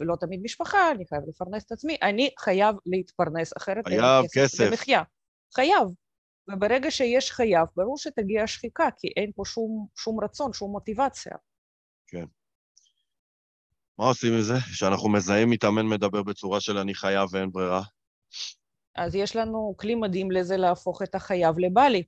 לא 0.00 0.16
תמיד 0.20 0.40
משפחה, 0.42 0.90
אני 0.90 1.06
חייב 1.06 1.22
לפרנס 1.28 1.64
את 1.64 1.72
עצמי, 1.72 1.96
אני 2.02 2.30
חייב 2.38 2.76
להתפרנס, 2.86 3.52
אחרת 3.56 3.88
אין 3.88 4.00
לי 4.00 4.28
כסף. 4.32 4.38
כסף. 4.38 4.64
למחיה. 4.70 5.02
חייב. 5.54 5.88
וברגע 6.48 6.90
שיש 6.90 7.30
חייב, 7.30 7.66
ברור 7.76 7.98
שתגיע 7.98 8.42
השחיקה, 8.42 8.88
כי 8.98 9.08
אין 9.16 9.30
פה 9.34 9.42
שום, 9.46 9.86
שום 9.96 10.24
רצון, 10.24 10.52
שום 10.52 10.70
מוטיבציה. 10.70 11.32
כן. 12.06 12.24
מה 13.98 14.04
עושים 14.04 14.32
עם 14.32 14.40
זה? 14.40 14.54
שאנחנו 14.72 15.08
מזהים 15.08 15.50
מתאמן 15.50 15.86
מדבר 15.86 16.22
בצורה 16.22 16.60
של 16.60 16.78
אני 16.78 16.94
חייב 16.94 17.28
ואין 17.32 17.52
ברירה? 17.52 17.82
אז 18.94 19.14
יש 19.14 19.36
לנו 19.36 19.74
כלי 19.78 19.94
מדהים 19.94 20.30
לזה 20.30 20.56
להפוך 20.56 21.02
את 21.02 21.14
החייב 21.14 21.58
לבלי. 21.58 22.02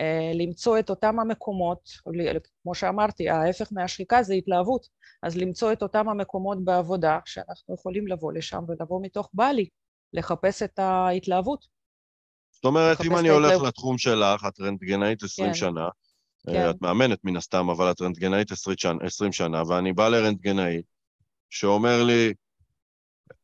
אה, 0.00 0.32
למצוא 0.34 0.78
את 0.78 0.90
אותם 0.90 1.20
המקומות, 1.20 1.88
כמו 2.62 2.74
שאמרתי, 2.74 3.28
ההפך 3.28 3.68
מהשחיקה 3.72 4.22
זה 4.22 4.34
התלהבות, 4.34 4.86
אז 5.22 5.36
למצוא 5.36 5.72
את 5.72 5.82
אותם 5.82 6.08
המקומות 6.08 6.64
בעבודה 6.64 7.18
שאנחנו 7.24 7.74
יכולים 7.74 8.06
לבוא 8.06 8.32
לשם 8.32 8.64
ולבוא 8.68 9.00
מתוך 9.02 9.30
בלי, 9.32 9.68
לחפש 10.12 10.62
את 10.62 10.78
ההתלהבות. 10.78 11.66
זאת 12.50 12.64
אומרת, 12.64 13.00
אם 13.04 13.16
אני 13.16 13.28
הולך 13.28 13.50
ההתלהב... 13.50 13.68
לתחום 13.68 13.98
שלך, 13.98 14.46
את 14.48 14.60
רנטגנאית 14.60 15.22
20 15.22 15.48
כן. 15.48 15.54
שנה, 15.54 15.88
אה, 16.48 16.52
כן. 16.52 16.70
את 16.70 16.82
מאמנת 16.82 17.18
מן 17.24 17.36
הסתם, 17.36 17.70
אבל 17.70 17.90
את 17.90 18.00
רנטגנאית 18.00 18.48
20 18.52 19.32
שנה, 19.32 19.62
ואני 19.68 19.92
בא 19.92 20.08
לרנטגנאי 20.08 20.82
שאומר 21.50 22.02
לי, 22.02 22.34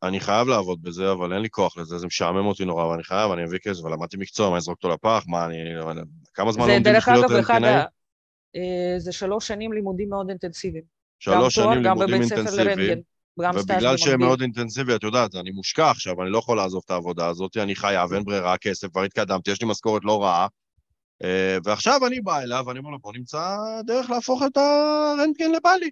אני 0.03 0.21
חייב 0.21 0.49
לעבוד 0.49 0.83
בזה, 0.83 1.13
אבל 1.13 1.33
אין 1.33 1.43
לי 1.43 1.51
כוח 1.51 1.79
לזה, 1.79 1.99
זה 1.99 2.07
משעמם 2.07 2.47
אותי 2.47 2.65
נורא, 2.65 2.85
ואני 2.85 3.05
חייב, 3.05 3.31
אני 3.31 3.45
אביא 3.45 3.59
כסף, 3.59 3.85
ולמדתי 3.85 4.17
מקצוע, 4.17 4.51
מה 4.51 4.57
אזרוק 4.57 4.77
אותו 4.77 4.95
לפח, 4.95 5.25
מה 5.27 5.45
אני... 5.45 5.57
כמה 6.35 6.53
זמן 6.53 6.69
לומדים 6.69 6.93
להיות 6.93 7.31
רנטגנאי? 7.31 7.83
אה, 8.57 8.95
זה 8.99 9.13
שלוש 9.13 9.47
שנים 9.47 9.73
לימודים 9.73 10.09
מאוד 10.09 10.29
אינטנסיביים. 10.29 10.85
שלוש 11.19 11.55
שנים 11.55 11.83
לימודים 11.83 12.23
אינטנסיביים. 12.23 13.03
ובגלל 13.39 13.97
שהם 13.97 14.21
מאוד 14.21 14.41
אינטנסיבי, 14.41 14.95
את 14.95 15.03
יודעת, 15.03 15.35
אני 15.35 15.51
מושקע 15.51 15.91
עכשיו, 15.91 16.23
אני 16.23 16.31
לא 16.31 16.39
יכול 16.39 16.57
לעזוב 16.57 16.83
את 16.85 16.91
העבודה 16.91 17.27
הזאת, 17.27 17.57
אני 17.57 17.75
חייב, 17.75 18.13
אין 18.13 18.25
ברירה, 18.25 18.57
כסף, 18.59 18.89
כבר 18.89 19.03
התקדמתי, 19.03 19.51
יש 19.51 19.63
לי 19.63 19.69
משכורת 19.69 20.05
לא 20.05 20.23
רעה, 20.23 20.47
אה, 21.25 21.59
ועכשיו 21.65 22.07
אני 22.07 22.21
בא 22.21 22.41
אליו, 22.41 22.65
ואני 22.67 22.79
אומר 22.79 22.91
לו, 22.91 22.99
בוא 22.99 23.13
נמצא 23.13 23.57
דרך 23.87 24.11
להפוך 24.11 24.43
את 24.43 24.57
הרנטגן 24.57 25.51
לבלי. 25.51 25.91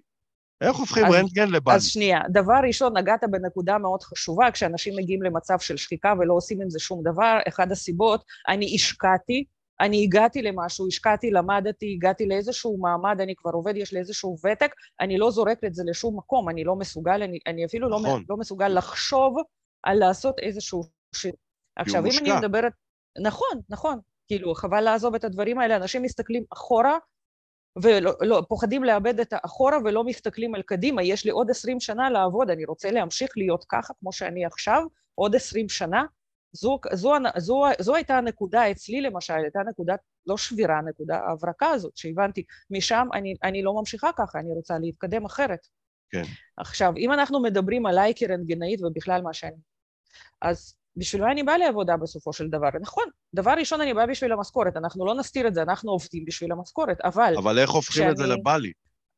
איך 0.61 0.77
הופכים 0.77 1.05
אז, 1.05 1.13
רנטגן 1.13 1.49
לבלי? 1.49 1.75
אז 1.75 1.85
שנייה, 1.85 2.19
דבר 2.31 2.59
ראשון, 2.67 2.97
נגעת 2.97 3.23
בנקודה 3.31 3.77
מאוד 3.77 4.03
חשובה, 4.03 4.51
כשאנשים 4.51 4.95
מגיעים 4.95 5.23
למצב 5.23 5.59
של 5.59 5.77
שחיקה 5.77 6.13
ולא 6.19 6.33
עושים 6.33 6.61
עם 6.61 6.69
זה 6.69 6.79
שום 6.79 7.03
דבר, 7.03 7.39
אחד 7.47 7.71
הסיבות, 7.71 8.23
אני 8.47 8.75
השקעתי, 8.75 9.45
אני 9.81 10.03
הגעתי 10.03 10.41
למשהו, 10.41 10.87
השקעתי, 10.87 11.31
למדתי, 11.31 11.93
הגעתי 11.93 12.25
לאיזשהו 12.25 12.77
מעמד, 12.77 13.21
אני 13.21 13.35
כבר 13.35 13.51
עובד, 13.51 13.77
יש 13.77 13.93
לי 13.93 13.99
איזשהו 13.99 14.37
ותק, 14.45 14.71
אני 15.01 15.17
לא 15.17 15.31
זורק 15.31 15.63
את 15.65 15.73
זה 15.73 15.83
לשום 15.85 16.17
מקום, 16.17 16.49
אני 16.49 16.63
לא 16.63 16.75
מסוגל, 16.75 17.23
אני, 17.23 17.39
אני 17.47 17.65
אפילו 17.65 17.89
לא 17.89 17.99
נכון. 17.99 18.19
לא, 18.19 18.25
לא 18.29 18.37
מסוגל 18.37 18.67
לחשוב 18.67 19.37
על 19.83 19.97
לעשות 19.97 20.39
איזשהו 20.39 20.83
ש... 21.15 21.27
עכשיו, 21.75 22.05
אם 22.05 22.11
אני 22.21 22.31
מדברת... 22.31 22.73
נכון, 23.21 23.61
נכון. 23.69 23.99
כאילו, 24.27 24.55
חבל 24.55 24.81
לעזוב 24.81 25.15
את 25.15 25.23
הדברים 25.23 25.59
האלה, 25.59 25.75
אנשים 25.75 26.01
מסתכלים 26.01 26.43
אחורה 26.53 26.97
ופוחדים 27.77 28.83
לא, 28.83 28.93
לאבד 28.93 29.19
את 29.19 29.33
האחורה 29.33 29.77
ולא 29.85 30.03
מסתכלים 30.03 30.55
על 30.55 30.61
קדימה. 30.61 31.03
יש 31.03 31.25
לי 31.25 31.31
עוד 31.31 31.49
עשרים 31.49 31.79
שנה 31.79 32.09
לעבוד, 32.09 32.49
אני 32.49 32.65
רוצה 32.65 32.91
להמשיך 32.91 33.31
להיות 33.37 33.65
ככה 33.69 33.93
כמו 33.99 34.13
שאני 34.13 34.45
עכשיו, 34.45 34.83
עוד 35.15 35.35
עשרים 35.35 35.69
שנה. 35.69 36.03
זו, 36.53 36.79
זו, 36.93 37.13
זו, 37.37 37.63
זו 37.79 37.95
הייתה 37.95 38.17
הנקודה 38.17 38.71
אצלי 38.71 39.01
למשל, 39.01 39.33
הייתה 39.33 39.59
נקודה 39.69 39.95
לא 40.25 40.37
שבירה, 40.37 40.81
נקודה 40.81 41.17
ההברקה 41.17 41.69
הזאת, 41.69 41.97
שהבנתי, 41.97 42.43
משם 42.71 43.07
אני, 43.13 43.33
אני 43.43 43.63
לא 43.63 43.73
ממשיכה 43.73 44.09
ככה, 44.17 44.39
אני 44.39 44.51
רוצה 44.51 44.79
להתקדם 44.79 45.25
אחרת. 45.25 45.67
כן. 46.11 46.23
עכשיו, 46.57 46.93
אם 46.97 47.13
אנחנו 47.13 47.41
מדברים 47.41 47.85
עליי 47.85 48.13
כרנטגנאית 48.15 48.83
ובכלל 48.83 49.21
מה 49.21 49.33
שאני... 49.33 49.57
אז 50.41 50.75
בשביל 50.95 51.23
מה 51.23 51.31
אני 51.31 51.43
באה 51.43 51.57
לעבודה 51.57 51.97
בסופו 51.97 52.33
של 52.33 52.47
דבר? 52.47 52.69
נכון, 52.81 53.03
דבר 53.35 53.51
ראשון 53.51 53.81
אני 53.81 53.93
באה 53.93 54.05
בשביל 54.05 54.31
המשכורת, 54.31 54.77
אנחנו 54.77 55.05
לא 55.05 55.15
נסתיר 55.15 55.47
את 55.47 55.53
זה, 55.53 55.61
אנחנו 55.61 55.91
עובדים 55.91 56.25
בשביל 56.25 56.51
המשכורת, 56.51 57.01
אבל... 57.01 57.33
אבל 57.37 57.59
איך 57.59 57.69
הופכים 57.69 57.93
כשאני... 57.93 58.11
את 58.11 58.17
זה 58.17 58.27
לבלי? 58.27 58.71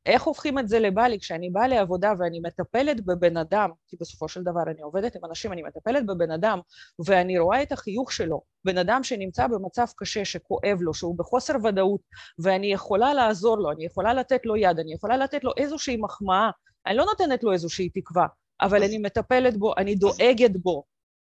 איך 0.05 0.23
הופכים 0.23 0.60
את 0.60 0.67
זה 0.67 0.79
לבלי? 0.79 1.19
כשאני 1.19 1.49
באה 1.49 1.67
לעבודה 1.67 2.13
ואני 2.19 2.39
מטפלת 2.39 3.05
בבן 3.05 3.38
אדם, 3.38 3.69
כי 3.88 3.97
בסופו 3.99 4.27
של 4.27 4.43
דבר 4.43 4.62
אני 4.71 4.81
עובדת 4.81 5.15
עם 5.15 5.25
אנשים, 5.25 5.53
אני 5.53 5.62
מטפלת 5.63 6.05
בבן 6.05 6.31
אדם, 6.31 6.60
ואני 7.05 7.39
רואה 7.39 7.63
את 7.63 7.71
החיוך 7.71 8.12
שלו, 8.12 8.41
בן 8.65 8.77
אדם 8.77 9.03
שנמצא 9.03 9.47
במצב 9.47 9.86
קשה, 9.95 10.25
שכואב 10.25 10.77
לו, 10.81 10.93
שהוא 10.93 11.17
בחוסר 11.17 11.53
ודאות, 11.63 12.01
ואני 12.39 12.73
יכולה 12.73 13.13
לעזור 13.13 13.57
לו, 13.57 13.71
אני 13.71 13.86
יכולה 13.86 14.13
לתת 14.13 14.45
לו 14.45 14.55
יד, 14.55 14.79
אני 14.79 14.93
יכולה 14.93 15.17
לתת 15.17 15.43
לו 15.43 15.51
איזושהי 15.57 15.97
מחמאה, 15.97 16.49
אני 16.88 16.97
לא 16.97 17.05
נותנת 17.05 17.43
לו 17.43 17.53
איזושהי 17.53 17.89
תקווה, 17.89 18.27
אבל. 18.62 18.84
אני 18.84 18.97
מטפלת 18.97 19.57
בו, 19.57 19.73
אני 19.77 19.95
דואגת 19.95 20.51
בו. 20.55 20.84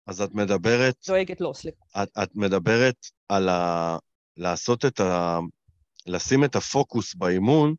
אז 0.06 0.20
את 0.20 0.34
מדברת... 0.34 0.96
דואגת 1.06 1.40
לו, 1.40 1.54
סליחה. 1.54 2.02
את, 2.02 2.08
את 2.22 2.30
מדברת 2.34 3.06
על 3.28 3.48
ה... 3.48 3.96
לעשות 4.36 4.84
את 4.84 5.00
ה... 5.00 5.38
לשים 6.06 6.44
את 6.44 6.56
הפוקוס 6.56 7.14
באימון 7.14 7.74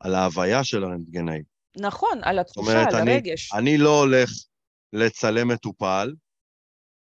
על 0.00 0.14
ההוויה 0.14 0.64
של 0.64 0.84
הרנטגנאי. 0.84 1.42
נכון, 1.76 2.20
על 2.22 2.38
התחושה, 2.38 2.70
אומרת, 2.70 2.94
על 2.94 3.08
הרגש. 3.08 3.52
אני, 3.52 3.60
אני 3.60 3.78
לא 3.78 4.00
הולך 4.00 4.30
לצלם 4.92 5.48
מטופל 5.48 6.14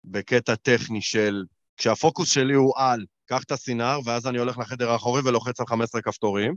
בקטע 0.05 0.55
טכני 0.55 1.03
של... 1.03 1.45
כשהפוקוס 1.77 2.33
שלי 2.33 2.55
הוא 2.55 2.75
על, 2.77 3.07
קח 3.27 3.43
את 3.43 3.51
הסינר, 3.53 3.99
ואז 4.05 4.27
אני 4.27 4.39
הולך 4.39 4.59
לחדר 4.59 4.91
האחורי 4.91 5.23
ולוחץ 5.25 5.61
על 5.61 5.67
15 5.67 6.03
כפתורים, 6.03 6.55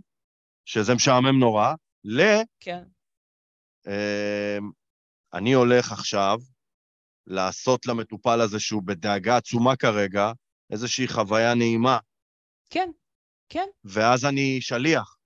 שזה 0.65 0.95
משעמם 0.95 1.39
נורא, 1.39 1.73
ל... 2.03 2.21
כן. 2.59 2.83
אה, 3.87 4.57
אני 5.33 5.53
הולך 5.53 5.91
עכשיו 5.91 6.37
לעשות 7.27 7.85
למטופל 7.85 8.41
הזה, 8.41 8.59
שהוא 8.59 8.83
בדאגה 8.85 9.37
עצומה 9.37 9.75
כרגע, 9.75 10.31
איזושהי 10.71 11.07
חוויה 11.07 11.53
נעימה. 11.53 11.97
כן, 12.69 12.89
כן. 13.49 13.65
ואז 13.83 14.25
אני 14.25 14.61
שליח. 14.61 15.17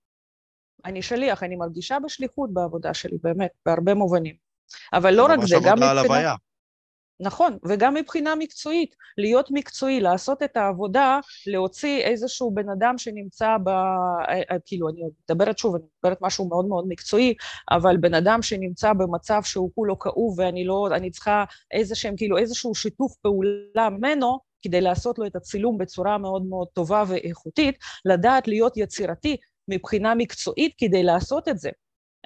אני 0.84 1.02
שליח, 1.02 1.42
אני 1.42 1.56
מרגישה 1.56 1.98
בשליחות 2.04 2.52
בעבודה 2.52 2.94
שלי, 2.94 3.18
באמת, 3.22 3.50
בהרבה 3.66 3.94
מובנים. 3.94 4.36
אבל 4.92 5.14
לא 5.14 5.24
רק 5.24 5.38
זה, 5.42 5.56
גם 5.64 5.72
מבחינה... 5.72 5.74
ממש 5.74 5.82
עבודה 5.82 5.90
על 5.90 5.98
הוויה. 5.98 6.34
נכון, 7.20 7.58
וגם 7.68 7.94
מבחינה 7.94 8.34
מקצועית, 8.34 8.94
להיות 9.18 9.48
מקצועי, 9.50 10.00
לעשות 10.00 10.42
את 10.42 10.56
העבודה, 10.56 11.20
להוציא 11.46 12.00
איזשהו 12.00 12.54
בן 12.54 12.68
אדם 12.68 12.98
שנמצא 12.98 13.56
ב... 13.64 13.68
אה, 13.68 14.42
אה, 14.50 14.56
כאילו, 14.66 14.88
אני 14.88 15.00
מדברת 15.30 15.58
שוב, 15.58 15.74
אני 15.74 15.84
מדברת 15.98 16.18
משהו 16.22 16.48
מאוד 16.48 16.66
מאוד 16.66 16.84
מקצועי, 16.88 17.34
אבל 17.70 17.96
בן 17.96 18.14
אדם 18.14 18.42
שנמצא 18.42 18.92
במצב 18.92 19.42
שהוא 19.44 19.70
כולו 19.74 19.98
כאוב 19.98 20.38
ואני 20.38 20.64
לא, 20.64 20.88
אני 20.92 21.10
צריכה 21.10 21.44
איזה 21.72 21.94
שהם, 21.94 22.16
כאילו, 22.16 22.38
איזשהו 22.38 22.74
שיתוף 22.74 23.16
פעולה 23.16 23.90
ממנו, 23.90 24.38
כדי 24.62 24.80
לעשות 24.80 25.18
לו 25.18 25.26
את 25.26 25.36
הצילום 25.36 25.78
בצורה 25.78 26.18
מאוד 26.18 26.46
מאוד 26.46 26.68
טובה 26.72 27.04
ואיכותית, 27.08 27.78
לדעת 28.04 28.48
להיות 28.48 28.76
יצירתי 28.76 29.36
מבחינה 29.68 30.14
מקצועית 30.14 30.74
כדי 30.78 31.02
לעשות 31.02 31.48
את 31.48 31.58
זה. 31.58 31.70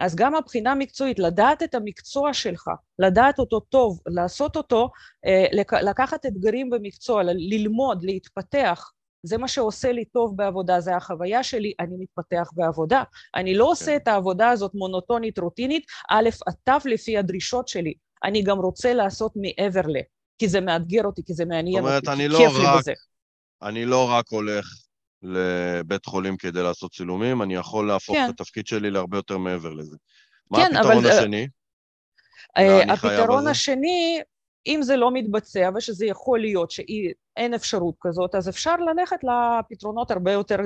אז 0.01 0.17
גם 0.17 0.35
הבחינה 0.35 0.73
המקצועית, 0.73 1.19
לדעת 1.19 1.63
את 1.63 1.75
המקצוע 1.75 2.35
שלך, 2.35 2.69
לדעת 2.99 3.39
אותו 3.39 3.61
טוב, 3.61 4.01
לעשות 4.07 4.57
אותו, 4.57 4.91
אה, 5.27 5.47
לקחת 5.83 6.27
אתגרים 6.27 6.71
במקצוע, 6.71 7.23
ללמוד, 7.23 8.05
להתפתח, 8.05 8.91
זה 9.23 9.39
מה 9.39 9.49
שעושה 9.49 9.93
לי 9.93 10.05
טוב 10.05 10.37
בעבודה, 10.37 10.81
זה 10.81 10.97
החוויה 10.97 11.43
שלי, 11.43 11.73
אני 11.81 11.97
מתפתח 11.99 12.51
בעבודה. 12.53 13.03
אני 13.35 13.55
לא 13.55 13.71
עושה 13.71 13.87
כן. 13.87 13.97
את 13.97 14.09
העבודה 14.09 14.51
הזאת 14.51 14.71
מונוטונית, 14.75 15.39
רוטינית, 15.39 15.85
א' 16.11 16.29
עד 16.47 16.55
ת' 16.65 16.85
לפי 16.85 17.19
הדרישות 17.19 17.69
שלי. 17.69 17.95
אני 18.25 18.43
גם 18.43 18.59
רוצה 18.59 18.95
לעשות 18.95 19.33
מעבר 19.37 19.81
ל... 19.81 19.97
כי 20.39 20.49
זה 20.49 20.61
מאתגר 20.61 21.05
אותי, 21.05 21.23
כי 21.27 21.35
זה 21.35 21.45
מעניין 21.45 21.85
אותי, 21.85 22.07
כי 22.17 22.29
לא 22.29 22.39
כיף 22.39 22.53
רק, 22.53 22.75
לי 22.75 22.79
בזה. 22.79 22.93
אני 23.63 23.85
לא 23.85 24.11
רק 24.11 24.25
הולך 24.29 24.84
לבית 25.25 26.07
חולים 26.07 26.37
כדי 26.37 26.63
לעשות 26.63 26.93
צילומים, 26.93 27.43
אני 27.43 27.55
יכול 27.55 27.89
להפוך 27.89 28.17
כן. 28.17 28.25
את 28.25 28.41
התפקיד 28.41 28.67
שלי 28.67 28.91
להרבה 28.91 29.19
יותר 29.19 29.39
מעבר 29.39 29.73
לזה. 29.73 29.97
מה 30.51 30.59
כן, 30.59 30.77
הפתרון 30.77 31.07
אבל... 31.07 31.19
השני? 31.19 31.49
Uh, 32.59 32.93
הפתרון 32.93 33.47
השני, 33.47 34.21
אם 34.67 34.83
זה 34.83 34.97
לא 34.97 35.11
מתבצע 35.13 35.71
ושזה 35.75 36.07
יכול 36.07 36.41
להיות 36.41 36.71
שאין 36.71 37.55
אפשרות 37.55 37.95
כזאת, 38.01 38.35
אז 38.35 38.49
אפשר 38.49 38.77
ללכת 38.77 39.17
לפתרונות 39.25 40.11
הרבה 40.11 40.33
יותר, 40.33 40.57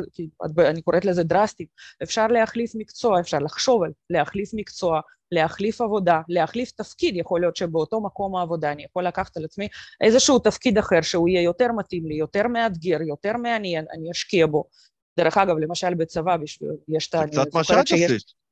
אני 0.58 0.82
קוראת 0.82 1.04
לזה 1.04 1.22
דרסטיים, 1.22 1.68
אפשר 2.02 2.26
להחליף 2.26 2.72
מקצוע, 2.74 3.20
אפשר 3.20 3.38
לחשוב 3.38 3.82
על 3.82 3.90
להחליף 4.10 4.50
מקצוע, 4.54 5.00
להחליף 5.32 5.80
עבודה, 5.80 6.20
להחליף 6.28 6.70
תפקיד, 6.70 7.16
יכול 7.16 7.40
להיות 7.40 7.56
שבאותו 7.56 8.00
מקום 8.00 8.36
העבודה 8.36 8.72
אני 8.72 8.84
יכול 8.84 9.06
לקחת 9.06 9.36
על 9.36 9.44
עצמי 9.44 9.68
איזשהו 10.00 10.38
תפקיד 10.38 10.78
אחר 10.78 11.00
שהוא 11.00 11.28
יהיה 11.28 11.42
יותר 11.42 11.72
מתאים 11.72 12.06
לי, 12.06 12.14
יותר 12.14 12.46
מאתגר, 12.48 13.02
יותר 13.02 13.36
מעניין, 13.36 13.84
אני 13.92 14.10
אשקיע 14.10 14.46
בו. 14.46 14.64
דרך 15.18 15.38
אגב, 15.38 15.58
למשל 15.58 15.94
בצבא, 15.94 16.36
בשביל, 16.36 16.70
יש 16.88 17.08
את 17.08 17.14
ה... 17.14 17.26
קצת 17.26 17.54
מה 17.54 17.64
שאת 17.64 17.92
עשית. 17.92 18.47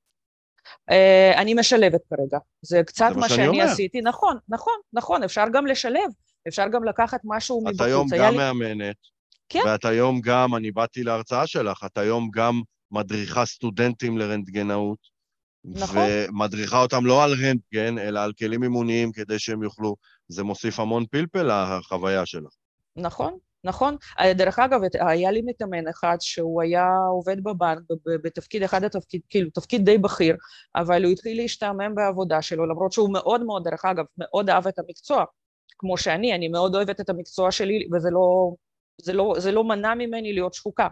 Uh, 0.91 1.37
אני 1.37 1.55
משלבת 1.55 2.01
כרגע, 2.11 2.39
זה 2.63 2.83
קצת 2.87 3.11
זה 3.15 3.21
מה 3.21 3.29
שאני 3.29 3.49
אומר. 3.49 3.63
עשיתי, 3.65 4.01
נכון, 4.01 4.39
נכון, 4.49 4.75
נכון, 4.93 5.23
אפשר 5.23 5.45
גם 5.53 5.67
לשלב, 5.67 6.11
אפשר 6.49 6.69
גם 6.69 6.85
לקחת 6.85 7.21
משהו 7.25 7.61
מבחוץ. 7.61 7.81
את 7.81 7.87
היום 7.87 8.09
גם 8.19 8.33
לי... 8.33 8.37
מאמנת, 8.37 8.97
כן. 9.49 9.61
ואת 9.67 9.85
היום 9.85 10.21
גם, 10.21 10.55
אני 10.55 10.71
באתי 10.73 11.03
להרצאה 11.03 11.47
שלך, 11.47 11.85
את 11.87 11.99
היום 11.99 12.31
גם 12.31 12.61
מדריכה 12.91 13.47
סטודנטים 13.47 14.19
לרנטגנאות, 14.19 14.99
נכון. 15.65 16.03
ומדריכה 16.29 16.83
אותם 16.83 17.07
לא 17.07 17.25
על 17.25 17.33
רנטגן, 17.33 17.99
אלא 17.99 18.21
על 18.21 18.33
כלים 18.33 18.63
אימוניים 18.63 19.13
כדי 19.13 19.39
שהם 19.39 19.63
יוכלו, 19.63 19.97
זה 20.29 20.45
מוסיף 20.45 20.81
המון 20.81 21.05
פלפל 21.11 21.51
לחוויה 21.53 22.27
שלך. 22.27 22.53
נכון, 22.97 23.39
נכון? 23.67 23.97
דרך 24.35 24.59
אגב, 24.59 24.81
היה 25.01 25.31
לי 25.31 25.43
מתאמן 25.43 25.89
אחד 25.89 26.17
שהוא 26.21 26.63
היה 26.63 26.87
עובד 27.11 27.45
בבנק 27.45 27.79
בתפקיד, 28.25 28.63
אחד 28.63 28.85
התפקיד, 28.85 29.21
כאילו, 29.29 29.51
תפקיד 29.51 29.85
די 29.85 29.99
בכיר, 29.99 30.37
אבל 30.77 31.05
הוא 31.05 31.13
התחיל 31.13 31.37
להשתעמם 31.37 31.95
בעבודה 31.95 32.43
שלו, 32.43 32.67
למרות 32.67 32.93
שהוא 32.93 33.13
מאוד 33.13 33.45
מאוד, 33.45 33.65
דרך 33.69 33.85
אגב, 33.85 34.05
מאוד 34.19 34.51
אהב 34.51 34.67
את 34.69 34.79
המקצוע, 34.79 35.25
כמו 35.79 35.99
שאני, 35.99 36.35
אני 36.35 36.49
מאוד 36.49 36.75
אוהבת 36.75 37.01
את 37.01 37.11
המקצוע 37.11 37.51
שלי, 37.51 37.89
וזה 37.95 38.09
לא, 38.11 38.55
זה 39.03 39.13
לא, 39.13 39.35
זה 39.39 39.53
לא 39.53 39.65
מנע 39.65 39.95
ממני 39.95 40.33
להיות 40.33 40.55
שחוקה. 40.55 40.89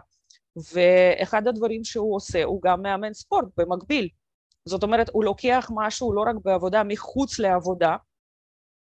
ואחד 0.73 1.47
הדברים 1.47 1.83
שהוא 1.83 2.15
עושה, 2.15 2.43
הוא 2.43 2.61
גם 2.61 2.81
מאמן 2.81 3.13
ספורט 3.13 3.45
במקביל. 3.57 4.09
זאת 4.65 4.83
אומרת, 4.83 5.09
הוא 5.09 5.23
לוקח 5.23 5.69
משהו 5.75 6.13
לא 6.13 6.21
רק 6.21 6.35
בעבודה, 6.43 6.83
מחוץ 6.83 7.39
לעבודה, 7.39 7.95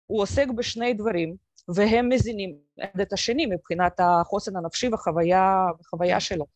הוא 0.07 0.23
עוסק 0.23 0.47
בשני 0.57 0.95
דברים, 0.95 1.37
והם 1.69 2.09
מזינים 2.09 2.55
אחד 2.85 3.01
את 3.01 3.13
השני 3.13 3.47
מבחינת 3.47 4.01
החוסן 4.01 4.57
הנפשי 4.57 4.89
והחוויה 4.89 6.21
שלו. 6.21 6.47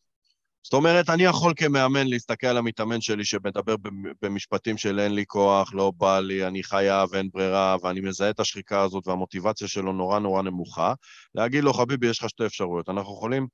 זאת 0.63 0.73
אומרת, 0.73 1.09
אני 1.09 1.23
יכול 1.23 1.53
כמאמן 1.55 2.07
להסתכל 2.07 2.47
על 2.47 2.57
המתאמן 2.57 3.01
שלי 3.01 3.25
שמדבר 3.25 3.75
במשפטים 4.21 4.77
של 4.77 4.99
אין 4.99 5.15
לי 5.15 5.25
כוח, 5.27 5.73
לא 5.73 5.91
בא 5.97 6.19
לי, 6.19 6.47
אני 6.47 6.63
חייב, 6.63 7.13
אין 7.15 7.29
ברירה, 7.33 7.75
ואני 7.83 7.99
מזהה 7.99 8.29
את 8.29 8.39
השחיקה 8.39 8.81
הזאת 8.81 9.07
והמוטיבציה 9.07 9.67
שלו 9.67 9.93
נורא 9.93 10.19
נורא 10.19 10.41
נמוכה, 10.41 10.93
להגיד 11.35 11.63
לו, 11.63 11.73
חביבי, 11.73 12.07
יש 12.07 12.19
לך 12.19 12.29
שתי 12.29 12.45
אפשרויות. 12.45 12.89
אנחנו 12.89 13.13
יכולים 13.13 13.47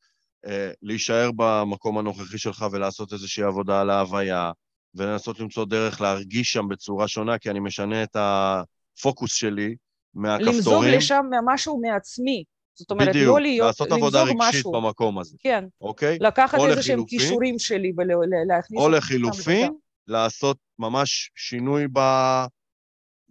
אה, 0.45 0.71
להישאר 0.81 1.29
במקום 1.35 1.97
הנוכחי 1.97 2.37
שלך 2.37 2.65
ולעשות 2.71 3.13
איזושהי 3.13 3.43
עבודה 3.43 3.81
על 3.81 3.89
ההוויה, 3.89 4.51
ולנסות 4.95 5.39
למצוא 5.39 5.65
דרך 5.65 6.01
להרגיש 6.01 6.51
שם 6.51 6.67
בצורה 6.67 7.07
שונה, 7.07 7.37
כי 7.37 7.49
אני 7.49 7.59
משנה 7.59 8.03
את 8.03 8.15
הפוקוס 8.19 9.33
שלי 9.33 9.75
מהכפתורים. 10.15 10.55
למזוג 10.55 10.85
לשם 10.85 11.25
משהו 11.45 11.81
מעצמי. 11.81 12.43
זאת 12.75 12.91
אומרת, 12.91 13.09
בדיוק, 13.09 13.27
לא 13.27 13.41
להיות, 13.41 13.67
לעשות 13.67 13.91
עבודה 13.91 14.21
רגשית 14.21 14.37
משהו. 14.39 14.71
במקום 14.71 15.19
הזה. 15.19 15.37
כן. 15.39 15.65
אוקיי? 15.81 16.17
לקחת 16.21 16.59
איזה 16.69 16.83
שהם 16.83 17.05
כישורים 17.05 17.59
שלי 17.59 17.91
ולהכניס... 17.97 18.81
או 18.81 18.89
לחילופין, 18.89 19.73
לעשות 20.07 20.57
ממש 20.79 21.31
שינוי 21.35 21.87
ב... 21.93 21.99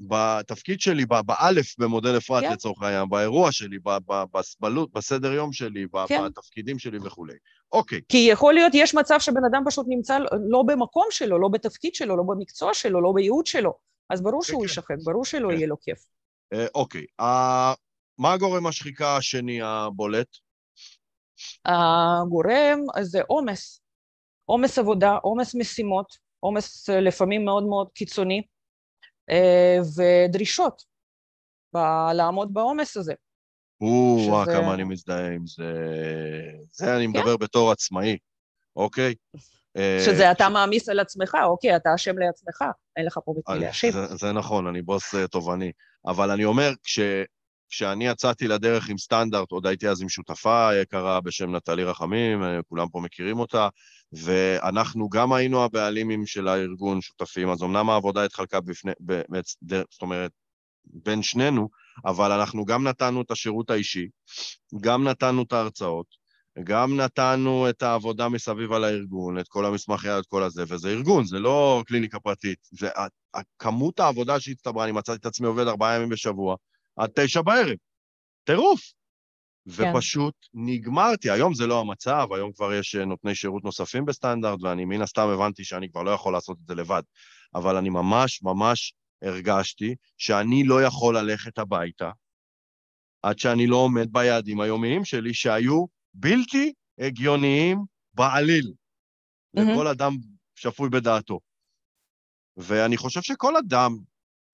בתפקיד 0.09 0.81
שלי, 0.81 1.05
באלף 1.27 1.75
במודל 1.79 2.16
אפרת 2.16 2.42
כן. 2.42 2.53
לצורך 2.53 2.83
העניין, 2.83 3.09
באירוע 3.09 3.53
שלי, 3.53 3.79
בסבלות, 4.35 4.92
בסדר 4.92 5.33
יום 5.33 5.53
שלי, 5.53 5.87
כן. 6.09 6.25
בתפקידים 6.25 6.79
שלי 6.79 6.99
וכולי. 7.05 7.35
אוקיי. 7.73 8.01
כי 8.09 8.29
יכול 8.31 8.55
להיות, 8.55 8.73
יש 8.75 8.95
מצב 8.95 9.16
שבן 9.18 9.45
אדם 9.51 9.62
פשוט 9.66 9.87
נמצא 9.88 10.18
לא 10.51 10.62
במקום 10.66 11.07
שלו, 11.11 11.38
לא 11.38 11.49
בתפקיד 11.49 11.95
שלו, 11.95 12.16
לא 12.16 12.23
במקצוע 12.23 12.75
שלו, 12.75 13.01
לא 13.01 13.12
בייעוד 13.14 13.47
שלו, 13.47 13.75
אז 14.11 14.23
ברור 14.23 14.42
שהוא 14.42 14.62
יישחק, 14.62 14.97
ברור 15.05 15.25
שלא 15.25 15.49
כן. 15.49 15.55
יהיה 15.55 15.66
לו 15.66 15.81
כיף. 15.81 16.05
אה, 16.53 16.67
אוקיי, 16.75 17.05
מה 18.19 18.33
הגורם 18.33 18.67
השחיקה 18.67 19.17
השני 19.17 19.62
הבולט? 19.62 20.37
הגורם 21.65 22.81
זה 23.01 23.21
עומס, 23.27 23.83
עומס 24.45 24.79
עבודה, 24.79 25.17
עומס 25.23 25.55
משימות, 25.55 26.17
עומס 26.41 26.91
אה, 26.91 27.01
לפעמים 27.01 27.45
מאוד 27.45 27.65
מאוד 27.65 27.88
קיצוני, 27.95 28.43
אה, 29.31 29.79
ודרישות 29.97 30.83
לעמוד 32.15 32.55
בעומס 32.55 32.97
הזה. 32.97 33.15
או, 33.81 34.19
שזה... 34.19 34.53
כמה 34.53 34.75
אני 34.75 34.85
מזדהה 34.85 35.35
עם 35.35 35.47
זה. 35.47 35.73
זה 36.73 36.97
אני 36.97 37.07
מדבר 37.07 37.37
כן. 37.37 37.45
בתור 37.45 37.73
עצמאי, 37.73 38.19
אוקיי? 38.77 39.15
שזה 39.79 40.31
אתה 40.31 40.49
מעמיס 40.49 40.89
על 40.89 41.01
עצמך, 41.01 41.37
אוקיי, 41.45 41.77
אתה 41.77 41.95
אשם 41.95 42.19
לעצמך, 42.19 42.65
אין 42.97 43.07
לך 43.07 43.19
פה 43.25 43.33
את 43.39 43.61
להשיב. 43.61 43.93
זה, 43.93 44.17
זה 44.17 44.33
נכון, 44.33 44.67
אני 44.67 44.83
בוס 44.83 45.15
תובעני. 45.31 45.73
אבל 46.07 46.31
אני 46.31 46.45
אומר, 46.45 46.73
כש, 46.83 46.99
כשאני 47.73 48.07
יצאתי 48.07 48.49
לדרך 48.49 48.89
עם 48.89 48.99
סטנדרט, 48.99 49.51
עוד 49.51 49.67
הייתי 49.67 49.89
אז 49.89 50.03
עם 50.03 50.09
שותפה 50.09 50.71
יקרה 50.83 51.21
בשם 51.21 51.57
נטלי 51.57 51.85
רחמים, 51.85 52.43
אה, 52.43 52.63
כולם 52.69 52.89
פה 52.89 53.01
מכירים 53.01 53.39
אותה, 53.39 53.69
ואנחנו 54.13 55.09
גם 55.09 55.33
היינו 55.33 55.65
הבעלימים 55.65 56.27
של 56.27 56.49
הארגון, 56.49 57.01
שותפים, 57.01 57.49
אז 57.49 57.63
אמנם 57.63 57.91
העבודה 57.91 58.25
התחלקה 58.25 58.61
בפני, 58.61 58.93
ב, 59.07 59.23
זאת 59.63 60.03
אומרת, 60.03 60.31
בין 60.85 61.23
שנינו, 61.23 61.69
אבל 62.05 62.33
אנחנו 62.33 62.65
גם 62.65 62.89
נתנו 62.89 63.23
את 63.23 63.31
השירות 63.31 63.71
האישי, 63.71 64.09
גם 64.81 65.09
נתנו 65.09 65.43
את 65.43 65.53
ההרצאות, 65.53 66.07
גם 66.65 67.01
נתנו 67.01 67.69
את 67.71 67.83
העבודה 67.83 68.29
מסביב 68.29 68.73
על 68.73 68.85
הארגון, 68.85 69.38
את 69.38 69.49
כל 69.49 69.67
המסמכי, 69.67 70.09
את 70.19 70.27
כל 70.27 70.43
הזה, 70.43 70.65
וזה 70.69 70.88
ארגון, 70.88 71.25
זה 71.25 71.38
לא 71.38 71.83
קליניקה 71.87 72.21
פרטית. 72.21 72.59
זה 72.71 72.88
כמות 73.59 74.01
העבודה 74.01 74.41
שהצטברה, 74.41 74.85
אני 74.85 74.93
מצאתי 74.93 75.19
את 75.19 75.27
עצמי 75.27 75.47
עובד 75.47 75.67
ארבעה 75.67 75.97
ימים 75.97 76.09
בשבוע, 76.09 76.57
עד 76.97 77.11
תשע 77.15 77.43
בערב. 77.43 77.77
טירוף. 78.45 78.81
כן. 79.77 79.93
ופשוט 79.95 80.35
נגמרתי. 80.55 81.31
היום 81.31 81.55
זה 81.55 81.67
לא 81.67 81.81
המצב, 81.81 82.27
היום 82.35 82.53
כבר 82.53 82.75
יש 82.75 82.95
אה, 82.95 83.05
נותני 83.05 83.35
שירות 83.35 83.65
נוספים 83.65 84.05
בסטנדרט, 84.05 84.62
ואני 84.62 84.85
מן 84.85 85.03
הסתם 85.03 85.29
הבנתי 85.29 85.65
שאני 85.65 85.91
כבר 85.91 86.03
לא 86.03 86.11
יכול 86.11 86.33
לעשות 86.33 86.57
את 86.62 86.67
זה 86.67 86.75
לבד. 86.75 87.03
אבל 87.55 87.77
אני 87.77 87.91
ממש 87.91 88.43
ממש 88.43 88.95
הרגשתי 89.23 89.95
שאני 90.17 90.65
לא 90.65 90.83
יכול 90.83 91.19
ללכת 91.19 91.59
הביתה 91.59 92.11
עד 93.23 93.38
שאני 93.38 93.67
לא 93.67 93.77
עומד 93.77 94.12
ביעדים 94.12 94.61
היומיים 94.61 95.05
שלי, 95.05 95.35
שהיו 95.35 95.85
בלתי 96.14 96.72
הגיוניים 96.98 97.79
בעליל 98.14 98.72
mm-hmm. 99.57 99.61
לכל 99.62 99.87
אדם 99.87 100.16
שפוי 100.55 100.88
בדעתו. 100.90 101.40
ואני 102.57 102.96
חושב 102.96 103.22
שכל 103.22 103.57
אדם 103.57 103.96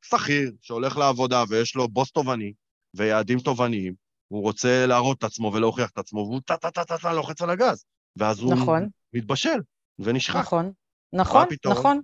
שכיר 0.05 0.53
שהולך 0.61 0.97
לעבודה 0.97 1.45
ויש 1.49 1.77
לו 1.77 1.89
בוס 1.89 2.13
תובעני 2.13 2.53
ויעדים 2.95 3.39
תובעניים, 3.39 3.95
הוא 4.29 4.43
רוצה 4.43 4.87
להראות 4.87 5.19
את 5.19 5.25
עצמו 5.25 5.53
ולהוכיח 5.55 5.91
את 5.91 5.99
עצמו, 5.99 6.19
והוא 6.19 6.41
טה-טה-טה-טה 6.47 7.13
לוחץ 7.13 7.43
על 7.43 7.51
הגז. 7.51 7.85
ואז 8.17 8.41
הוא 8.41 8.55
נכון. 8.55 8.89
מתבשל 9.13 9.61
ונשחק. 9.99 10.41
נכון, 10.41 10.73
נכון, 11.13 11.47
נכון. 11.67 12.01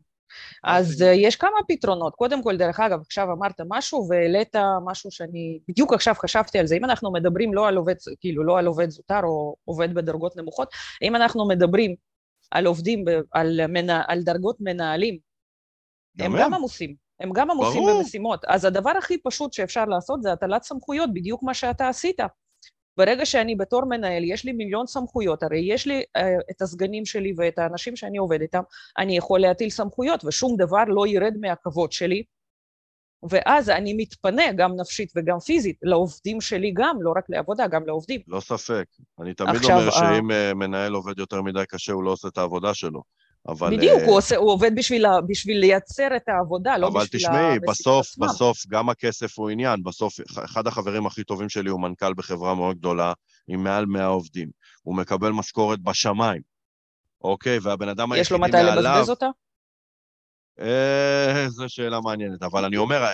אז 0.65 1.03
uh, 1.03 1.05
יש 1.05 1.37
כמה 1.37 1.59
פתרונות. 1.69 2.15
קודם 2.15 2.43
כל, 2.43 2.57
דרך 2.57 2.81
אגב, 2.81 3.01
עכשיו 3.01 3.33
אמרת 3.33 3.61
משהו 3.69 4.07
והעלית 4.11 4.57
משהו 4.85 5.11
שאני 5.11 5.59
בדיוק 5.69 5.93
עכשיו 5.93 6.15
חשבתי 6.15 6.59
על 6.59 6.67
זה. 6.67 6.77
אם 6.77 6.85
אנחנו 6.85 7.13
מדברים 7.13 7.55
לא 7.55 7.69
על 7.69 7.77
עובד, 7.77 7.95
כאילו, 8.21 8.45
לא 8.45 8.59
על 8.59 8.67
עובד 8.67 8.91
זוטר 8.91 9.21
או 9.25 9.57
עובד 9.65 9.95
בדרגות 9.95 10.37
נמוכות, 10.37 10.69
אם 11.03 11.17
אנחנו 11.17 11.49
מדברים 11.49 11.95
על 12.51 12.67
עובדים, 12.67 13.05
על, 13.33 13.67
מנ, 13.67 13.91
על 13.91 14.23
דרגות 14.23 14.57
מנהלים, 14.61 15.19
הם 16.19 16.33
גם 16.39 16.55
עמוסים. 16.55 16.95
הם 17.21 17.33
גם 17.33 17.51
עמוסים 17.51 17.83
במשימות. 17.87 18.45
אז 18.45 18.65
הדבר 18.65 18.91
הכי 18.99 19.19
פשוט 19.19 19.53
שאפשר 19.53 19.85
לעשות 19.85 20.23
זה 20.23 20.33
הטלת 20.33 20.63
סמכויות, 20.63 21.11
בדיוק 21.15 21.43
מה 21.43 21.55
שאתה 21.55 21.89
עשית. 21.89 22.21
ברגע 22.97 23.27
שאני 23.27 23.55
בתור 23.55 23.85
מנהל, 23.85 24.25
יש 24.25 24.45
לי 24.45 24.53
מיליון 24.53 24.87
סמכויות, 24.87 25.43
הרי 25.43 25.59
יש 25.59 25.87
לי 25.87 26.03
uh, 26.19 26.21
את 26.51 26.63
הסגנים 26.63 27.05
שלי 27.05 27.33
ואת 27.37 27.59
האנשים 27.59 27.97
שאני 27.97 28.19
עובד 28.19 28.41
איתם, 28.41 28.63
אני 28.99 29.17
יכול 29.17 29.41
להטיל 29.41 29.71
סמכויות 29.71 30.25
ושום 30.25 30.57
דבר 30.57 30.85
לא 30.87 31.07
ירד 31.07 31.35
מהכבוד 31.41 31.93
שלי, 31.93 32.23
ואז 33.31 33.71
אני 33.71 33.95
מתפנה 33.95 34.53
גם 34.57 34.77
נפשית 34.77 35.13
וגם 35.17 35.39
פיזית, 35.39 35.79
לעובדים 35.83 36.41
שלי 36.41 36.73
גם, 36.77 36.97
לא 37.01 37.13
רק 37.17 37.25
לעבודה, 37.29 37.67
גם 37.67 37.87
לעובדים. 37.87 38.21
לא 38.29 38.41
ספק. 38.41 38.85
אני 39.21 39.35
תמיד 39.35 39.57
עכשיו, 39.57 39.79
אומר 39.79 39.91
שאם 39.91 40.31
uh... 40.31 40.55
מנהל 40.55 40.93
עובד 40.93 41.19
יותר 41.19 41.43
מדי 41.43 41.65
קשה, 41.69 41.93
הוא 41.93 42.05
לא 42.05 42.11
עושה 42.11 42.29
את 42.29 42.39
העבודה 42.39 42.75
שלו. 42.75 43.03
אבל... 43.49 43.77
בדיוק, 43.77 44.03
uh... 44.03 44.05
הוא, 44.07 44.17
עושה, 44.17 44.37
הוא 44.37 44.51
עובד 44.51 44.75
בשביל, 44.75 45.07
בשביל 45.29 45.59
לייצר 45.59 46.17
את 46.17 46.29
העבודה, 46.29 46.79
לא 46.79 46.89
בשביל... 46.89 47.01
אבל 47.01 47.07
תשמעי, 47.13 47.59
בסוף, 47.69 48.07
עצמם. 48.07 48.27
בסוף, 48.27 48.67
גם 48.69 48.89
הכסף 48.89 49.39
הוא 49.39 49.51
עניין. 49.51 49.83
בסוף, 49.83 50.15
אחד 50.45 50.67
החברים 50.67 51.07
הכי 51.07 51.25
טובים 51.25 51.49
שלי 51.49 51.71
הוא 51.71 51.81
מנכ"ל 51.81 52.15
בחברה 52.15 52.55
מאוד 52.55 52.77
גדולה, 52.77 53.13
עם 53.49 53.65
מעל 53.65 53.87
100 53.87 54.07
עובדים. 54.07 54.51
הוא 54.83 54.97
מקבל 54.97 55.31
משכורת 55.31 55.81
בשמיים, 55.81 56.43
אוקיי? 57.25 57.59
והבן 57.63 57.89
אדם 57.89 58.13
היחידי 58.13 58.39
מעליו... 58.39 58.51
יש 58.51 58.57
לו 58.57 58.69
מתי 58.69 58.79
לבזבז 58.79 59.11
אותה? 59.11 59.27
אה, 60.61 61.45
זו 61.49 61.69
שאלה 61.69 62.01
מעניינת, 62.01 62.43
אבל 62.43 62.65
אני 62.65 62.77
אומר, 62.77 63.05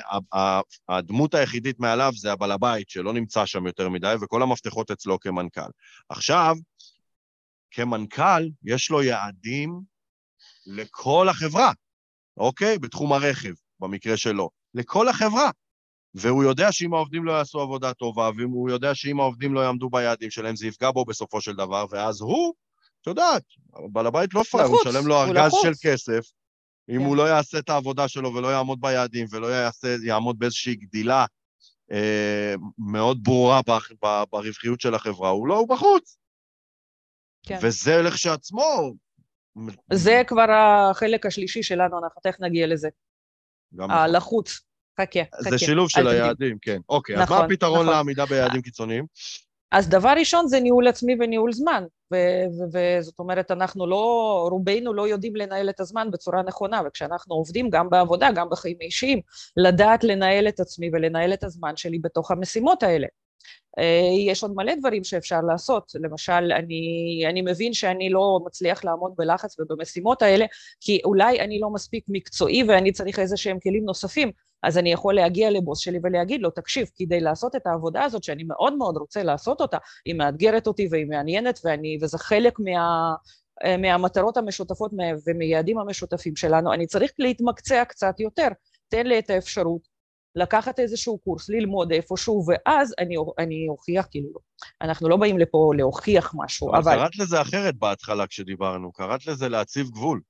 הדמות 0.88 1.34
היחידית 1.34 1.80
מעליו 1.80 2.12
זה 2.16 2.32
הבעל 2.32 2.52
הבית, 2.52 2.90
שלא 2.90 3.12
נמצא 3.12 3.46
שם 3.46 3.66
יותר 3.66 3.88
מדי, 3.88 4.14
וכל 4.20 4.42
המפתחות 4.42 4.90
אצלו 4.90 5.20
כמנכ"ל. 5.20 5.70
עכשיו, 6.08 6.56
כמנכ"ל, 7.70 8.48
יש 8.64 8.90
לו 8.90 9.02
יעדים 9.02 9.80
לכל 10.66 11.28
החברה, 11.28 11.72
אוקיי? 12.36 12.78
בתחום 12.78 13.12
הרכב, 13.12 13.52
במקרה 13.80 14.16
שלו. 14.16 14.50
לכל 14.74 15.08
החברה. 15.08 15.50
והוא 16.14 16.44
יודע 16.44 16.72
שאם 16.72 16.94
העובדים 16.94 17.24
לא 17.24 17.32
יעשו 17.32 17.60
עבודה 17.60 17.94
טובה, 17.94 18.30
והוא 18.36 18.70
יודע 18.70 18.94
שאם 18.94 19.20
העובדים 19.20 19.54
לא 19.54 19.60
יעמדו 19.60 19.90
ביעדים 19.90 20.30
שלהם, 20.30 20.56
זה 20.56 20.66
יפגע 20.66 20.90
בו 20.90 21.04
בסופו 21.04 21.40
של 21.40 21.56
דבר, 21.56 21.86
ואז 21.90 22.20
הוא, 22.20 22.54
את 23.00 23.06
יודעת, 23.06 23.42
בעל 23.92 24.06
הבית 24.06 24.34
לא 24.34 24.42
פראייר, 24.42 24.68
הוא 24.68 24.78
משלם 24.86 25.06
לו 25.06 25.22
ארגז 25.22 25.52
של 25.62 25.72
כסף, 25.82 26.20
אם 26.88 26.98
כן. 26.98 27.04
הוא 27.04 27.16
לא 27.16 27.28
יעשה 27.28 27.58
את 27.58 27.68
העבודה 27.68 28.08
שלו 28.08 28.34
ולא 28.34 28.48
יעמוד 28.48 28.80
ביעדים 28.80 29.26
ולא 29.30 29.46
יעשה, 29.46 29.96
יעמוד 30.04 30.38
באיזושהי 30.38 30.74
גדילה 30.74 31.26
אה, 31.92 32.54
מאוד 32.78 33.18
ברורה 33.22 33.60
ברווחיות 34.30 34.80
של 34.80 34.94
החברה, 34.94 35.28
הוא 35.28 35.48
לא, 35.48 35.58
הוא 35.58 35.68
בחוץ. 35.68 36.16
כן. 37.46 37.58
וזה 37.62 38.02
לכשעצמו... 38.02 38.92
זה 39.92 40.22
כבר 40.26 40.50
החלק 40.50 41.26
השלישי 41.26 41.62
שלנו, 41.62 41.98
אנחנו 42.04 42.20
תכף 42.22 42.40
נגיע 42.40 42.66
לזה. 42.66 42.88
גם 43.76 43.90
הלחוץ. 43.90 44.60
חכה, 45.00 45.20
חכה. 45.40 45.50
זה 45.50 45.58
שילוב 45.58 45.88
של 45.88 46.08
היעדים, 46.08 46.58
כן. 46.62 46.80
אוקיי, 46.88 47.16
נכון, 47.16 47.36
אז 47.36 47.42
מה 47.42 47.46
הפתרון 47.46 47.82
נכון. 47.82 47.94
לעמידה 47.94 48.26
ביעדים 48.26 48.62
קיצוניים? 48.62 49.06
אז 49.72 49.88
דבר 49.88 50.12
ראשון 50.18 50.46
זה 50.46 50.60
ניהול 50.60 50.88
עצמי 50.88 51.16
וניהול 51.20 51.52
זמן, 51.52 51.84
וזאת 52.72 53.18
אומרת, 53.18 53.50
אנחנו 53.50 53.86
לא, 53.86 54.46
רובנו 54.50 54.94
לא 54.94 55.08
יודעים 55.08 55.36
לנהל 55.36 55.70
את 55.70 55.80
הזמן 55.80 56.10
בצורה 56.10 56.42
נכונה, 56.42 56.82
וכשאנחנו 56.86 57.34
עובדים 57.34 57.70
גם 57.70 57.90
בעבודה, 57.90 58.28
גם 58.34 58.50
בחיים 58.50 58.76
אישיים, 58.80 59.20
לדעת 59.56 60.04
לנהל 60.04 60.48
את 60.48 60.60
עצמי 60.60 60.90
ולנהל 60.92 61.32
את 61.32 61.44
הזמן 61.44 61.76
שלי 61.76 61.98
בתוך 61.98 62.30
המשימות 62.30 62.82
האלה. 62.82 63.06
אה, 63.78 64.30
יש 64.30 64.42
עוד 64.42 64.52
מלא 64.54 64.74
דברים 64.74 65.04
שאפשר 65.04 65.40
לעשות, 65.40 65.92
למשל, 65.94 66.32
אני, 66.32 66.82
אני 67.28 67.42
מבין 67.42 67.72
שאני 67.72 68.10
לא 68.10 68.40
מצליח 68.46 68.84
לעמוד 68.84 69.12
בלחץ 69.18 69.60
ובמשימות 69.60 70.22
האלה, 70.22 70.46
כי 70.80 71.00
אולי 71.04 71.40
אני 71.40 71.60
לא 71.60 71.70
מספיק 71.70 72.04
מקצועי 72.08 72.62
ואני 72.62 72.92
צריך 72.92 73.18
איזה 73.18 73.36
שהם 73.36 73.58
כלים 73.60 73.84
נוספים, 73.84 74.30
אז 74.62 74.78
אני 74.78 74.92
יכול 74.92 75.14
להגיע 75.14 75.50
לבוס 75.50 75.78
שלי 75.78 75.98
ולהגיד 76.02 76.40
לו, 76.42 76.50
תקשיב, 76.50 76.90
כדי 76.96 77.20
לעשות 77.20 77.56
את 77.56 77.66
העבודה 77.66 78.04
הזאת, 78.04 78.24
שאני 78.24 78.44
מאוד 78.44 78.76
מאוד 78.76 78.96
רוצה 78.96 79.22
לעשות 79.22 79.60
אותה, 79.60 79.78
היא 80.04 80.14
מאתגרת 80.14 80.66
אותי 80.66 80.88
והיא 80.90 81.06
מעניינת, 81.06 81.60
ואני, 81.64 81.98
וזה 82.02 82.18
חלק 82.18 82.58
מה... 82.58 83.14
אה, 83.64 83.76
מהמטרות 83.76 84.36
המשותפות 84.36 84.90
ומהיעדים 85.26 85.78
המשותפים 85.78 86.36
שלנו, 86.36 86.72
אני 86.72 86.86
צריך 86.86 87.12
להתמקצע 87.18 87.84
קצת 87.84 88.20
יותר. 88.20 88.48
תן 88.88 89.06
לי 89.06 89.18
את 89.18 89.30
האפשרות 89.30 89.80
לקחת 90.36 90.80
איזשהו 90.80 91.18
קורס, 91.18 91.48
ללמוד 91.48 91.92
איפשהו, 91.92 92.44
ואז 92.46 92.94
אני, 92.98 93.14
אני 93.38 93.66
אוכיח, 93.68 94.06
כאילו, 94.10 94.28
אנחנו 94.80 95.08
לא 95.08 95.16
באים 95.16 95.38
לפה 95.38 95.72
להוכיח 95.76 96.34
משהו, 96.36 96.68
אבל... 96.68 96.78
אבל 96.78 96.96
קראת 96.96 97.16
לזה 97.16 97.40
אחרת 97.40 97.76
בהתחלה 97.76 98.26
כשדיברנו, 98.26 98.92
קראת 98.92 99.26
לזה 99.26 99.48
להציב 99.48 99.90
גבול. 99.90 100.20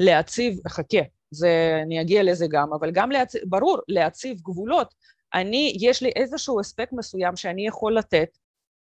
להציב, 0.00 0.68
חכה, 0.68 0.98
זה, 1.30 1.80
אני 1.86 2.00
אגיע 2.00 2.22
לזה 2.22 2.46
גם, 2.50 2.72
אבל 2.72 2.90
גם, 2.90 3.10
להציב, 3.10 3.42
ברור, 3.46 3.78
להציב 3.88 4.40
גבולות. 4.40 4.94
אני, 5.34 5.76
יש 5.80 6.02
לי 6.02 6.10
איזשהו 6.16 6.60
אספקט 6.60 6.92
מסוים 6.92 7.36
שאני 7.36 7.66
יכול 7.66 7.98
לתת, 7.98 8.38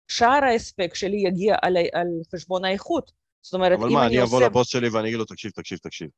שאר 0.07 0.43
האספקט 0.43 0.95
שלי 0.95 1.17
יגיע 1.27 1.55
על, 1.61 1.77
על 1.93 2.07
חשבון 2.35 2.65
האיכות. 2.65 3.11
זאת 3.41 3.53
אומרת, 3.53 3.79
אם 3.87 3.93
מה, 3.93 4.05
אני 4.05 4.21
אבוא 4.21 4.37
עושה... 4.37 4.45
לבוס 4.45 4.67
שלי 4.67 4.89
ואני 4.89 5.07
אגיד 5.07 5.19
לו, 5.19 5.25
תקשיב, 5.25 5.51
תקשיב, 5.51 5.77
תקשיב. 5.77 6.09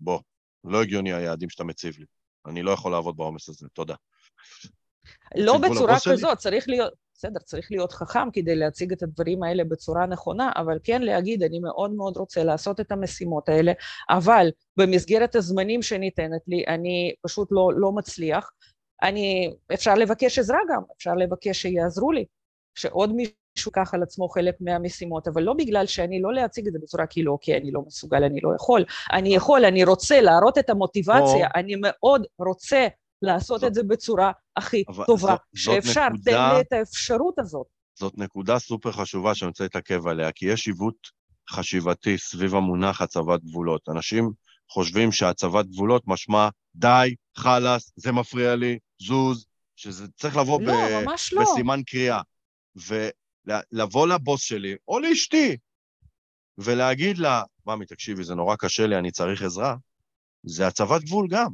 בוא, 0.00 0.20
לא 0.64 0.82
הגיוני 0.82 1.12
היעדים 1.12 1.50
שאתה 1.50 1.64
מציב 1.64 1.98
לי. 1.98 2.04
אני 2.46 2.62
לא 2.62 2.70
יכול 2.70 2.92
לעבוד 2.92 3.16
בעומס 3.16 3.48
הזה, 3.48 3.68
תודה. 3.68 3.94
לא 5.36 5.58
בצורה 5.58 5.96
כזאת, 6.10 6.38
צריך 6.38 6.68
להיות, 6.68 6.92
בסדר, 7.14 7.40
צריך 7.40 7.70
להיות 7.70 7.92
חכם 7.92 8.30
כדי 8.32 8.56
להציג 8.56 8.92
את 8.92 9.02
הדברים 9.02 9.42
האלה 9.42 9.64
בצורה 9.64 10.06
נכונה, 10.06 10.52
אבל 10.56 10.78
כן 10.84 11.02
להגיד, 11.02 11.42
אני 11.42 11.58
מאוד 11.58 11.92
מאוד 11.92 12.16
רוצה 12.16 12.44
לעשות 12.44 12.80
את 12.80 12.92
המשימות 12.92 13.48
האלה, 13.48 13.72
אבל 14.10 14.50
במסגרת 14.76 15.34
הזמנים 15.34 15.82
שניתנת 15.82 16.42
לי, 16.46 16.64
אני 16.68 17.14
פשוט 17.22 17.48
לא, 17.50 17.70
לא 17.76 17.92
מצליח. 17.92 18.50
אני, 19.02 19.54
אפשר 19.74 19.94
לבקש 19.94 20.38
עזרה 20.38 20.58
גם, 20.72 20.82
אפשר 20.96 21.14
לבקש 21.14 21.62
שיעזרו 21.62 22.12
לי, 22.12 22.24
שעוד 22.74 23.12
מישהו 23.12 23.43
ייקח 23.56 23.94
על 23.94 24.02
עצמו 24.02 24.28
חלק 24.28 24.54
מהמשימות, 24.60 25.28
אבל 25.28 25.42
לא 25.42 25.52
בגלל 25.52 25.86
שאני 25.86 26.22
לא 26.22 26.32
להציג 26.32 26.66
את 26.66 26.72
זה 26.72 26.78
בצורה 26.82 27.06
כאילו, 27.06 27.32
אוקיי, 27.32 27.56
אני 27.56 27.70
לא 27.70 27.80
מסוגל, 27.86 28.24
אני 28.24 28.40
לא 28.42 28.54
יכול. 28.56 28.84
אני 29.12 29.34
יכול, 29.34 29.64
אני 29.64 29.84
רוצה 29.84 30.20
להראות 30.20 30.58
את 30.58 30.70
המוטיבציה, 30.70 31.46
או... 31.46 31.52
אני 31.54 31.74
מאוד 31.80 32.26
רוצה 32.38 32.86
לעשות 33.22 33.60
זאת, 33.60 33.68
את 33.68 33.74
זה 33.74 33.82
בצורה 33.82 34.32
הכי 34.56 34.84
טובה 35.06 35.28
זאת, 35.28 35.40
שאפשר. 35.54 36.08
נקודה, 36.08 36.30
תן 36.30 36.54
לי 36.54 36.60
את 36.60 36.72
האפשרות 36.72 37.38
הזאת. 37.38 37.66
זאת 37.98 38.18
נקודה 38.18 38.58
סופר 38.58 38.92
חשובה 38.92 39.34
שאני 39.34 39.48
רוצה 39.48 39.64
להתעכב 39.64 40.06
עליה, 40.06 40.32
כי 40.32 40.46
יש 40.46 40.66
עיוות 40.66 40.94
חשיבתי 41.50 42.18
סביב 42.18 42.54
המונח 42.54 43.02
הצבת 43.02 43.40
גבולות. 43.44 43.88
אנשים 43.88 44.30
חושבים 44.70 45.12
שהצבת 45.12 45.66
גבולות 45.66 46.02
משמע 46.06 46.48
די, 46.74 47.14
חלאס, 47.36 47.92
זה 47.96 48.12
מפריע 48.12 48.56
לי, 48.56 48.78
זוז, 49.02 49.46
שזה 49.76 50.06
צריך 50.08 50.36
לבוא 50.36 50.62
לא, 50.62 50.72
ב- 50.72 51.06
לא. 51.32 51.42
בסימן 51.42 51.80
קריאה. 51.86 52.20
ולבוא 53.46 54.06
לבוס 54.08 54.42
שלי, 54.42 54.74
או 54.88 54.98
לאשתי, 54.98 55.56
ולהגיד 56.58 57.18
לה, 57.18 57.42
ממי, 57.66 57.86
תקשיבי, 57.86 58.24
זה 58.24 58.34
נורא 58.34 58.56
קשה 58.56 58.86
לי, 58.86 58.98
אני 58.98 59.10
צריך 59.10 59.42
עזרה, 59.42 59.76
זה 60.42 60.66
הצבת 60.66 61.02
גבול 61.02 61.28
גם. 61.30 61.48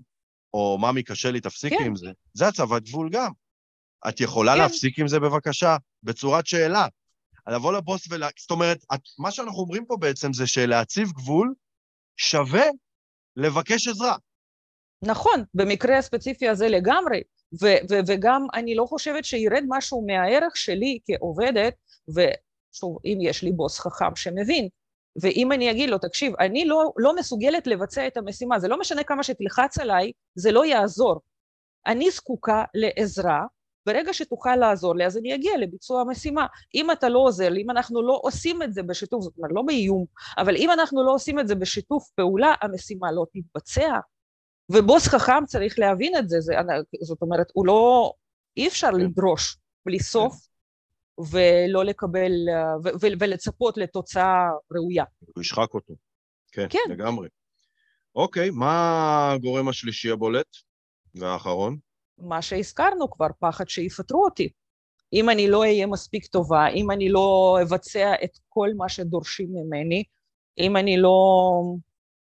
או 0.55 0.79
ממי, 0.81 1.03
קשה 1.03 1.31
לי, 1.31 1.41
תפסיקי 1.41 1.79
כן. 1.79 1.85
עם 1.85 1.97
זה. 1.97 2.11
זה 2.35 2.49
הצבת 2.49 2.83
גבול 2.83 3.11
גם. 3.13 3.31
את 4.09 4.21
יכולה 4.21 4.53
כן. 4.53 4.59
להפסיק 4.59 4.99
עם 4.99 5.09
זה 5.09 5.21
בבקשה? 5.21 5.77
בצורת 6.03 6.47
שאלה. 6.47 6.87
לבוא 7.49 7.73
לבוס 7.73 8.07
ול... 8.11 8.23
זאת 8.39 8.51
אומרת, 8.51 8.85
את, 8.95 9.01
מה 9.19 9.31
שאנחנו 9.31 9.59
אומרים 9.59 9.85
פה 9.87 9.97
בעצם 9.97 10.33
זה 10.33 10.47
שלהציב 10.47 11.09
גבול 11.13 11.55
שווה 12.17 12.65
לבקש 13.37 13.89
עזרה. 13.89 14.17
נכון, 15.03 15.45
במקרה 15.55 15.99
הספציפי 15.99 16.49
הזה 16.49 16.69
לגמרי. 16.69 17.21
ו- 17.63 17.81
ו- 17.91 18.01
וגם 18.07 18.47
אני 18.55 18.75
לא 18.75 18.85
חושבת 18.85 19.25
שירד 19.25 19.65
משהו 19.69 20.07
מהערך 20.07 20.57
שלי 20.57 20.99
כעובדת, 21.07 21.75
ושוב, 22.09 22.99
אם 23.05 23.19
יש 23.21 23.43
לי 23.43 23.53
בוס 23.53 23.79
חכם 23.79 24.17
שמבין, 24.17 24.69
ואם 25.23 25.53
אני 25.53 25.71
אגיד 25.71 25.91
לו, 25.91 25.99
תקשיב, 25.99 26.33
אני 26.41 26.65
לא, 26.65 26.93
לא 26.97 27.17
מסוגלת 27.17 27.67
לבצע 27.67 28.07
את 28.07 28.17
המשימה, 28.17 28.59
זה 28.59 28.69
לא 28.69 28.81
משנה 28.81 29.05
כמה 29.05 29.23
שתלחץ 29.23 29.79
עליי, 29.79 30.13
זה 30.35 30.53
לא 30.53 30.65
יעזור. 30.65 31.21
אני 31.87 32.11
זקוקה 32.11 32.65
לעזרה, 32.75 33.45
ברגע 33.87 34.13
שתוכל 34.13 34.57
לעזור 34.57 34.95
לי, 34.95 35.07
אז 35.07 35.17
אני 35.19 35.35
אגיע 35.35 35.53
לביצוע 35.59 36.01
המשימה. 36.01 36.47
אם 36.75 36.91
אתה 36.91 37.09
לא 37.09 37.19
עוזר 37.19 37.49
לי, 37.49 37.63
אם 37.63 37.71
אנחנו 37.71 38.03
לא 38.03 38.21
עושים 38.23 38.63
את 38.63 38.75
זה 38.75 38.83
בשיתוף, 38.83 39.23
זאת 39.23 39.39
אומרת, 39.39 39.51
לא 39.55 39.63
באיום, 39.63 40.05
אבל 40.39 40.57
אם 40.57 40.71
אנחנו 40.71 41.05
לא 41.05 41.13
עושים 41.15 41.41
את 41.41 41.49
זה 41.49 41.55
בשיתוף 41.55 42.11
פעולה, 42.15 42.55
המשימה 42.63 43.13
לא 43.13 43.27
תתבצע. 43.33 43.99
ובוס 44.73 45.09
חכם 45.09 45.45
צריך 45.47 45.79
להבין 45.79 46.17
את 46.17 46.29
זה, 46.29 46.41
זה 46.41 46.55
זאת 47.03 47.23
אומרת, 47.23 47.47
הוא 47.53 47.67
לא, 47.67 48.13
אי 48.57 48.69
אפשר 48.69 48.91
כן. 48.93 49.01
לדרוש 49.01 49.57
בלי 49.87 49.99
כן. 49.99 50.05
סוף, 50.05 50.35
ולא 51.31 51.85
לקבל, 51.85 52.33
ו- 52.85 52.89
ו- 53.01 53.19
ולצפות 53.19 53.77
לתוצאה 53.79 54.51
ראויה. 54.73 55.05
הוא 55.35 55.43
ישחק 55.43 55.75
אותו. 55.75 55.95
כן, 56.53 56.67
כן. 56.71 56.79
לגמרי. 56.91 57.29
אוקיי, 58.15 58.51
מה 58.51 59.33
הגורם 59.33 59.69
השלישי 59.69 60.11
הבולט 60.11 60.57
והאחרון? 61.15 61.77
מה 62.19 62.43
שהזכרנו 62.43 63.11
כבר, 63.11 63.27
פחד 63.39 63.69
שיפטרו 63.69 64.25
אותי. 64.25 64.49
אם 65.13 65.31
אני 65.31 65.49
לא 65.49 65.61
אהיה 65.61 65.87
מספיק 65.87 66.27
טובה, 66.27 66.69
אם 66.69 66.91
אני 66.91 67.09
לא 67.09 67.59
אבצע 67.63 68.15
את 68.25 68.39
כל 68.49 68.69
מה 68.77 68.89
שדורשים 68.89 69.49
ממני, 69.53 70.05
אם 70.59 70.77
אני 70.77 70.97
לא... 70.97 71.11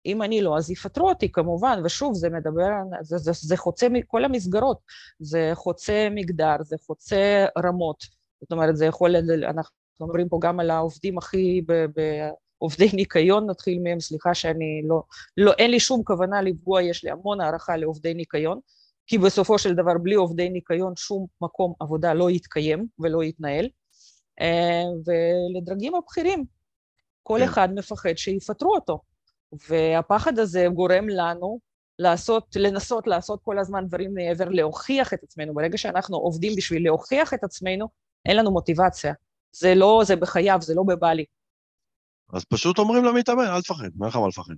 אם 0.05 0.21
אני 0.21 0.41
לא, 0.41 0.57
אז 0.57 0.71
יפטרו 0.71 1.09
אותי 1.09 1.31
כמובן, 1.31 1.81
ושוב, 1.85 2.13
זה 2.13 2.29
מדבר, 2.29 2.69
זה, 3.01 3.17
זה, 3.17 3.31
זה 3.33 3.57
חוצה 3.57 3.87
כל 4.07 4.25
המסגרות, 4.25 4.77
זה 5.19 5.51
חוצה 5.53 6.07
מגדר, 6.11 6.55
זה 6.61 6.75
חוצה 6.85 7.45
רמות, 7.63 8.03
זאת 8.41 8.51
אומרת, 8.51 8.77
זה 8.77 8.85
יכול, 8.85 9.15
אנחנו 9.49 9.75
מדברים 10.01 10.29
פה 10.29 10.39
גם 10.41 10.59
על 10.59 10.69
העובדים 10.69 11.17
הכי, 11.17 11.61
ב, 11.67 11.73
ב, 11.73 12.01
עובדי 12.57 12.89
ניקיון, 12.93 13.49
נתחיל 13.49 13.79
מהם, 13.83 13.99
סליחה 13.99 14.33
שאני 14.33 14.81
לא, 14.87 15.03
לא, 15.37 15.51
אין 15.51 15.71
לי 15.71 15.79
שום 15.79 16.03
כוונה 16.03 16.41
לפגוע, 16.41 16.81
יש 16.81 17.03
לי 17.03 17.11
המון 17.11 17.41
הערכה 17.41 17.77
לעובדי 17.77 18.13
ניקיון, 18.13 18.59
כי 19.07 19.17
בסופו 19.17 19.59
של 19.59 19.73
דבר 19.73 19.97
בלי 20.03 20.15
עובדי 20.15 20.49
ניקיון 20.49 20.95
שום 20.95 21.25
מקום 21.41 21.73
עבודה 21.79 22.13
לא 22.13 22.31
יתקיים 22.31 22.87
ולא 22.99 23.23
יתנהל, 23.23 23.69
אה, 24.41 24.83
ולדרגים 25.05 25.95
הבכירים, 25.95 26.45
כל 27.23 27.37
כן. 27.39 27.45
אחד 27.45 27.73
מפחד 27.73 28.17
שיפטרו 28.17 28.75
אותו. 28.75 28.99
והפחד 29.69 30.39
הזה 30.39 30.67
גורם 30.73 31.09
לנו 31.09 31.59
לעשות, 31.99 32.55
לנסות 32.55 33.07
לעשות 33.07 33.39
כל 33.43 33.59
הזמן 33.59 33.87
דברים 33.87 34.13
מעבר, 34.13 34.49
להוכיח 34.49 35.13
את 35.13 35.23
עצמנו. 35.23 35.53
ברגע 35.53 35.77
שאנחנו 35.77 36.17
עובדים 36.17 36.53
בשביל 36.55 36.85
להוכיח 36.85 37.33
את 37.33 37.43
עצמנו, 37.43 37.89
אין 38.25 38.37
לנו 38.37 38.51
מוטיבציה. 38.51 39.13
זה 39.51 39.75
לא, 39.75 40.01
זה 40.05 40.15
בחייו, 40.15 40.59
זה 40.61 40.73
לא 40.75 40.83
בבא 40.87 41.13
לי. 41.13 41.25
אז 42.33 42.45
פשוט 42.45 42.79
אומרים 42.79 43.03
למתאמן, 43.03 43.45
אל 43.45 43.61
תפחד, 43.61 43.89
מה 43.95 44.07
לך 44.07 44.15
מה 44.15 44.27
לפחד? 44.27 44.53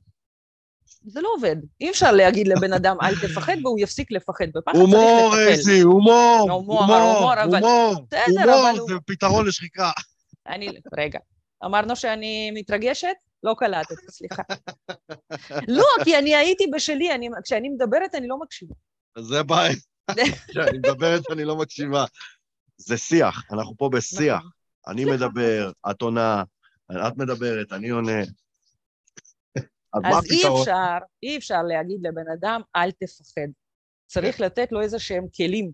זה 1.05 1.21
לא 1.21 1.29
עובד. 1.35 1.55
אי 1.81 1.89
אפשר 1.89 2.11
להגיד 2.11 2.47
לבן 2.47 2.73
אדם, 2.73 2.97
אל 3.01 3.15
תפחד, 3.15 3.55
והוא 3.63 3.79
יפסיק 3.79 4.11
לפחד. 4.11 4.45
בפחד 4.53 4.71
צריך 4.73 4.87
לטפל. 4.87 4.97
הומור, 4.97 5.33
איזי, 5.47 5.81
הומור, 5.81 6.47
הומור, 6.51 6.83
הומור, 6.83 7.33
אבל... 7.33 7.55
הומור, 7.55 7.95
הומור, 8.27 8.87
זה 8.87 8.93
פתרון 9.05 9.47
לשחיקה. 9.47 9.91
אני, 10.47 10.67
רגע, 10.97 11.19
אמרנו 11.65 11.95
שאני 11.95 12.51
מתרגשת? 12.51 13.15
לא 13.43 13.55
קלטת, 13.57 13.95
סליחה. 14.09 14.43
לא, 15.67 15.85
כי 16.03 16.17
אני 16.17 16.35
הייתי 16.35 16.67
בשלי, 16.73 17.15
אני, 17.15 17.29
כשאני 17.43 17.69
מדברת 17.69 18.15
אני 18.15 18.27
לא 18.27 18.39
מקשיבה. 18.39 18.75
זה 19.17 19.43
בעיה. 19.43 19.75
כשאני 20.47 20.77
מדברת 20.77 21.21
אני 21.31 21.45
לא 21.45 21.55
מקשיבה. 21.55 22.05
זה 22.77 22.97
שיח, 22.97 23.43
אנחנו 23.51 23.77
פה 23.77 23.89
בשיח. 23.93 24.39
נכון. 24.39 24.51
אני 24.87 25.05
מדבר, 25.05 25.71
את 25.91 26.01
עונה, 26.01 26.43
את 26.91 27.17
מדברת, 27.17 27.73
אני 27.73 27.89
עונה. 27.89 28.21
אז, 29.93 30.03
אז 30.05 30.31
אי 30.31 30.41
אפשר, 30.47 30.97
אי 31.23 31.37
אפשר 31.37 31.61
להגיד 31.61 31.99
לבן 32.01 32.31
אדם, 32.33 32.61
אל 32.75 32.91
תפחד. 32.91 33.47
צריך 34.07 34.37
כן. 34.37 34.43
לתת 34.43 34.71
לו 34.71 34.81
איזה 34.81 34.99
שהם 34.99 35.25
כלים 35.35 35.71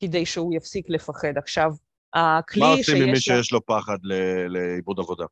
כדי 0.00 0.26
שהוא 0.26 0.54
יפסיק 0.54 0.86
לפחד. 0.88 1.32
עכשיו, 1.36 1.70
הכלי 2.14 2.60
שיש... 2.60 2.68
מה 2.68 2.72
עושים 2.72 3.02
עם 3.02 3.10
מי 3.10 3.20
שיש 3.20 3.52
לו 3.52 3.66
פחד 3.66 3.98
לאיבוד 4.48 4.98
עבודה? 4.98 5.24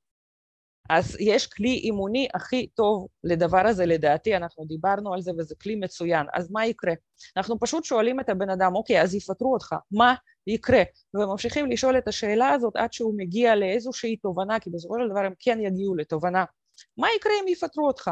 אז 0.90 1.16
יש 1.20 1.46
כלי 1.46 1.80
אימוני 1.84 2.28
הכי 2.34 2.66
טוב 2.66 3.06
לדבר 3.24 3.66
הזה, 3.66 3.86
לדעתי, 3.86 4.36
אנחנו 4.36 4.64
דיברנו 4.64 5.14
על 5.14 5.20
זה 5.20 5.32
וזה 5.38 5.54
כלי 5.62 5.76
מצוין. 5.76 6.26
אז 6.34 6.50
מה 6.50 6.66
יקרה? 6.66 6.92
אנחנו 7.36 7.60
פשוט 7.60 7.84
שואלים 7.84 8.20
את 8.20 8.28
הבן 8.28 8.50
אדם, 8.50 8.74
אוקיי, 8.74 9.02
אז 9.02 9.14
יפטרו 9.14 9.52
אותך, 9.52 9.74
מה 9.90 10.14
יקרה? 10.46 10.82
וממשיכים 11.14 11.70
לשאול 11.70 11.98
את 11.98 12.08
השאלה 12.08 12.50
הזאת 12.50 12.76
עד 12.76 12.92
שהוא 12.92 13.14
מגיע 13.16 13.54
לאיזושהי 13.54 14.16
תובנה, 14.16 14.60
כי 14.60 14.70
בסופו 14.70 14.94
של 15.00 15.10
דבר 15.10 15.20
הם 15.20 15.32
כן 15.38 15.58
יגיעו 15.60 15.94
לתובנה. 15.94 16.44
מה 16.96 17.08
יקרה 17.16 17.32
אם 17.42 17.48
יפטרו 17.48 17.86
אותך? 17.86 18.10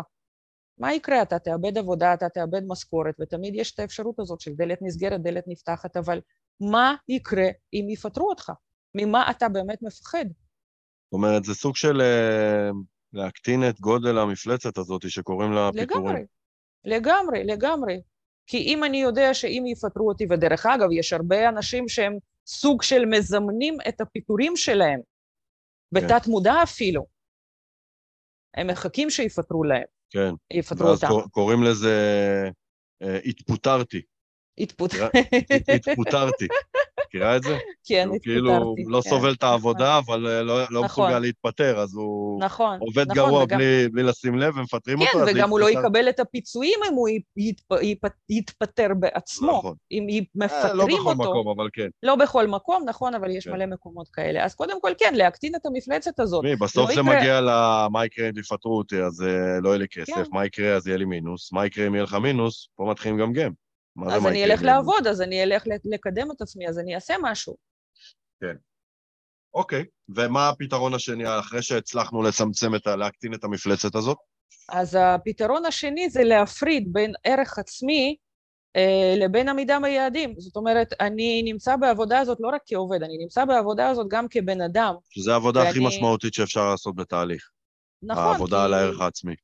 מה 0.78 0.94
יקרה? 0.94 1.22
אתה 1.22 1.38
תאבד 1.38 1.78
עבודה, 1.78 2.14
אתה 2.14 2.28
תאבד 2.28 2.62
משכורת, 2.66 3.14
ותמיד 3.20 3.54
יש 3.54 3.74
את 3.74 3.78
האפשרות 3.78 4.20
הזאת 4.20 4.40
של 4.40 4.52
דלת 4.54 4.78
נסגרת, 4.82 5.22
דלת 5.22 5.44
נפתחת, 5.46 5.96
אבל 5.96 6.20
מה 6.60 6.94
יקרה 7.08 7.46
אם 7.72 7.86
יפטרו 7.90 8.28
אותך? 8.28 8.52
ממה 8.94 9.30
אתה 9.30 9.48
באמת 9.48 9.82
מפחד? 9.82 10.24
אומרת, 11.14 11.44
זה 11.44 11.54
סוג 11.54 11.76
של 11.76 12.00
אה, 12.00 12.70
להקטין 13.12 13.68
את 13.68 13.80
גודל 13.80 14.18
המפלצת 14.18 14.78
הזאת 14.78 15.10
שקוראים 15.10 15.52
לה 15.52 15.70
פיטורים. 15.72 16.04
לגמרי, 16.04 16.24
לגמרי, 16.84 17.44
לגמרי. 17.44 18.00
כי 18.46 18.58
אם 18.58 18.84
אני 18.84 19.02
יודע 19.02 19.34
שאם 19.34 19.64
יפטרו 19.66 20.08
אותי, 20.08 20.26
ודרך 20.30 20.66
אגב, 20.66 20.88
יש 20.92 21.12
הרבה 21.12 21.48
אנשים 21.48 21.88
שהם 21.88 22.18
סוג 22.46 22.82
של 22.82 23.04
מזמנים 23.04 23.76
את 23.88 24.00
הפיטורים 24.00 24.56
שלהם, 24.56 25.00
כן. 25.00 26.06
בתת 26.06 26.26
מודע 26.26 26.62
אפילו. 26.62 27.06
הם 28.54 28.66
מחכים 28.66 29.10
שיפטרו 29.10 29.64
להם. 29.64 29.84
כן. 30.10 30.30
יפטרו 30.50 30.88
אותם. 30.88 31.12
ואז 31.12 31.26
קוראים 31.30 31.62
לזה 31.62 31.94
אה, 33.02 33.18
התפוטרתי. 33.24 34.02
התפוטרתי. 34.58 36.46
מכירה 37.14 37.36
את 37.36 37.42
זה? 37.42 37.58
כן, 37.88 38.08
התפטרתי. 38.14 38.24
כאילו 38.24 38.74
לא 38.88 39.00
כן. 39.00 39.10
סובל 39.10 39.32
את 39.32 39.42
העבודה, 39.42 39.98
נכון. 39.98 40.14
אבל 40.14 40.26
אה, 40.26 40.42
לא, 40.42 40.58
לא 40.70 40.84
נכון. 40.84 41.04
מסוגל 41.04 41.18
להתפטר, 41.18 41.78
אז 41.78 41.94
הוא 41.94 42.40
נכון, 42.40 42.78
עובד 42.80 43.10
נכון, 43.10 43.14
גרוע 43.14 43.42
וגם... 43.42 43.58
בלי, 43.58 43.88
בלי 43.88 44.02
לשים 44.02 44.38
לב, 44.38 44.56
ומפטרים 44.56 44.98
כן, 44.98 45.04
אותו. 45.04 45.26
כן, 45.26 45.36
וגם 45.36 45.50
הוא 45.50 45.60
לא 45.60 45.70
יקבל 45.70 46.08
את 46.08 46.20
הפיצויים 46.20 46.78
אם 46.88 46.94
הוא 46.94 47.08
יתפ... 47.36 47.72
יתפטר 48.30 48.88
בעצמו. 49.00 49.58
נכון. 49.58 49.74
אם 49.90 50.06
מפטרים 50.34 50.64
אה, 50.64 50.74
לא 50.74 50.86
בכל 50.86 50.96
אותו. 50.96 51.14
מקום, 51.14 51.48
אבל 51.56 51.68
כן. 51.72 51.88
לא 52.02 52.16
בכל 52.16 52.46
מקום, 52.46 52.84
נכון, 52.86 53.14
אבל 53.14 53.30
יש 53.30 53.44
כן. 53.44 53.52
מלא 53.52 53.66
מקומות 53.66 54.08
כאלה. 54.12 54.44
אז 54.44 54.54
קודם 54.54 54.80
כל, 54.80 54.90
כן, 54.98 55.14
להקטין 55.14 55.54
את 55.54 55.66
המפלצת 55.66 56.20
הזאת. 56.20 56.44
מי, 56.44 56.56
בסוף 56.56 56.88
לא 56.90 56.94
זה. 56.94 57.02
מגיע 57.02 57.40
למה 57.40 58.06
יקרה 58.06 58.28
אם 58.28 58.38
יפטרו 58.38 58.78
אותי, 58.78 59.02
אז 59.02 59.20
uh, 59.20 59.24
לא 59.62 59.68
יהיה 59.68 59.78
לי 59.78 59.86
כסף. 59.90 60.28
מה 60.32 60.46
יקרה, 60.46 60.74
אז 60.76 60.86
יהיה 60.86 60.98
לי 60.98 61.04
מינוס. 61.04 61.52
מה 61.52 61.66
יקרה 61.66 61.86
אם 61.86 61.94
יהיה 61.94 62.04
לך 62.04 62.14
מינוס? 62.14 62.68
פה 62.76 62.84
מתחילים 62.90 63.18
גם 63.98 64.04
גם. 64.04 64.10
אז 64.10 64.26
אני 64.26 64.44
אלך 64.44 64.62
לעבוד, 64.62 65.06
אז 65.06 65.22
אני 65.22 65.42
אלך 65.42 65.62
לקדם 65.84 66.30
את 66.30 66.40
עצמי, 66.40 66.68
אז 66.68 66.78
אני 66.78 66.94
אעשה 66.94 67.14
משהו. 67.22 67.56
כן. 68.40 68.56
אוקיי, 69.54 69.84
ומה 70.16 70.48
הפתרון 70.48 70.94
השני 70.94 71.38
אחרי 71.38 71.62
שהצלחנו 71.62 72.22
לצמצם 72.22 72.74
את 72.74 72.86
ה... 72.86 72.96
להקטין 72.96 73.34
את 73.34 73.44
המפלצת 73.44 73.94
הזאת? 73.94 74.16
אז 74.68 74.98
הפתרון 75.00 75.66
השני 75.66 76.10
זה 76.10 76.24
להפריד 76.24 76.92
בין 76.92 77.12
ערך 77.24 77.58
עצמי 77.58 78.16
אה, 78.76 79.14
לבין 79.16 79.48
עמידה 79.48 79.78
ביעדים. 79.82 80.34
זאת 80.38 80.56
אומרת, 80.56 80.88
אני 81.00 81.42
נמצא 81.42 81.76
בעבודה 81.76 82.18
הזאת 82.18 82.38
לא 82.40 82.48
רק 82.48 82.60
כעובד, 82.66 83.02
אני 83.02 83.18
נמצא 83.18 83.44
בעבודה 83.44 83.88
הזאת 83.88 84.06
גם 84.10 84.26
כבן 84.30 84.60
אדם. 84.60 84.94
שזה 85.10 85.32
העבודה 85.32 85.60
ואני... 85.60 85.70
הכי 85.70 85.80
משמעותית 85.86 86.34
שאפשר 86.34 86.70
לעשות 86.70 86.96
בתהליך. 86.96 87.50
נכון. 88.02 88.22
העבודה 88.24 88.56
כי... 88.56 88.64
על 88.64 88.74
הערך 88.74 89.00
העצמי. 89.00 89.34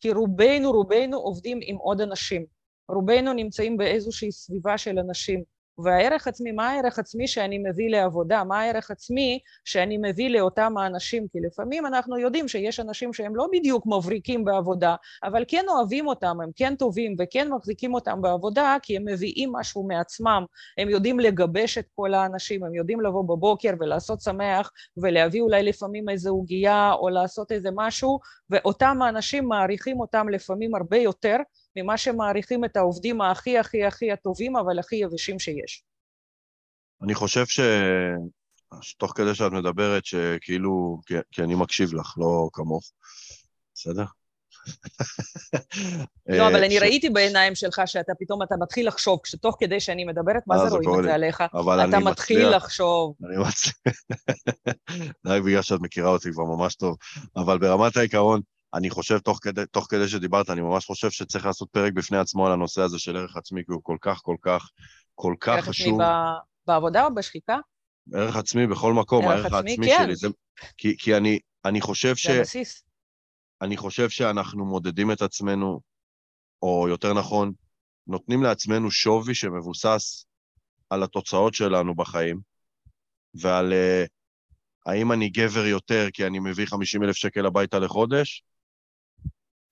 כי 0.00 0.12
רובנו, 0.12 0.72
רובנו 0.72 1.16
עובדים 1.16 1.58
עם 1.62 1.76
עוד 1.76 2.00
אנשים. 2.00 2.57
רובנו 2.88 3.32
נמצאים 3.32 3.76
באיזושהי 3.76 4.32
סביבה 4.32 4.78
של 4.78 4.98
אנשים. 4.98 5.58
והערך 5.78 6.28
עצמי, 6.28 6.52
מה 6.52 6.70
הערך 6.70 6.98
עצמי 6.98 7.28
שאני 7.28 7.58
מביא 7.58 7.90
לעבודה? 7.90 8.44
מה 8.44 8.60
הערך 8.60 8.90
עצמי 8.90 9.38
שאני 9.64 9.98
מביא 9.98 10.30
לאותם 10.30 10.78
האנשים? 10.78 11.26
כי 11.32 11.38
לפעמים 11.40 11.86
אנחנו 11.86 12.18
יודעים 12.18 12.48
שיש 12.48 12.80
אנשים 12.80 13.12
שהם 13.12 13.36
לא 13.36 13.46
בדיוק 13.52 13.86
מבריקים 13.86 14.44
בעבודה, 14.44 14.94
אבל 15.24 15.44
כן 15.48 15.64
אוהבים 15.68 16.06
אותם, 16.06 16.40
הם 16.42 16.50
כן 16.56 16.74
טובים 16.76 17.16
וכן 17.18 17.48
מחזיקים 17.48 17.94
אותם 17.94 18.22
בעבודה, 18.22 18.76
כי 18.82 18.96
הם 18.96 19.04
מביאים 19.04 19.52
משהו 19.52 19.86
מעצמם, 19.86 20.44
הם 20.78 20.88
יודעים 20.88 21.20
לגבש 21.20 21.78
את 21.78 21.86
כל 21.94 22.14
האנשים, 22.14 22.64
הם 22.64 22.74
יודעים 22.74 23.00
לבוא 23.00 23.22
בבוקר 23.24 23.74
ולעשות 23.80 24.20
שמח, 24.20 24.70
ולהביא 24.96 25.40
אולי 25.40 25.62
לפעמים 25.62 26.08
איזו 26.08 26.30
עוגייה, 26.30 26.92
או 26.92 27.08
לעשות 27.08 27.52
איזה 27.52 27.68
משהו, 27.74 28.18
ואותם 28.50 29.02
האנשים 29.02 29.48
מעריכים 29.48 30.00
אותם 30.00 30.28
לפעמים 30.28 30.74
הרבה 30.74 30.96
יותר 30.96 31.36
ממה 31.82 31.96
שמעריכים 31.96 32.64
את 32.64 32.76
העובדים 32.76 33.20
הכי 33.20 33.58
הכי 33.58 33.84
הכי 33.84 34.12
הטובים, 34.12 34.56
אבל 34.56 34.78
הכי 34.78 34.96
יבשים 34.96 35.38
שיש. 35.38 35.84
אני 37.02 37.14
חושב 37.14 37.46
ש... 37.46 37.60
תוך 38.98 39.12
כדי 39.16 39.34
שאת 39.34 39.52
מדברת, 39.52 40.04
שכאילו, 40.04 41.00
כי, 41.06 41.14
כי 41.32 41.42
אני 41.42 41.54
מקשיב 41.54 41.94
לך, 41.94 42.14
לא 42.18 42.48
כמוך, 42.52 42.90
בסדר? 43.74 44.04
לא, 46.38 46.48
אבל 46.48 46.64
אני 46.64 46.78
ראיתי 46.78 47.10
בעיניים 47.10 47.54
שלך 47.54 47.82
שאתה 47.86 48.12
פתאום, 48.18 48.42
אתה 48.42 48.54
מתחיל 48.60 48.88
לחשוב, 48.88 49.20
כשתוך 49.22 49.56
כדי 49.60 49.80
שאני 49.80 50.04
מדברת, 50.04 50.42
מה 50.46 50.54
אה, 50.54 50.68
זה 50.68 50.76
רואים 50.76 50.98
את 50.98 51.04
זה 51.04 51.14
עליך? 51.14 51.42
אתה 51.88 51.98
מתחיל 51.98 52.48
לחשוב. 52.48 53.14
אני 53.24 53.36
מצליח. 53.48 53.74
רק 55.26 55.42
בגלל 55.42 55.62
שאת 55.62 55.80
מכירה 55.80 56.10
אותי 56.10 56.32
כבר 56.32 56.44
ממש 56.44 56.74
טוב. 56.74 56.96
אבל 57.36 57.58
ברמת 57.58 57.96
העיקרון, 57.96 58.40
אני 58.74 58.90
חושב, 58.90 59.18
תוך 59.18 59.38
כדי, 59.42 59.66
תוך 59.70 59.86
כדי 59.90 60.08
שדיברת, 60.08 60.50
אני 60.50 60.60
ממש 60.60 60.86
חושב 60.86 61.10
שצריך 61.10 61.46
לעשות 61.46 61.68
פרק 61.70 61.92
בפני 61.92 62.18
עצמו 62.18 62.46
על 62.46 62.52
הנושא 62.52 62.82
הזה 62.82 62.98
של 62.98 63.16
ערך 63.16 63.36
עצמי, 63.36 63.64
כי 63.64 63.72
הוא 63.72 63.80
כל 63.82 63.96
כך, 64.00 64.20
כל 64.22 64.36
כך, 64.42 64.70
כל 65.14 65.34
כך 65.40 65.64
חשוב. 65.64 66.00
ערך 66.00 66.10
עצמי 66.10 66.48
בעבודה 66.66 67.04
או 67.04 67.14
בשחיקה? 67.14 67.58
ערך 68.14 68.36
עצמי 68.36 68.66
בכל 68.66 68.92
מקום, 68.92 69.28
הערך 69.28 69.52
העצמי 69.52 69.86
כן. 69.86 69.98
שלי. 70.04 70.16
זה, 70.16 70.28
כי, 70.76 70.96
כי 70.98 71.16
אני, 71.16 71.38
אני 71.64 71.80
חושב 71.80 72.16
ש... 72.16 72.26
זה 72.26 72.38
הבסיס. 72.38 72.84
אני 73.62 73.76
חושב 73.76 74.08
שאנחנו 74.08 74.64
מודדים 74.64 75.12
את 75.12 75.22
עצמנו, 75.22 75.80
או 76.62 76.86
יותר 76.88 77.14
נכון, 77.14 77.52
נותנים 78.06 78.42
לעצמנו 78.42 78.90
שווי 78.90 79.34
שמבוסס 79.34 80.26
על 80.90 81.02
התוצאות 81.02 81.54
שלנו 81.54 81.94
בחיים, 81.94 82.40
ועל 83.34 83.72
uh, 83.72 84.08
האם 84.86 85.12
אני 85.12 85.28
גבר 85.28 85.66
יותר 85.66 86.06
כי 86.12 86.26
אני 86.26 86.38
מביא 86.38 86.66
50 86.66 87.02
אלף 87.02 87.16
שקל 87.16 87.46
הביתה 87.46 87.78
לחודש, 87.78 88.42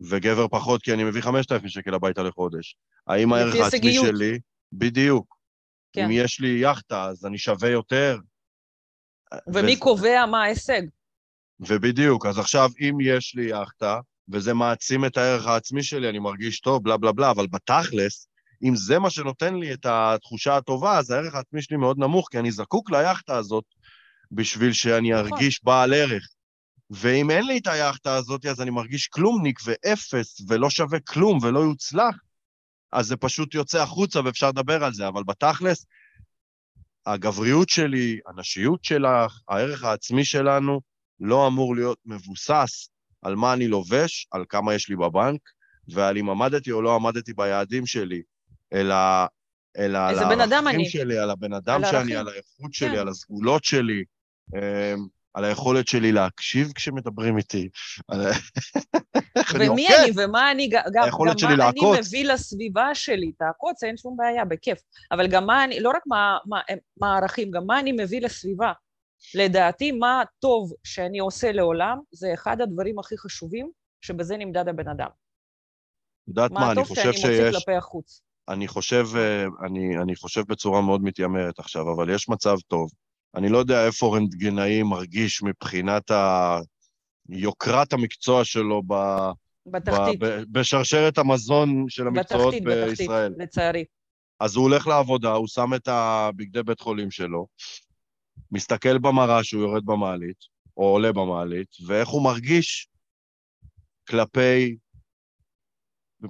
וגבר 0.01 0.49
פחות 0.49 0.83
כי 0.83 0.93
אני 0.93 1.05
מביא 1.05 1.23
5,000 1.23 1.69
שקל 1.69 1.95
הביתה 1.95 2.23
לחודש. 2.23 2.77
האם 3.07 3.33
הערך 3.33 3.55
העצמי 3.55 3.95
שלי... 3.95 4.39
בדיוק. 4.73 5.37
כן. 5.93 6.05
אם 6.05 6.11
יש 6.11 6.41
לי 6.41 6.49
יאכטה, 6.49 7.05
אז 7.05 7.27
אני 7.27 7.39
שווה 7.39 7.69
יותר. 7.69 8.19
ומי 9.47 9.77
ו... 9.77 9.81
קובע 9.81 10.27
מה 10.27 10.43
ההישג? 10.43 10.83
ובדיוק, 11.61 12.27
אז 12.27 12.39
עכשיו, 12.39 12.71
אם 12.81 12.99
יש 13.01 13.35
לי 13.35 13.45
יאכטה, 13.45 14.01
וזה 14.29 14.55
מעצים 14.55 15.05
את 15.05 15.17
הערך 15.17 15.47
העצמי 15.47 15.83
שלי, 15.83 16.09
אני 16.09 16.19
מרגיש 16.19 16.61
טוב, 16.61 16.85
בלה 16.85 16.97
בלה 16.97 17.13
בלה, 17.13 17.31
אבל 17.31 17.47
בתכלס, 17.47 18.29
אם 18.63 18.77
זה 18.77 18.99
מה 18.99 19.11
שנותן 19.11 19.55
לי 19.55 19.73
את 19.73 19.87
התחושה 19.89 20.57
הטובה, 20.57 20.99
אז 20.99 21.11
הערך 21.11 21.35
העצמי 21.35 21.63
שלי 21.63 21.77
מאוד 21.77 21.99
נמוך, 21.99 22.29
כי 22.31 22.39
אני 22.39 22.51
זקוק 22.51 22.91
ליאכטה 22.91 23.37
הזאת 23.37 23.65
בשביל 24.33 24.73
שאני 24.73 25.13
נכון. 25.13 25.33
ארגיש 25.33 25.65
בעל 25.65 25.95
ערך. 25.95 26.29
ואם 26.91 27.31
אין 27.31 27.47
לי 27.47 27.59
את 27.59 27.67
היאכטה 27.67 28.15
הזאת, 28.15 28.47
אז 28.47 28.61
אני 28.61 28.71
מרגיש 28.71 29.09
כלומניק 29.09 29.61
ואפס, 29.65 30.41
ולא 30.49 30.71
שווה 30.71 31.01
כלום 31.01 31.39
ולא 31.43 31.61
יוצלח, 31.61 32.17
אז 32.93 33.07
זה 33.07 33.17
פשוט 33.17 33.55
יוצא 33.55 33.83
החוצה 33.83 34.21
ואפשר 34.25 34.49
לדבר 34.49 34.85
על 34.85 34.93
זה. 34.93 35.09
אבל 35.09 35.23
בתכלס, 35.25 35.87
הגבריות 37.07 37.69
שלי, 37.69 38.21
הנשיות 38.27 38.85
שלך, 38.85 39.41
הערך 39.49 39.85
העצמי 39.85 40.25
שלנו, 40.25 40.81
לא 41.21 41.47
אמור 41.47 41.77
להיות 41.77 41.99
מבוסס 42.05 42.89
על 43.23 43.35
מה 43.35 43.53
אני 43.53 43.69
לובש, 43.69 44.27
על 44.31 44.45
כמה 44.49 44.75
יש 44.75 44.89
לי 44.89 44.97
בבנק, 44.97 45.41
ועל 45.89 46.19
אם 46.19 46.31
עמדתי 46.31 46.73
או 46.73 46.83
לא 46.83 46.95
עמדתי 46.95 47.33
ביעדים 47.33 47.87
שלי, 47.87 48.23
אלא, 48.73 48.95
אלא 49.77 49.99
על 49.99 50.19
הערכים 50.19 50.85
שלי, 50.85 51.19
על 51.19 51.31
הבן 51.31 51.53
אדם 51.53 51.85
על 51.85 51.91
שאני, 51.91 52.17
על 52.17 52.29
האיכות 52.29 52.75
שלי, 52.75 52.91
כן. 52.91 52.99
על 52.99 53.09
הסגולות 53.09 53.65
שלי, 53.65 54.05
אמ, 54.55 55.07
על 55.37 55.45
היכולת 55.45 55.89
שלי 55.89 56.13
להקשיב 56.13 56.73
כשמדברים 56.75 57.39
איתי. 57.39 57.69
ומי 59.55 59.87
אוכל. 59.87 59.95
אני 60.03 60.13
ומה 60.17 60.51
אני, 60.51 60.69
גם, 60.69 60.83
גם 60.93 61.09
מה. 61.59 61.69
אני 61.69 62.01
מביא 62.01 62.25
לסביבה 62.25 62.95
שלי, 62.95 63.33
תעקוץ, 63.33 63.83
אין 63.83 63.97
שום 63.97 64.17
בעיה, 64.17 64.45
בכיף. 64.45 64.79
אבל 65.13 65.27
גם 65.27 65.47
מה 65.47 65.65
אני, 65.65 65.81
לא 65.81 65.89
רק 65.89 66.03
מה, 66.07 66.39
מה, 66.47 66.61
מה 67.01 67.15
הערכים, 67.15 67.51
גם 67.51 67.67
מה 67.67 67.81
אני 67.81 67.93
מביא 67.93 68.21
לסביבה. 68.21 68.73
לדעתי, 69.35 69.93
מה 69.93 70.21
הטוב 70.21 70.73
שאני 70.85 71.19
עושה 71.19 71.53
לעולם, 71.53 71.99
זה 72.11 72.35
אחד 72.35 72.61
הדברים 72.61 72.99
הכי 72.99 73.19
חשובים, 73.19 73.71
שבזה 74.01 74.37
נמדד 74.37 74.69
הבן 74.69 74.89
אדם. 74.89 75.09
יודעת 76.29 76.51
מה, 76.51 76.61
מה 76.61 76.73
אני 76.73 76.81
הטוב 76.81 76.89
חושב 76.89 77.13
שאני 77.13 77.35
מוציא 77.35 77.53
שיש... 77.53 77.57
כלפי 77.57 77.77
החוץ. 77.79 78.23
אני 78.49 78.69
חושב, 78.69 79.07
אה, 79.17 79.45
אני, 79.67 79.99
אני 80.03 80.17
חושב 80.17 80.43
בצורה 80.49 80.81
מאוד 80.81 81.03
מתיימרת 81.03 81.59
עכשיו, 81.59 81.95
אבל 81.95 82.15
יש 82.15 82.29
מצב 82.29 82.57
טוב. 82.69 82.91
אני 83.37 83.49
לא 83.49 83.59
יודע 83.59 83.87
איפה 83.87 84.17
רנטגנאי 84.17 84.83
מרגיש 84.83 85.43
מבחינת 85.43 86.11
ה... 86.11 86.59
יוקרת 87.29 87.93
המקצוע 87.93 88.45
שלו 88.45 88.83
ב... 88.87 88.95
בתחתית, 89.67 90.21
ב... 90.21 90.27
ב... 90.27 90.43
בשרשרת 90.51 91.19
המזון 91.19 91.85
של 91.89 92.07
המקצועות 92.07 92.55
בתחתית, 92.55 92.65
בתחתית, 92.65 92.99
בישראל. 92.99 93.35
לצערי. 93.39 93.85
אז 94.41 94.57
הוא 94.57 94.63
הולך 94.63 94.87
לעבודה, 94.87 95.33
הוא 95.33 95.47
שם 95.49 95.75
את 95.75 95.89
הבגדי 95.89 96.63
בית 96.63 96.81
חולים 96.81 97.11
שלו, 97.11 97.47
מסתכל 98.53 98.99
במראה 98.99 99.45
שהוא 99.45 99.63
יורד 99.63 99.85
במעלית, 99.85 100.37
או 100.77 100.85
עולה 100.85 101.13
במעלית, 101.13 101.69
ואיך 101.87 102.09
הוא 102.09 102.25
מרגיש 102.25 102.89
כלפי, 104.09 104.77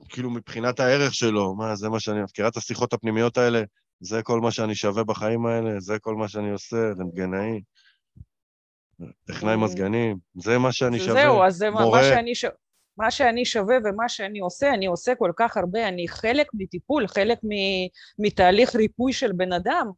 כאילו 0.08 0.30
מבחינת 0.30 0.80
הערך 0.80 1.14
שלו, 1.14 1.54
מה, 1.54 1.76
זה 1.76 1.88
מה 1.88 2.00
שאני, 2.00 2.22
מכירה 2.22 2.48
את 2.48 2.56
השיחות 2.56 2.92
הפנימיות 2.92 3.36
האלה? 3.36 3.62
זה 4.00 4.22
כל 4.22 4.40
מה 4.40 4.50
שאני 4.50 4.74
שווה 4.74 5.04
בחיים 5.04 5.46
האלה, 5.46 5.80
זה 5.80 5.98
כל 5.98 6.14
מה 6.14 6.28
שאני 6.28 6.50
עושה, 6.50 6.76
רנטגנאי, 6.98 7.62
טכנאי 9.24 9.54
Mm. 9.54 9.56
מזגנים, 9.56 10.16
זה 10.34 10.58
מה 10.58 10.72
שאני 10.72 10.98
שווה, 10.98 11.22
זהו, 11.22 11.42
אז 11.42 11.54
זה 11.56 11.70
מה- 11.70 11.80
מורה. 11.80 11.98
מה 12.00 12.04
שאני, 12.04 12.34
ש... 12.34 12.44
מה 12.98 13.10
שאני 13.10 13.44
שווה 13.44 13.76
ומה 13.84 14.08
שאני 14.08 14.38
עושה, 14.38 14.74
אני 14.74 14.86
עושה 14.86 15.14
כל 15.14 15.32
כך 15.36 15.56
הרבה, 15.56 15.88
אני 15.88 16.08
חלק 16.08 16.46
מטיפול, 16.54 17.06
חלק. 17.08 17.38
מתהליך 18.18 18.76
ריפוי 18.76 19.12
של 19.12 19.32
בן 19.32 19.52
אדם, 19.52 19.90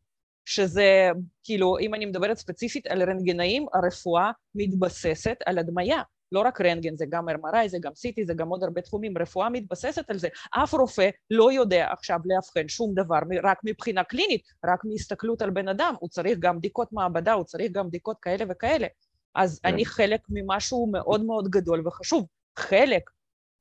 שזה, 0.45 1.11
כאילו, 1.45 1.79
אם 1.79 1.95
אני 1.95 2.07
מדברת 2.07 2.37
ספציפית 2.37 2.87
על 2.87 3.03
רנטגנאים, 3.03 3.67
הרפואה 3.75 4.31
מתבססת 4.55 5.37
על 5.47 5.59
הדמיה. 5.59 6.03
לא 6.33 6.41
רק 6.41 6.61
רנטגן, 6.61 6.97
זה 6.97 7.05
גם 7.09 7.29
MRI, 7.29 7.69
זה 7.69 7.79
גם 7.81 7.93
CT, 7.93 8.27
זה 8.27 8.35
גם 8.35 8.49
עוד 8.49 8.63
הרבה 8.63 8.81
תחומים, 8.81 9.19
רפואה 9.19 9.49
מתבססת 9.49 10.11
על 10.11 10.19
זה. 10.19 10.29
אף 10.51 10.75
רופא 10.75 11.09
לא 11.31 11.53
יודע 11.53 11.87
עכשיו 11.93 12.19
לאבחן 12.25 12.69
שום 12.69 12.95
דבר 12.95 13.19
רק 13.43 13.59
מבחינה 13.65 14.05
קלינית, 14.05 14.43
רק 14.65 14.85
מהסתכלות 14.85 15.43
על 15.43 15.51
בן 15.51 15.69
אדם, 15.69 15.95
הוא 16.01 16.09
צריך 16.09 16.39
גם 16.39 16.59
בדיקות 16.59 16.93
מעבדה, 16.93 17.33
הוא 17.33 17.45
צריך 17.45 17.73
גם 17.73 17.89
בדיקות 17.89 18.17
כאלה 18.23 18.45
וכאלה. 18.51 18.87
אז 19.35 19.61
כן. 19.63 19.69
אני 19.69 19.85
חלק 19.85 20.21
ממשהו 20.29 20.91
מאוד 20.93 21.25
מאוד 21.25 21.49
גדול 21.49 21.87
וחשוב. 21.87 22.27
חלק, 22.59 23.11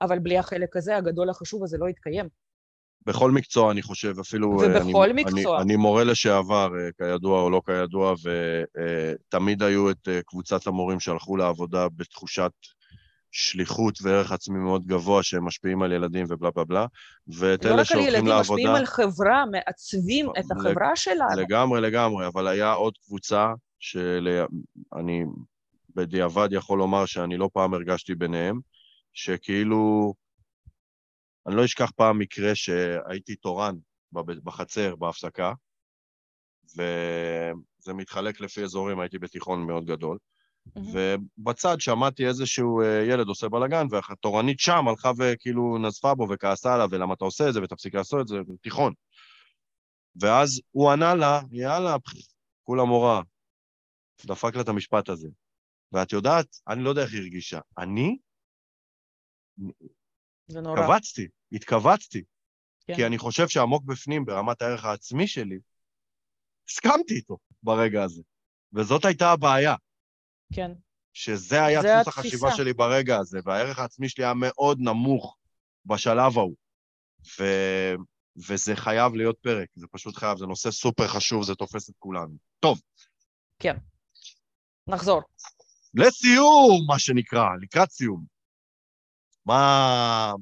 אבל 0.01 0.19
בלי 0.19 0.37
החלק 0.37 0.77
הזה, 0.77 0.97
הגדול 0.97 1.29
החשוב 1.29 1.63
הזה 1.63 1.77
לא 1.77 1.89
יתקיים. 1.89 2.46
בכל 3.07 3.31
מקצוע, 3.31 3.71
אני 3.71 3.81
חושב, 3.81 4.19
אפילו... 4.19 4.61
אה, 4.61 4.67
ובכל 4.67 5.09
אני, 5.09 5.23
מקצוע. 5.23 5.55
אני, 5.55 5.63
אני 5.63 5.75
מורה 5.75 6.03
לשעבר, 6.03 6.69
אה, 6.79 6.89
כידוע 6.97 7.41
או 7.41 7.49
לא 7.49 7.61
כידוע, 7.65 8.13
ותמיד 8.23 9.63
היו 9.63 9.91
את 9.91 10.07
אה, 10.07 10.19
קבוצת 10.25 10.67
המורים 10.67 10.99
שהלכו 10.99 11.37
לעבודה 11.37 11.87
בתחושת 11.95 12.51
שליחות 13.31 13.99
וערך 14.01 14.31
עצמי 14.31 14.59
מאוד 14.59 14.85
גבוה, 14.85 15.23
שהם 15.23 15.45
משפיעים 15.45 15.81
על 15.81 15.91
ילדים 15.91 16.25
ובלה 16.29 16.51
בלה 16.55 16.63
בלה, 16.65 16.85
ואת 17.27 17.65
לא 17.65 17.69
אלה 17.69 17.73
רק 17.73 17.79
על 17.79 17.85
שהולכים 17.85 18.09
ילדים, 18.09 18.27
לעבודה... 18.27 18.43
משפיעים 18.43 18.75
על 18.75 18.85
חברה, 18.85 19.43
מעצבים 19.51 20.29
את 20.29 20.45
לג- 20.45 20.57
החברה 20.57 20.95
שלנו. 20.95 21.41
לגמרי, 21.41 21.81
לגמרי, 21.81 22.27
אבל 22.27 22.47
היה 22.47 22.71
עוד 22.73 22.93
קבוצה 23.05 23.53
שאני 23.79 25.23
בדיעבד 25.95 26.49
יכול 26.51 26.79
לומר 26.79 27.05
שאני 27.05 27.37
לא 27.37 27.49
פעם 27.53 27.73
הרגשתי 27.73 28.15
ביניהם, 28.15 28.59
שכאילו, 29.13 30.13
אני 31.47 31.55
לא 31.55 31.65
אשכח 31.65 31.91
פעם 31.91 32.19
מקרה 32.19 32.55
שהייתי 32.55 33.35
תורן 33.35 33.75
בחצר, 34.43 34.95
בהפסקה, 34.95 35.53
וזה 36.73 37.93
מתחלק 37.93 38.41
לפי 38.41 38.63
אזורים, 38.63 38.99
הייתי 38.99 39.19
בתיכון 39.19 39.67
מאוד 39.67 39.85
גדול. 39.85 40.17
ובצד 40.75 41.75
שמעתי 41.79 42.27
איזשהו 42.27 42.81
אה, 42.81 43.03
ילד 43.09 43.27
עושה 43.27 43.49
בלאגן, 43.49 43.85
והתורנית 43.89 44.59
שם 44.59 44.87
הלכה 44.87 45.11
וכאילו 45.17 45.77
נזפה 45.77 46.15
בו 46.15 46.27
וכעסה 46.29 46.73
עליו, 46.73 46.87
ולמה 46.91 47.13
אתה 47.13 47.25
עושה 47.25 47.49
את 47.49 47.53
זה, 47.53 47.63
ותפסיק 47.63 47.95
לעשות 47.95 48.21
את 48.21 48.27
זה, 48.27 48.37
תיכון. 48.61 48.93
ואז 50.21 50.61
הוא 50.71 50.91
ענה 50.91 51.15
לה, 51.15 51.39
יאללה, 51.51 51.95
כולה 52.63 52.83
מורה. 52.83 53.21
דפק 54.25 54.55
לה 54.55 54.61
את 54.61 54.69
המשפט 54.69 55.09
הזה. 55.09 55.27
ואת 55.91 56.11
יודעת, 56.11 56.47
אני 56.67 56.83
לא 56.83 56.89
יודע 56.89 57.01
איך 57.01 57.13
היא 57.13 57.21
הרגישה. 57.21 57.59
אני 57.77 58.17
זה 60.47 60.61
נורא. 60.61 60.79
התכווצתי, 60.79 61.27
התכווצתי. 61.51 62.23
כן. 62.87 62.95
כי 62.95 63.05
אני 63.05 63.17
חושב 63.17 63.47
שעמוק 63.47 63.83
בפנים, 63.83 64.25
ברמת 64.25 64.61
הערך 64.61 64.85
העצמי 64.85 65.27
שלי, 65.27 65.59
הסכמתי 66.69 67.13
איתו 67.13 67.37
ברגע 67.63 68.03
הזה. 68.03 68.21
וזאת 68.73 69.05
הייתה 69.05 69.31
הבעיה, 69.31 69.75
כן. 70.53 70.71
שזה 71.13 71.65
היה 71.65 71.79
דפוס 71.79 72.07
התפיסה. 72.07 72.09
החשיבה 72.09 72.55
שלי 72.55 72.73
ברגע 72.73 73.17
הזה, 73.17 73.39
והערך 73.45 73.79
העצמי 73.79 74.09
שלי 74.09 74.23
היה 74.23 74.33
מאוד 74.33 74.79
נמוך 74.79 75.37
בשלב 75.85 76.37
ההוא. 76.37 76.55
ו... 77.39 77.43
וזה 78.47 78.75
חייב 78.75 79.15
להיות 79.15 79.37
פרק, 79.41 79.69
זה 79.75 79.87
פשוט 79.91 80.15
חייב, 80.15 80.37
זה 80.37 80.45
נושא 80.45 80.71
סופר 80.71 81.07
חשוב, 81.07 81.43
זה 81.43 81.55
תופס 81.55 81.89
את 81.89 81.95
כולנו. 81.99 82.35
טוב, 82.59 82.81
נחזור. 84.87 85.21
לסיום, 85.93 86.85
מה 86.87 86.99
שנקרא, 86.99 87.45
לקראת 87.61 87.91
סיום. 87.91 88.25
מה, 89.45 90.33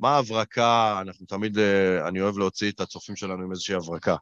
מה 0.00 0.16
ההברקה, 0.16 0.98
אנחנו 1.00 1.26
תמיד, 1.26 1.58
אה, 1.58 2.08
אני 2.08 2.20
אוהב 2.20 2.38
להוציא 2.38 2.70
את 2.70 2.80
הצופים 2.80 3.16
שלנו 3.16 3.44
עם 3.44 3.50
איזושהי 3.50 3.74
הברקה. 3.74 4.16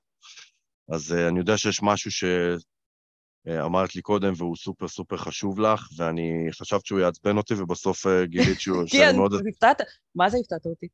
אז 0.88 1.12
אה, 1.12 1.28
אני 1.28 1.38
יודע 1.38 1.58
שיש 1.58 1.80
משהו 1.82 2.10
שאמרת 2.10 3.94
לי 3.94 4.02
קודם 4.02 4.32
והוא 4.36 4.56
סופר 4.56 4.88
סופר 4.88 5.16
חשוב 5.16 5.60
לך, 5.60 5.88
ואני 5.96 6.48
חשבת 6.50 6.86
שהוא 6.86 7.00
יעצבן 7.00 7.36
אותי, 7.36 7.54
ובסוף 7.54 8.06
אה, 8.06 8.26
גילית 8.26 8.60
שהוא, 8.60 8.84
כן, 8.92 9.14
הפתעת, 9.48 9.80
מה 10.14 10.30
זה 10.30 10.38
הפתעת 10.40 10.66
אותי? 10.66 10.86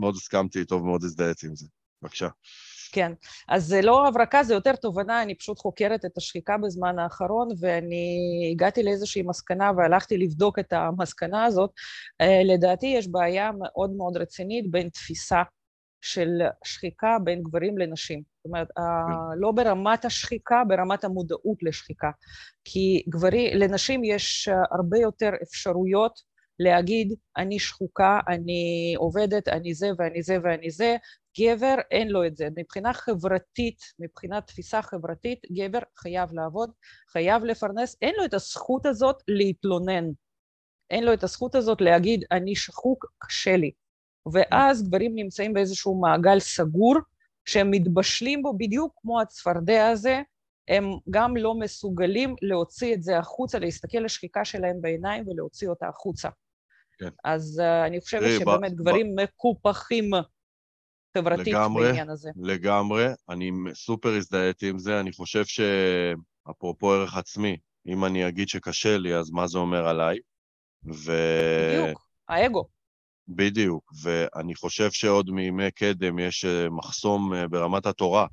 מאוד 0.00 0.16
הסכמתי 0.16 0.58
איתו 0.58 0.74
ומאוד 0.74 1.04
הזדהיתי 1.04 1.46
עם 1.46 1.56
זה. 1.56 1.66
בבקשה. 2.02 2.28
כן, 2.92 3.12
אז 3.48 3.66
זה 3.66 3.82
לא 3.82 4.08
הברקה, 4.08 4.42
זה 4.42 4.54
יותר 4.54 4.76
תובנה, 4.76 5.22
אני 5.22 5.34
פשוט 5.34 5.58
חוקרת 5.58 6.04
את 6.04 6.16
השחיקה 6.16 6.58
בזמן 6.58 6.98
האחרון, 6.98 7.48
ואני 7.60 8.48
הגעתי 8.52 8.82
לאיזושהי 8.82 9.22
מסקנה 9.22 9.70
והלכתי 9.76 10.18
לבדוק 10.18 10.58
את 10.58 10.72
המסקנה 10.72 11.44
הזאת. 11.44 11.70
אה, 12.20 12.40
לדעתי 12.44 12.86
יש 12.86 13.08
בעיה 13.08 13.50
מאוד 13.58 13.90
מאוד 13.90 14.16
רצינית 14.16 14.70
בין 14.70 14.88
תפיסה 14.88 15.42
של 16.00 16.28
שחיקה 16.64 17.16
בין 17.24 17.42
גברים 17.42 17.78
לנשים. 17.78 18.22
זאת 18.36 18.44
אומרת, 18.44 18.68
ה- 18.78 19.34
לא 19.36 19.52
ברמת 19.52 20.04
השחיקה, 20.04 20.62
ברמת 20.68 21.04
המודעות 21.04 21.62
לשחיקה. 21.62 22.10
כי 22.64 23.04
גברי, 23.08 23.54
לנשים 23.54 24.04
יש 24.04 24.48
אה, 24.48 24.54
הרבה 24.70 24.98
יותר 24.98 25.30
אפשרויות 25.42 26.20
להגיד, 26.60 27.14
אני 27.36 27.58
שחוקה, 27.58 28.20
אני 28.28 28.94
עובדת, 28.96 29.48
אני 29.48 29.74
זה 29.74 29.90
ואני 29.98 30.22
זה 30.22 30.36
ואני 30.42 30.70
זה, 30.70 30.96
גבר 31.38 31.74
אין 31.90 32.08
לו 32.08 32.26
את 32.26 32.36
זה. 32.36 32.48
מבחינה 32.56 32.92
חברתית, 32.92 33.78
מבחינת 33.98 34.46
תפיסה 34.46 34.82
חברתית, 34.82 35.38
גבר 35.52 35.78
חייב 35.98 36.32
לעבוד, 36.32 36.70
חייב 37.12 37.44
לפרנס, 37.44 37.96
אין 38.02 38.14
לו 38.18 38.24
את 38.24 38.34
הזכות 38.34 38.86
הזאת 38.86 39.22
להתלונן. 39.28 40.04
אין 40.90 41.04
לו 41.04 41.12
את 41.12 41.22
הזכות 41.22 41.54
הזאת 41.54 41.80
להגיד, 41.80 42.24
אני 42.32 42.56
שחוק, 42.56 43.06
קשה 43.18 43.56
לי. 43.56 43.70
ואז 44.32 44.88
גברים 44.88 45.12
נמצאים 45.14 45.52
באיזשהו 45.52 46.00
מעגל 46.00 46.40
סגור, 46.40 46.96
שהם 47.44 47.70
מתבשלים 47.70 48.42
בו 48.42 48.58
בדיוק 48.58 48.92
כמו 49.00 49.20
הצפרדע 49.20 49.88
הזה, 49.88 50.22
הם 50.68 50.84
גם 51.10 51.36
לא 51.36 51.54
מסוגלים 51.54 52.34
להוציא 52.42 52.94
את 52.94 53.02
זה 53.02 53.18
החוצה, 53.18 53.58
להסתכל 53.58 53.98
לשחיקה 53.98 54.44
שלהם 54.44 54.80
בעיניים 54.80 55.28
ולהוציא 55.28 55.68
אותה 55.68 55.88
החוצה. 55.88 56.28
כן. 56.98 57.08
אז 57.24 57.62
uh, 57.64 57.86
אני 57.86 58.00
חושבת 58.00 58.22
ב- 58.22 58.38
שבאמת 58.40 58.72
ב- 58.72 58.76
גברים 58.76 59.16
מקופחים 59.16 60.10
חברתית 61.18 61.54
לגמרי. 61.54 61.86
בעניין 61.86 62.10
הזה. 62.10 62.30
לגמרי, 62.36 63.06
אני 63.28 63.50
סופר 63.74 64.14
הזדהיתי 64.14 64.68
עם 64.68 64.78
זה, 64.78 65.00
אני 65.00 65.12
חושב 65.12 65.44
שאפרופו 65.44 66.92
ערך 66.92 67.16
עצמי, 67.16 67.56
אם 67.86 68.04
אני 68.04 68.28
אגיד 68.28 68.48
שקשה 68.48 68.98
לי, 68.98 69.14
אז 69.14 69.30
מה 69.30 69.46
זה 69.46 69.58
אומר 69.58 69.88
עליי? 69.88 70.18
ו... 70.94 71.12
בדיוק, 71.82 72.08
האגו. 72.28 72.64
בדיוק, 73.28 73.92
ואני 74.02 74.54
חושב 74.54 74.90
שעוד 74.90 75.30
מימי 75.30 75.70
קדם 75.70 76.18
יש 76.18 76.44
אה, 76.44 76.68
מחסום 76.70 77.34
אה, 77.34 77.48
ברמת 77.48 77.86
התורה. 77.86 78.26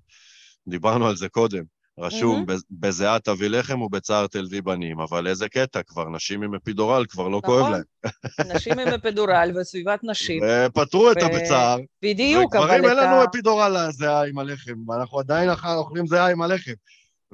דיברנו 0.68 1.08
על 1.08 1.16
זה 1.16 1.30
קודם. 1.30 1.64
רשום. 2.00 2.46
"בז- 2.46 2.66
בזיעה 2.72 3.20
תביא 3.20 3.48
לחם 3.48 3.82
ובצער 3.82 4.28
תלווי 4.28 4.62
בנים, 4.62 5.00
אבל 5.00 5.28
איזה 5.28 5.50
קטע, 5.50 5.84
כבר 5.84 6.10
נשים 6.10 6.44
עם 6.44 6.56
אפידורל 6.56 7.06
כבר 7.10 7.28
לא 7.28 7.42
כואב 7.46 7.60
נכון. 7.60 7.72
להם. 7.72 7.84
נשים 8.56 8.80
עם 8.80 8.88
אפדורל 8.88 9.52
וסביבת 9.62 10.00
נשים. 10.04 10.44
ופתרו 10.68 11.12
את 11.12 11.18
ו- 11.22 11.26
הבצער, 11.26 11.78
בדיוק, 12.02 12.56
אבל 12.56 12.64
וגברים 12.66 12.86
את 12.86 12.90
אין 12.90 13.00
ה... 13.00 13.02
לנו 13.04 13.24
אפידורל 13.24 13.88
לזיעה 13.88 14.28
עם 14.28 14.40
הלחם, 14.40 14.90
ואנחנו 14.90 15.20
עדיין 15.20 15.50
אחר 15.50 15.76
אוכלים 15.76 16.08
זיעה 16.08 16.32
עם 16.32 16.42
הלחם. 16.42 16.72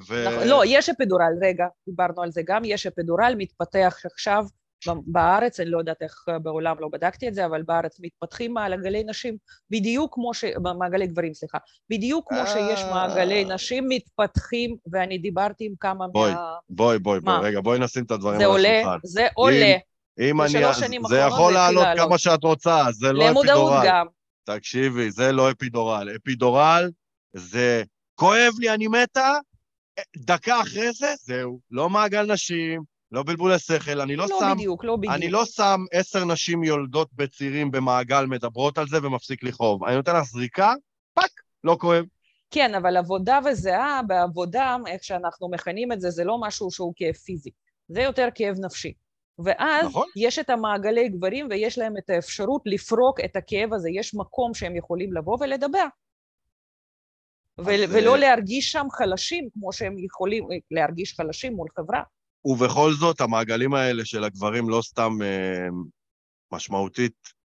ו... 0.07 0.25
נכון, 0.27 0.47
לא, 0.47 0.63
יש 0.65 0.89
אפדורל, 0.89 1.33
רגע, 1.41 1.65
דיברנו 1.89 2.21
על 2.21 2.31
זה 2.31 2.41
גם, 2.45 2.61
יש 2.65 2.87
אפדורל, 2.87 3.33
מתפתח 3.37 3.97
עכשיו 4.05 4.45
בארץ, 5.05 5.59
אני 5.59 5.69
לא 5.69 5.77
יודעת 5.77 6.01
איך 6.01 6.25
בעולם, 6.43 6.75
לא 6.79 6.89
בדקתי 6.91 7.27
את 7.27 7.33
זה, 7.33 7.45
אבל 7.45 7.61
בארץ 7.63 7.97
מתפתחים 7.99 8.53
מעגלי 8.53 9.03
נשים 9.03 9.37
בדיוק 9.69 10.13
כמו 10.15 10.33
ש... 10.33 10.43
מעגלי 10.79 11.07
גברים, 11.07 11.33
סליחה. 11.33 11.57
בדיוק 11.89 12.29
כמו 12.29 12.47
שיש 12.47 12.83
מעגלי 12.83 13.45
נשים 13.45 13.85
מתפתחים, 13.89 14.75
ואני 14.91 15.17
דיברתי 15.17 15.65
עם 15.65 15.73
כמה 15.79 16.07
בואי, 16.07 16.33
מה... 16.33 16.53
בואי, 16.69 16.99
בואי, 16.99 17.19
בואי, 17.19 17.37
רגע, 17.43 17.61
בואי 17.61 17.79
נשים 17.79 18.03
את 18.03 18.11
הדברים 18.11 18.39
זה 18.39 18.45
על 18.45 18.65
השולחן. 18.65 18.97
זה 19.03 19.27
עולה. 19.33 19.75
אם 20.19 20.41
אני... 20.41 20.49
זה 21.09 21.17
יכול 21.17 21.53
לעלות. 21.53 21.87
כמה 21.97 22.17
שאת 22.17 22.43
רוצה, 22.43 22.83
זה 22.91 23.13
לא 23.13 23.27
למודעות 23.27 23.49
אפידורל. 23.49 23.83
גם. 23.87 24.05
תקשיבי, 24.43 25.11
זה 25.11 25.31
לא 25.31 25.51
אפידורל. 25.51 26.09
אפידורל 26.15 26.89
זה 27.33 27.83
כואב 28.15 28.53
לי, 28.59 28.69
אני 28.69 28.87
מתה, 28.87 29.33
דקה 30.17 30.61
אחרי 30.61 30.91
זה, 30.93 31.13
זהו. 31.19 31.59
לא 31.71 31.89
מעגל 31.89 32.33
נשים, 32.33 32.90
לא 33.11 33.23
בלבולי 33.23 33.59
שכל, 33.59 34.01
אני 34.01 34.15
לא, 34.15 34.25
לא 34.29 34.37
שם... 34.39 34.53
בדיוק, 34.55 34.83
לא 34.83 34.95
בדיוק. 34.95 35.13
אני 35.13 35.29
לא 35.29 35.45
שם 35.45 35.81
עשר 35.91 36.25
נשים 36.25 36.63
יולדות 36.63 37.09
בצירים 37.13 37.71
במעגל, 37.71 38.25
מדברות 38.25 38.77
על 38.77 38.87
זה 38.87 38.97
ומפסיק 39.03 39.43
לכאוב. 39.43 39.83
אני 39.83 39.95
נותן 39.95 40.15
לך 40.15 40.23
זריקה, 40.23 40.73
fuck, 41.13 41.31
לא 41.63 41.77
כואב. 41.79 42.05
כן, 42.51 42.75
אבל 42.75 42.97
עבודה 42.97 43.39
וזיעה, 43.45 44.01
בעבודה, 44.07 44.77
איך 44.87 45.03
שאנחנו 45.03 45.49
מכנים 45.49 45.91
את 45.91 46.01
זה, 46.01 46.09
זה 46.09 46.23
לא 46.23 46.41
משהו 46.41 46.71
שהוא 46.71 46.93
כאב 46.95 47.13
פיזי, 47.13 47.49
זה 47.87 48.01
יותר 48.01 48.27
כאב 48.35 48.55
נפשי. 48.59 48.93
ואז 49.39 49.85
נכון. 49.85 50.07
יש 50.15 50.39
את 50.39 50.49
המעגלי 50.49 51.09
גברים 51.09 51.47
ויש 51.49 51.77
להם 51.77 51.97
את 51.97 52.09
האפשרות 52.09 52.61
לפרוק 52.65 53.19
את 53.19 53.35
הכאב 53.35 53.73
הזה, 53.73 53.89
יש 53.93 54.15
מקום 54.15 54.53
שהם 54.53 54.75
יכולים 54.75 55.13
לבוא 55.13 55.37
ולדבר. 55.39 55.85
ו- 57.59 57.71
אז, 57.71 57.95
ולא 57.95 58.13
אה, 58.13 58.19
להרגיש 58.19 58.71
שם 58.71 58.87
חלשים 58.91 59.49
כמו 59.53 59.73
שהם 59.73 59.99
יכולים 59.99 60.47
להרגיש 60.71 61.13
חלשים 61.13 61.53
מול 61.53 61.67
חברה. 61.75 62.03
ובכל 62.45 62.91
זאת, 62.99 63.21
המעגלים 63.21 63.73
האלה 63.73 64.05
של 64.05 64.23
הגברים 64.23 64.69
לא 64.69 64.81
סתם 64.81 65.11
אה, 65.21 65.67
משמעותית, 66.51 67.41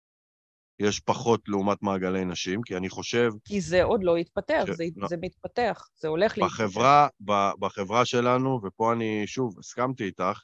יש 0.79 1.01
פחות 1.01 1.49
לעומת 1.49 1.83
מעגלי 1.83 2.25
נשים, 2.25 2.63
כי 2.63 2.77
אני 2.77 2.89
חושב, 2.89 3.31
כי 3.45 3.61
זה 3.61 3.83
עוד 3.83 4.05
לא 4.05 4.17
התפתח, 4.17 4.65
ש- 4.67 4.71
זה, 4.77 4.85
לא. 4.97 5.09
זה 5.09 5.17
מתפתח, 5.21 5.89
זה 5.95 6.09
הולך 6.09 6.39
להתפתח. 6.39 6.61
בחברה, 6.61 7.09
ב- 7.21 7.53
בחברה 7.59 8.05
שלנו, 8.05 8.61
ופה 8.65 8.93
אני, 8.93 9.27
שוב, 9.27 9.59
הסכמתי 9.59 10.05
איתך, 10.05 10.43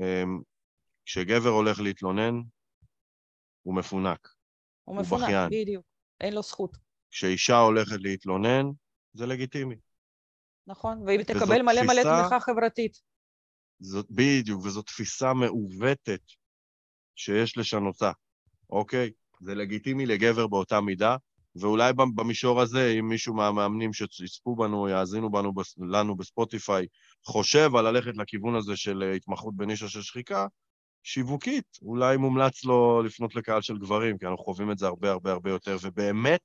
אמ, 0.00 0.40
כשגבר 1.06 1.48
הולך 1.48 1.80
להתלונן, 1.80 2.34
הוא 3.62 3.74
מפונק. 3.74 4.28
הוא 4.84 4.96
מפונק. 4.96 5.28
בדיוק, 5.50 5.84
אין 6.20 6.34
לו 6.34 6.42
זכות, 6.42 6.76
כשאישה 7.10 7.58
הולכת 7.58 7.96
להתלונן, 8.00 8.66
זה 9.12 9.26
לגיטימי. 9.26 9.76
נכון? 10.66 11.02
והיא 11.06 11.22
תקבל 11.22 11.62
מלא 11.62 11.82
מלא 11.82 11.92
תפיסה- 11.92 12.20
תמיכה 12.20 12.40
חברתית. 12.40 13.00
זאת 13.80 14.06
בדיוק, 14.10 14.64
וזו 14.64 14.82
תפיסה 14.82 15.34
מעוותת 15.34 16.22
שיש 17.16 17.58
לשנותה, 17.58 18.12
אוקיי? 18.70 19.10
זה 19.40 19.54
לגיטימי 19.54 20.06
לגבר 20.06 20.46
באותה 20.46 20.80
מידה, 20.80 21.16
ואולי 21.56 21.92
במ- 21.92 22.14
במישור 22.14 22.60
הזה, 22.60 22.94
אם 22.98 23.08
מישהו 23.08 23.34
מהמאמנים 23.34 23.90
שיצפו 23.92 24.56
בנו, 24.56 24.88
יאזינו 24.88 25.30
בנו, 25.30 25.52
לנו 25.90 26.16
בספוטיפיי, 26.16 26.86
חושב 27.24 27.76
על 27.76 27.90
ללכת 27.90 28.16
לכיוון 28.16 28.54
הזה 28.56 28.76
של 28.76 29.02
אה, 29.02 29.12
התמחות 29.12 29.56
בנישה 29.56 29.88
של 29.88 30.02
שחיקה, 30.02 30.46
שיווקית, 31.02 31.78
אולי 31.82 32.16
מומלץ 32.16 32.64
לו 32.64 33.02
לפנות 33.02 33.34
לקהל 33.34 33.62
של 33.62 33.78
גברים, 33.78 34.18
כי 34.18 34.26
אנחנו 34.26 34.44
חווים 34.44 34.70
את 34.70 34.78
זה 34.78 34.86
הרבה 34.86 35.10
הרבה 35.10 35.32
הרבה 35.32 35.50
יותר, 35.50 35.76
ובאמת, 35.82 36.40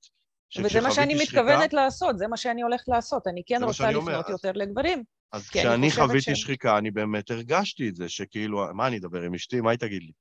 וזה 0.64 0.82
מה 0.82 0.92
שאני 0.92 1.18
שחיקה, 1.18 1.42
מתכוונת 1.42 1.74
לעשות, 1.74 2.18
זה 2.18 2.28
מה 2.28 2.38
שאני 2.38 2.62
הולכת 2.62 2.88
לעשות. 2.88 3.28
אני 3.28 3.42
כן 3.46 3.64
רוצה 3.64 3.92
לפנות 3.92 4.30
יותר 4.30 4.52
לגברים. 4.52 5.04
אז 5.32 5.50
כשאני 5.50 5.92
חוויתי 5.92 6.22
שהם- 6.22 6.36
שחיקה, 6.36 6.78
אני 6.78 6.92
באמת 6.92 7.32
הרגשתי 7.32 7.90
את 7.90 7.96
זה, 7.96 8.10
שכאילו, 8.10 8.66
מה 8.74 8.88
אני 8.88 8.98
אדבר 8.98 9.22
עם 9.22 9.34
אשתי? 9.34 9.62
מה 9.62 9.72
היא 9.72 9.80
תגיד 9.80 10.04
לי? 10.04 10.12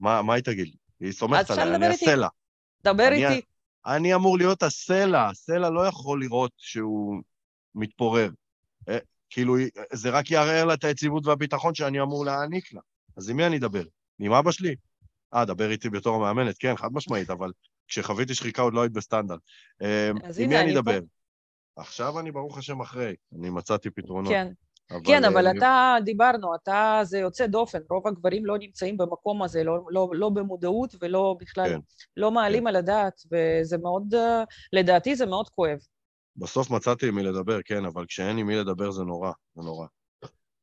מה, 0.00 0.22
מה 0.22 0.34
היא 0.34 0.42
תגיד 0.44 0.66
לי? 0.66 0.74
היא 1.00 1.12
סומכת 1.12 1.50
עליי, 1.50 1.74
אני 1.74 1.86
איתי. 1.88 2.04
הסלע. 2.04 2.28
דבר 2.84 3.08
אני- 3.08 3.26
איתי. 3.26 3.46
אני 3.86 4.14
אמור 4.14 4.38
להיות 4.38 4.62
הסלע, 4.62 5.28
הסלע 5.28 5.70
לא 5.70 5.86
יכול 5.86 6.20
לראות 6.22 6.50
שהוא 6.56 7.22
מתפורר. 7.74 8.30
אה, 8.88 8.98
כאילו, 9.30 9.54
זה 9.92 10.10
רק 10.10 10.30
יערער 10.30 10.64
לה 10.64 10.74
את 10.74 10.84
היציבות 10.84 11.26
והביטחון 11.26 11.74
שאני 11.74 12.00
אמור 12.00 12.24
להעניק 12.24 12.72
לה. 12.72 12.80
אז 13.16 13.30
עם 13.30 13.36
מי 13.36 13.46
אני 13.46 13.56
אדבר? 13.56 13.82
עם 14.18 14.32
אבא 14.32 14.50
שלי? 14.52 14.74
אה, 15.34 15.44
דבר 15.44 15.70
איתי 15.70 15.90
בתור 15.90 16.16
המאמנת, 16.16 16.56
כן, 16.58 16.76
חד 16.76 16.88
משמעית, 16.92 17.30
אבל 17.30 17.50
כשחוויתי 17.90 18.34
שחיקה 18.34 18.62
עוד 18.62 18.74
לא 18.74 18.82
היית 18.82 18.92
בסטנדרט. 18.92 19.40
אז 20.24 20.38
עם 20.38 20.48
מי 20.48 20.56
אני 20.56 20.64
אני 20.64 20.72
פה. 20.72 20.78
אדבר? 20.78 21.00
עכשיו 21.76 22.20
אני 22.20 22.32
ברוך 22.32 22.58
השם 22.58 22.80
אחרי, 22.80 23.14
אני 23.38 23.50
מצאתי 23.50 23.90
פתרונות. 23.90 24.32
כן, 24.32 24.48
אבל, 24.90 25.00
כן, 25.04 25.24
אבל 25.24 25.46
אה, 25.46 25.52
אתה, 25.58 25.96
דיברנו, 26.04 26.54
אתה, 26.54 27.00
זה 27.02 27.18
יוצא 27.18 27.46
דופן, 27.46 27.78
רוב 27.90 28.06
הגברים 28.06 28.46
לא 28.46 28.58
נמצאים 28.58 28.96
במקום 28.96 29.42
הזה, 29.42 29.64
לא, 29.64 29.78
לא, 29.90 30.08
לא 30.12 30.28
במודעות 30.28 30.94
ולא 31.00 31.36
בכלל, 31.40 31.68
כן, 31.68 31.78
לא 32.16 32.30
מעלים 32.30 32.66
על 32.66 32.76
הדעת, 32.76 33.20
וזה 33.32 33.78
מאוד, 33.78 34.14
אה, 34.14 34.42
לדעתי 34.72 35.16
זה 35.16 35.26
מאוד 35.26 35.48
כואב. 35.48 35.78
בסוף 36.36 36.70
מצאתי 36.70 37.08
עם 37.08 37.14
מי 37.14 37.22
לדבר, 37.22 37.58
כן, 37.64 37.84
אבל 37.84 38.04
כשאין 38.08 38.38
עם 38.38 38.46
מי 38.46 38.56
לדבר 38.56 38.90
זה 38.90 39.02
נורא, 39.02 39.32
זה 39.54 39.62
נורא. 39.62 39.86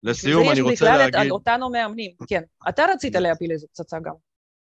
לסיום, 0.04 0.44
זה 0.46 0.52
אני 0.52 0.60
יש 0.60 0.66
רוצה 0.66 0.86
בכלל 0.86 1.08
את 1.08 1.14
להגיד... 1.14 1.32
אותנו 1.32 1.70
מאמנים, 1.70 2.12
כן. 2.28 2.42
אתה 2.70 2.86
רצית 2.94 3.14
זה- 3.14 3.20
להפיל 3.20 3.52
איזו 3.52 3.68
פצצה 3.68 3.98
גם. 4.00 4.14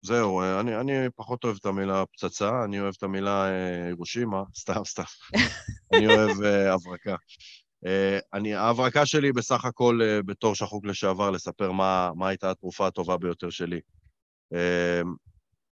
זהו, 0.02 0.41
אה, 0.41 0.60
אני, 0.60 0.80
אני 0.80 1.10
פחות 1.16 1.43
אוהב 1.43 1.56
את 1.60 1.66
המילה 1.66 2.06
פצצה, 2.06 2.64
אני 2.64 2.80
אוהב 2.80 2.93
את 2.98 3.04
המילה 3.04 3.46
אה, 3.50 3.86
הירושימה, 3.86 4.43
סתם, 4.62 4.86
סתם. 4.86 5.04
אני 5.93 6.08
אוהב 6.08 6.41
אה, 6.41 6.74
הברקה. 6.74 7.16
אני, 8.34 8.56
ההברקה 8.56 9.06
שלי 9.06 9.32
בסך 9.32 9.66
הכל, 9.66 10.00
בתור 10.26 10.56
שחוק 10.56 10.86
לשעבר, 10.86 11.32
לספר 11.32 11.72
מה, 11.72 12.12
מה 12.16 12.28
הייתה 12.28 12.52
התרופה 12.52 12.88
הטובה 12.88 13.18
ביותר 13.18 13.50
שלי. 13.50 13.80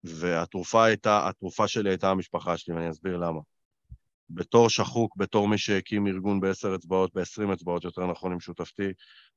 והתרופה 0.04 0.84
הייתה, 0.84 1.28
התרופה 1.28 1.68
שלי 1.68 1.90
הייתה 1.90 2.10
המשפחה 2.10 2.56
שלי, 2.56 2.74
ואני 2.74 2.90
אסביר 2.90 3.16
למה. 3.16 3.40
בתור 4.30 4.70
שחוק, 4.70 5.16
בתור 5.16 5.48
מי 5.48 5.58
שהקים 5.58 6.06
ארגון 6.06 6.40
בעשר 6.40 6.74
אצבעות, 6.74 7.14
בעשרים 7.14 7.52
אצבעות, 7.52 7.84
יותר 7.84 8.06
נכון, 8.06 8.32
עם 8.32 8.40
שותפתי, 8.40 8.88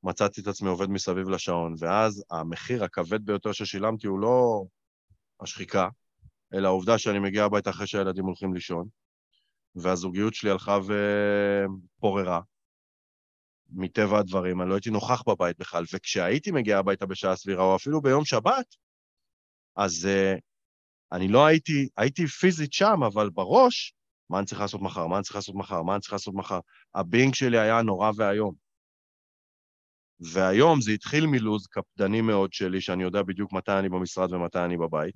מצאתי 0.03 0.41
את 0.41 0.47
עצמי 0.47 0.69
עובד 0.69 0.89
מסביב 0.89 1.29
לשעון, 1.29 1.75
ואז 1.79 2.23
המחיר 2.31 2.83
הכבד 2.83 3.25
ביותר 3.25 3.51
ששילמתי 3.51 4.07
הוא 4.07 4.19
לא 4.19 4.63
השחיקה, 5.39 5.87
אלא 6.53 6.67
העובדה 6.67 6.97
שאני 6.97 7.19
מגיע 7.19 7.43
הביתה 7.43 7.69
אחרי 7.69 7.87
שהילדים 7.87 8.25
הולכים 8.25 8.53
לישון, 8.53 8.87
והזוגיות 9.75 10.33
שלי 10.33 10.49
הלכה 10.49 10.79
ופוררה, 11.97 12.41
מטבע 13.69 14.19
הדברים, 14.19 14.61
אני 14.61 14.69
לא 14.69 14.73
הייתי 14.73 14.89
נוכח 14.89 15.23
בבית 15.27 15.57
בכלל, 15.57 15.83
וכשהייתי 15.93 16.51
מגיע 16.51 16.77
הביתה 16.77 17.05
בשעה 17.05 17.35
סבירה, 17.35 17.63
או 17.63 17.75
אפילו 17.75 18.01
ביום 18.01 18.25
שבת, 18.25 18.75
אז 19.75 20.07
uh, 20.07 20.39
אני 21.11 21.27
לא 21.27 21.45
הייתי, 21.45 21.87
הייתי 21.97 22.27
פיזית 22.27 22.73
שם, 22.73 23.03
אבל 23.03 23.29
בראש, 23.29 23.93
מה 24.31 24.37
אני 24.37 24.45
צריך 24.45 24.61
לעשות 24.61 24.81
מחר? 24.81 25.07
מה 25.07 25.15
אני 25.15 25.23
צריך 25.23 25.35
לעשות 25.35 25.55
מחר? 25.55 25.81
מה 25.81 25.93
אני 25.93 26.01
צריך 26.01 26.13
לעשות 26.13 26.33
מחר? 26.33 26.59
הבינג 26.95 27.33
שלי 27.33 27.59
היה 27.59 27.81
נורא 27.81 28.11
ואיום. 28.15 28.53
והיום 30.19 30.81
זה 30.81 30.91
התחיל 30.91 31.25
מלוז 31.25 31.67
קפדני 31.67 32.21
מאוד 32.21 32.53
שלי, 32.53 32.81
שאני 32.81 33.03
יודע 33.03 33.23
בדיוק 33.23 33.53
מתי 33.53 33.71
אני 33.71 33.89
במשרד 33.89 34.33
ומתי 34.33 34.59
אני 34.59 34.77
בבית, 34.77 35.15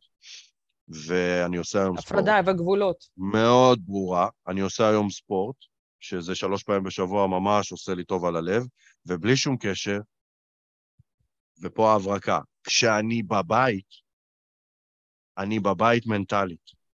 ואני 0.87 1.57
עושה 1.57 1.81
היום 1.81 1.97
ספורט. 1.97 2.19
הפרדה 2.19 2.51
וגבולות. 2.51 3.05
מאוד 3.17 3.79
ברורה. 3.85 4.29
אני 4.47 4.61
עושה 4.61 4.89
היום 4.89 5.09
ספורט, 5.09 5.55
שזה 5.99 6.35
שלוש 6.35 6.63
פעמים 6.63 6.83
בשבוע 6.83 7.27
ממש 7.27 7.71
עושה 7.71 7.93
לי 7.93 8.03
טוב 8.03 8.25
על 8.25 8.35
הלב, 8.35 8.63
ובלי 9.05 9.37
שום 9.37 9.57
קשר, 9.59 9.99
ופה 11.61 11.91
ההברקה, 11.91 12.39
כשאני 12.63 13.23
בבית, 13.23 13.89
אני 15.37 15.59
בבית 15.59 16.05
מנטלית. 16.05 16.84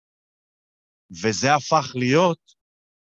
וזה 1.23 1.55
הפך 1.55 1.91
להיות 1.95 2.39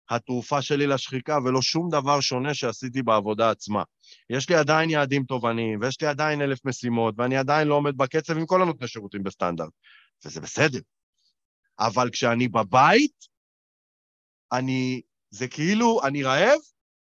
התרופה 0.09 0.61
שלי 0.61 0.87
לשחיקה, 0.87 1.37
ולא 1.45 1.61
שום 1.61 1.89
דבר 1.89 2.21
שונה 2.21 2.53
שעשיתי 2.53 3.01
בעבודה 3.03 3.51
עצמה. 3.51 3.83
יש 4.29 4.49
לי 4.49 4.55
עדיין 4.55 4.89
יעדים 4.89 5.23
תובעניים, 5.23 5.79
ויש 5.81 6.01
לי 6.01 6.07
עדיין 6.07 6.41
אלף 6.41 6.65
משימות, 6.65 7.15
ואני 7.17 7.37
עדיין 7.37 7.67
לא 7.67 7.75
עומד 7.75 7.97
בקצב 7.97 8.37
עם 8.37 8.45
כל 8.45 8.61
הנותני 8.61 8.87
שירותים 8.87 9.23
בסטנדרט, 9.23 9.69
וזה 10.25 10.41
בסדר. 10.41 10.79
אבל 11.79 12.09
כשאני 12.09 12.47
בבית, 12.47 13.25
אני, 14.51 15.01
זה 15.29 15.47
כאילו, 15.47 15.99
אני 16.03 16.23
רעב, 16.23 16.59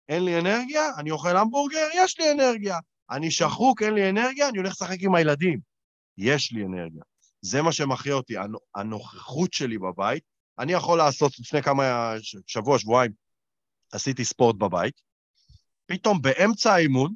אין 0.09 0.25
לי 0.25 0.39
אנרגיה, 0.39 0.83
אני 0.99 1.11
אוכל 1.11 1.37
המבורגר, 1.37 1.87
יש 1.95 2.19
לי 2.19 2.33
אנרגיה. 2.33 2.79
אני 3.11 3.31
שחוק, 3.31 3.83
אין 3.83 3.95
לי 3.95 4.11
אנרגיה, 4.11 4.49
אני 4.49 4.59
הולך 4.59 4.73
לשחק 4.73 4.97
עם 5.01 5.15
הילדים. 5.15 5.61
יש 6.19 6.53
לי 6.53 6.65
אנרגיה. 6.65 7.03
זה 7.41 7.63
מה 7.63 7.73
שמכריע 7.73 8.15
אותי, 8.15 8.35
הנוכחות 8.75 9.53
שלי 9.53 9.79
בבית. 9.79 10.23
אני 10.59 10.73
יכול 10.73 10.99
לעשות, 10.99 11.39
לפני 11.39 11.63
כמה, 11.63 12.15
שבוע, 12.47 12.79
שבועיים, 12.79 13.13
עשיתי 13.93 14.25
ספורט 14.25 14.57
בבית. 14.57 15.01
פתאום 15.87 16.23
באמצע 16.23 16.73
האימון, 16.73 17.15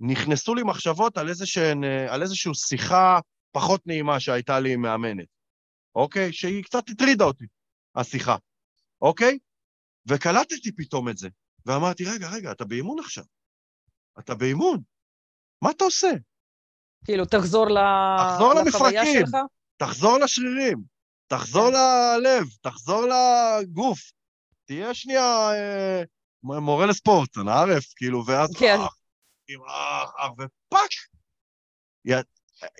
נכנסו 0.00 0.54
לי 0.54 0.62
מחשבות 0.62 1.18
על, 1.18 1.28
איזושהן, 1.28 1.84
על 1.84 2.22
איזושהי 2.22 2.54
שיחה 2.54 3.18
פחות 3.52 3.86
נעימה 3.86 4.20
שהייתה 4.20 4.60
לי 4.60 4.74
עם 4.74 4.80
מאמנת, 4.80 5.26
אוקיי? 5.94 6.32
שהיא 6.32 6.64
קצת 6.64 6.88
הטרידה 6.88 7.24
אותי, 7.24 7.44
השיחה, 7.94 8.36
אוקיי? 9.02 9.38
וקלטתי 10.06 10.72
פתאום 10.76 11.08
את 11.08 11.18
זה, 11.18 11.28
ואמרתי, 11.66 12.04
רגע, 12.04 12.28
רגע, 12.30 12.52
אתה 12.52 12.64
באימון 12.64 12.98
עכשיו. 12.98 13.24
אתה 14.18 14.34
באימון. 14.34 14.80
מה 15.62 15.70
אתה 15.70 15.84
עושה? 15.84 16.10
כאילו, 17.04 17.24
תחזור, 17.24 17.66
ל... 17.66 17.78
תחזור 18.18 18.54
לחוויה 18.54 19.02
למפרקים. 19.02 19.26
שלך? 19.26 19.36
תחזור 19.76 20.18
לשרירים, 20.18 20.82
תחזור 21.26 21.70
כן. 21.70 21.76
ללב, 21.76 22.46
תחזור 22.60 23.06
לגוף. 23.06 23.98
תהיה 24.64 24.94
שנייה 24.94 25.50
אה, 25.52 26.02
מורה 26.42 26.86
לספורט, 26.86 27.38
אנא 27.38 27.50
ערף, 27.50 27.84
כאילו, 27.96 28.26
ואז... 28.26 28.50
כן. 28.58 28.78
אה, 28.80 28.86
עם 29.48 29.60
אה, 29.68 30.04
אה, 30.18 30.28
ופאק! 30.32 30.90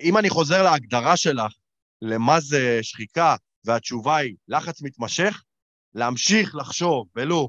אם 0.02 0.18
אני 0.18 0.30
חוזר 0.30 0.62
להגדרה 0.62 1.16
שלך, 1.16 1.52
למה 2.02 2.40
זה 2.40 2.78
שחיקה, 2.82 3.36
והתשובה 3.64 4.16
היא 4.16 4.34
לחץ 4.48 4.82
מתמשך, 4.82 5.42
להמשיך 5.94 6.54
לחשוב, 6.54 7.06
ולו, 7.16 7.48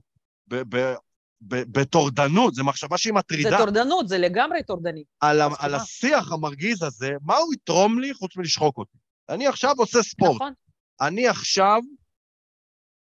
בטורדנות, 1.42 2.54
זו 2.54 2.64
מחשבה 2.64 2.98
שהיא 2.98 3.14
זה 3.14 3.20
מטרידה, 3.20 3.58
טורדנות, 3.58 4.08
זה 4.08 4.18
לגמרי 4.18 4.64
טורדני. 4.64 5.04
על. 5.20 5.42
על 5.60 5.76
השיח 5.76 6.32
המרגיז 6.32 6.84
הזה, 6.84 7.12
מה 7.22 7.38
הוא 7.38 7.54
יתרום 7.54 8.00
לי 8.00 8.14
חוץ 8.14 8.38
מלשחוק 8.38 8.78
אותי? 8.78 8.98
אני 9.30 9.48
עכשיו 9.48 9.76
עושה 9.78 10.04
ספורט. 10.04 10.36
נכון. 10.36 10.54
אני 11.02 11.28
עכשיו 11.28 11.80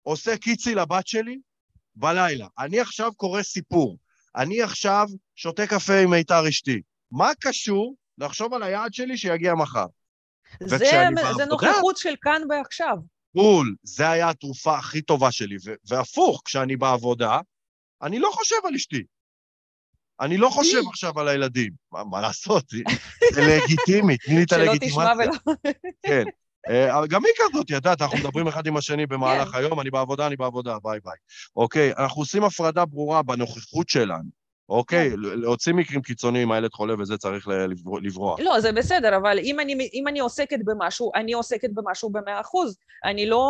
עושה 0.03 0.37
קיצי 0.37 0.75
לבת 0.75 1.07
שלי 1.07 1.37
בלילה. 1.95 2.47
אני 2.59 2.79
עכשיו 2.79 3.13
קורא 3.15 3.41
סיפור. 3.41 3.97
אני 4.35 4.61
עכשיו 4.61 5.07
שותה 5.35 5.67
קפה 5.67 5.93
עם 6.03 6.09
מיתר 6.09 6.49
אשתי. 6.49 6.81
מה 7.11 7.31
קשור 7.39 7.95
לחשוב 8.17 8.53
על 8.53 8.63
היעד 8.63 8.93
שלי 8.93 9.17
שיגיע 9.17 9.53
מחר? 9.53 9.85
זה, 10.63 10.77
זה 11.37 11.45
נוכחות 11.45 11.97
של 11.97 12.13
כאן 12.21 12.41
ועכשיו. 12.49 12.95
בול, 13.35 13.75
זה 13.83 14.09
היה 14.09 14.29
התרופה 14.29 14.77
הכי 14.77 15.01
טובה 15.01 15.31
שלי. 15.31 15.55
והפוך, 15.87 16.41
כשאני 16.45 16.77
בעבודה, 16.77 17.39
אני 18.01 18.19
לא 18.19 18.29
חושב 18.33 18.55
על 18.63 18.75
אשתי. 18.75 19.03
אני 20.21 20.37
לא 20.37 20.49
חושב 20.49 20.81
עכשיו 20.89 21.19
על 21.19 21.27
הילדים. 21.27 21.71
מה, 21.91 22.03
מה 22.03 22.21
לעשות? 22.21 22.65
זה 23.33 23.41
לגיטימי, 23.41 24.17
תני 24.17 24.35
לי 24.35 24.43
את 24.43 24.49
שלא 24.49 24.57
הלגיטימציה. 24.57 25.03
תשמע 25.03 25.13
ולא... 25.17 25.55
כן. 26.07 26.23
אה, 26.69 26.97
אבל 26.97 27.07
גם 27.07 27.21
היא 27.25 27.33
כזאת, 27.37 27.69
ידעת, 27.69 28.01
אנחנו 28.01 28.17
מדברים 28.27 28.47
אחד 28.47 28.67
עם 28.67 28.77
השני 28.77 29.05
במהלך 29.05 29.55
היום, 29.55 29.79
אני 29.79 29.91
בעבודה, 29.91 30.27
אני 30.27 30.35
בעבודה, 30.35 30.77
ביי 30.83 30.99
ביי. 31.03 31.17
אוקיי, 31.55 31.93
אנחנו 31.97 32.21
עושים 32.21 32.43
הפרדה 32.43 32.85
ברורה 32.85 33.23
בנוכחות 33.23 33.89
שלנו. 33.89 34.45
אוקיי, 34.69 35.09
כן. 35.09 35.19
להוציא 35.19 35.73
מקרים 35.73 36.01
קיצוניים, 36.01 36.51
הילד 36.51 36.73
חולה 36.73 36.93
וזה 36.99 37.17
צריך 37.17 37.47
לברוח. 38.01 38.39
לא, 38.39 38.59
זה 38.59 38.71
בסדר, 38.71 39.17
אבל 39.17 39.39
אם 39.39 39.59
אני, 39.59 39.89
אם 39.93 40.07
אני 40.07 40.19
עוסקת 40.19 40.59
במשהו, 40.65 41.11
אני 41.15 41.33
עוסקת 41.33 41.69
במשהו 41.73 42.09
במאה 42.09 42.41
אחוז. 42.41 42.77
אני 43.05 43.29
לא 43.29 43.43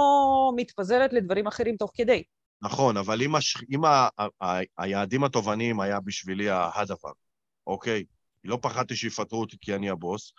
מתפזרת 0.56 1.14
לדברים 1.14 1.48
אחרים 1.48 1.76
תוך 1.78 1.92
כדי. 1.94 2.24
נכון, 2.62 2.98
אבל 2.98 3.22
אם, 3.22 3.36
הש... 3.36 3.58
אם 3.72 3.86
ה... 3.86 4.08
ה... 4.20 4.28
ה... 4.44 4.60
היעדים 4.78 5.24
התובעניים 5.24 5.80
היה 5.80 6.00
בשבילי 6.00 6.48
הדבר, 6.50 7.12
אוקיי? 7.68 8.04
לא 8.44 8.60
פחדתי 8.62 8.96
שיפטרו 8.96 9.40
אותי 9.40 9.58
כי 9.62 9.76
אני 9.76 9.90
הבוס, 9.90 10.34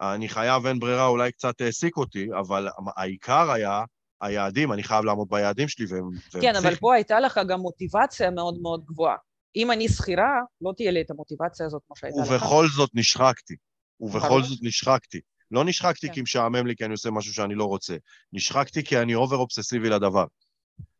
ואני 0.00 0.28
חייב, 0.28 0.66
אין 0.66 0.78
ברירה, 0.78 1.06
אולי 1.06 1.32
קצת 1.32 1.60
העסיק 1.60 1.96
אותי, 1.96 2.28
אבל 2.38 2.68
העיקר 2.96 3.50
היה 3.50 3.84
היעדים, 4.20 4.72
אני 4.72 4.82
חייב 4.82 5.04
לעמוד 5.04 5.28
ביעדים 5.30 5.68
שלי, 5.68 5.86
והם... 5.88 6.04
והם 6.04 6.42
כן, 6.42 6.50
אבל 6.50 6.58
פסיכיים. 6.58 6.76
פה 6.76 6.94
הייתה 6.94 7.20
לך 7.20 7.40
גם 7.48 7.60
מוטיבציה 7.60 8.30
מאוד 8.30 8.58
מאוד 8.62 8.84
גבוהה. 8.84 9.16
אם 9.56 9.70
אני 9.72 9.88
שכירה, 9.88 10.40
לא 10.60 10.72
תהיה 10.76 10.90
לי 10.90 11.00
את 11.00 11.10
המוטיבציה 11.10 11.66
הזאת 11.66 11.82
כמו 11.86 11.96
שהייתה 11.96 12.20
לך. 12.20 12.28
ובכל 12.30 12.66
זאת 12.76 12.90
נשחקתי. 12.94 13.54
ובכל 14.00 14.28
ברור. 14.28 14.42
זאת 14.42 14.58
נשחקתי. 14.62 15.20
לא 15.50 15.64
נשחקתי 15.64 16.06
כן. 16.06 16.12
כי 16.12 16.22
משעמם 16.22 16.66
לי 16.66 16.76
כי 16.76 16.84
אני 16.84 16.92
עושה 16.92 17.10
משהו 17.10 17.34
שאני 17.34 17.54
לא 17.54 17.64
רוצה. 17.64 17.96
נשחקתי 18.32 18.84
כי 18.84 18.98
אני 18.98 19.14
אובר 19.14 19.36
אובססיבי 19.36 19.88
לדבר. 19.88 20.24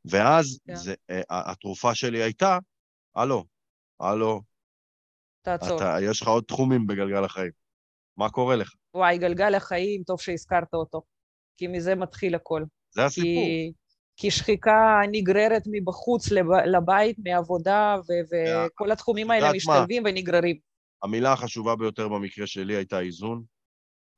ואז 0.05 0.59
כן. 0.66 0.74
זה, 0.74 0.94
אה, 1.11 1.20
התרופה 1.28 1.94
שלי 1.94 2.22
הייתה, 2.22 2.59
הלו, 3.16 3.44
הלו, 4.01 4.42
תעצור. 5.42 5.76
אתה, 5.76 5.97
יש 6.03 6.22
לך 6.22 6.28
עוד 6.28 6.44
תחומים 6.44 6.86
בגלגל 6.86 7.24
החיים. 7.24 7.65
מה 8.16 8.30
קורה 8.30 8.56
לך? 8.56 8.74
וואי, 8.94 9.18
גלגל 9.18 9.54
החיים, 9.54 10.02
טוב 10.02 10.20
שהזכרת 10.20 10.74
אותו. 10.74 11.02
כי 11.56 11.66
מזה 11.66 11.94
מתחיל 11.94 12.34
הכל. 12.34 12.64
זה 12.90 13.04
הסיפור. 13.04 13.44
כי, 13.44 13.72
כי 14.16 14.30
שחיקה 14.30 15.00
נגררת 15.10 15.62
מבחוץ 15.66 16.30
לב, 16.30 16.46
לבית, 16.66 17.16
מעבודה, 17.18 17.96
ו- 18.08 18.34
וכל 18.66 18.90
התחומים 18.90 19.30
האלה 19.30 19.46
יודעת 19.46 19.62
מה? 19.66 19.74
משתלבים 19.74 20.02
ונגררים. 20.06 20.56
המילה 21.02 21.32
החשובה 21.32 21.76
ביותר 21.76 22.08
במקרה 22.08 22.46
שלי 22.46 22.76
הייתה 22.76 23.00
איזון. 23.00 23.42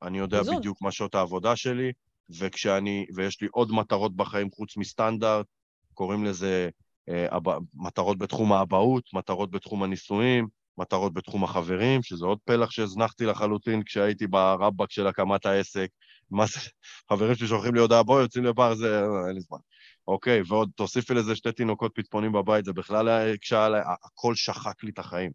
אני 0.01 0.17
יודע 0.17 0.39
איזון. 0.39 0.57
בדיוק 0.57 0.81
מה 0.81 0.91
שעות 0.91 1.15
העבודה 1.15 1.55
שלי, 1.55 1.91
וכשאני, 2.39 3.05
ויש 3.15 3.41
לי 3.41 3.47
עוד 3.51 3.71
מטרות 3.71 4.15
בחיים 4.15 4.51
חוץ 4.51 4.77
מסטנדרט, 4.77 5.45
קוראים 5.93 6.25
לזה 6.25 6.69
אה, 7.09 7.27
אב, 7.37 7.43
מטרות 7.73 8.17
בתחום 8.17 8.53
האבהות, 8.53 9.03
מטרות 9.13 9.51
בתחום 9.51 9.83
הנישואים, 9.83 10.47
מטרות 10.79 11.13
בתחום 11.13 11.43
החברים, 11.43 12.03
שזה 12.03 12.25
עוד 12.25 12.37
פלח 12.45 12.71
שהזנחתי 12.71 13.25
לחלוטין 13.25 13.83
כשהייתי 13.83 14.27
ברבאק 14.27 14.91
של 14.91 15.07
הקמת 15.07 15.45
העסק. 15.45 15.87
מה 16.31 16.45
זה, 16.45 16.59
חברים 17.09 17.35
שלי 17.35 17.47
שולחים 17.47 17.75
לי 17.75 17.81
הודעה, 17.81 18.03
בואי, 18.03 18.21
יוצאים 18.21 18.43
לבר, 18.43 18.75
זה, 18.75 18.99
אין 19.27 19.35
לי 19.35 19.41
זמן. 19.41 19.57
אוקיי, 20.07 20.41
ועוד 20.47 20.69
תוסיפי 20.75 21.13
לזה 21.13 21.35
שתי 21.35 21.51
תינוקות 21.51 21.91
פצפונים 21.95 22.31
בבית, 22.31 22.65
זה 22.65 22.73
בכלל 22.73 23.07
היה- 23.07 23.33
הקשה 23.33 23.65
עליי, 23.65 23.81
הכל 24.03 24.35
שחק 24.35 24.83
לי 24.83 24.91
את 24.91 24.99
החיים. 24.99 25.31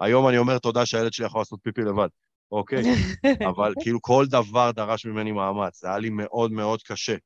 היום 0.00 0.28
אני 0.28 0.38
אומר 0.38 0.58
תודה 0.58 0.86
שהילד 0.86 1.12
שלי 1.12 1.26
יכול 1.26 1.40
לעשות 1.40 1.60
פיפי 1.62 1.80
לבד, 1.80 2.08
אוקיי? 2.52 2.82
אבל 3.50 3.74
כאילו 3.80 4.02
כל 4.02 4.26
דבר 4.28 4.70
דרש 4.70 5.06
ממני 5.06 5.32
מאמץ, 5.32 5.80
זה 5.80 5.88
היה 5.88 5.98
לי 5.98 6.10
מאוד 6.10 6.52
מאוד 6.52 6.82
קשה. 6.82 7.16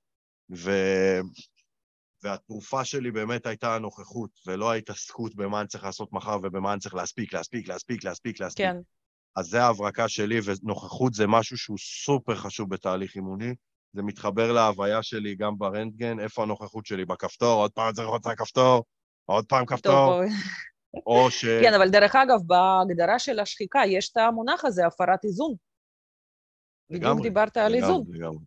ו... 0.56 0.70
והתרופה 2.26 2.84
שלי 2.84 3.10
באמת 3.10 3.46
הייתה 3.46 3.74
הנוכחות, 3.74 4.30
ולא 4.46 4.72
ההתעסקות 4.72 5.34
במה 5.34 5.60
אני 5.60 5.68
צריך 5.68 5.84
לעשות 5.84 6.12
מחר 6.12 6.38
ובמה 6.42 6.72
אני 6.72 6.80
צריך 6.80 6.94
להספיק, 6.94 7.32
להספיק, 7.32 7.68
להספיק, 7.68 8.04
להספיק, 8.04 8.40
להספיק. 8.40 8.66
כן, 8.66 8.76
אז 9.36 9.46
זה 9.46 9.62
ההברקה 9.62 10.08
שלי, 10.08 10.38
ונוכחות 10.44 11.14
זה 11.14 11.26
משהו 11.26 11.58
שהוא 11.58 11.78
סופר 11.78 12.34
חשוב 12.34 12.70
בתהליך 12.70 13.14
אימוני. 13.16 13.54
זה 13.92 14.02
מתחבר 14.02 14.52
להוויה 14.52 15.02
שלי 15.02 15.34
גם 15.34 15.58
ברנטגן, 15.58 16.20
איפה 16.20 16.42
הנוכחות 16.42 16.86
שלי? 16.86 17.04
בכפתור, 17.04 17.60
עוד 17.60 17.72
פעם 17.72 17.92
צריך 17.92 18.08
ללחוץ 18.08 18.26
על 18.26 18.32
הכפתור, 18.32 18.84
עוד 19.24 19.46
פעם 19.46 19.66
כפתור. 19.66 20.20
או 21.06 21.30
ש... 21.30 21.44
כן, 21.64 21.74
אבל 21.74 21.90
דרך 21.90 22.16
אגב, 22.16 22.38
בהגדרה 22.46 23.18
של 23.18 23.40
השחיקה 23.40 23.80
יש 23.86 24.10
את 24.10 24.16
המונח 24.16 24.64
הזה, 24.64 24.86
הפרת 24.86 25.24
איזון. 25.24 25.54
בדיוק 26.90 27.04
לגמרי, 27.04 27.22
דיברת 27.22 27.56
על 27.56 27.72
לגמרי, 27.72 27.82
איזון. 27.82 28.04
לגמרי. 28.08 28.44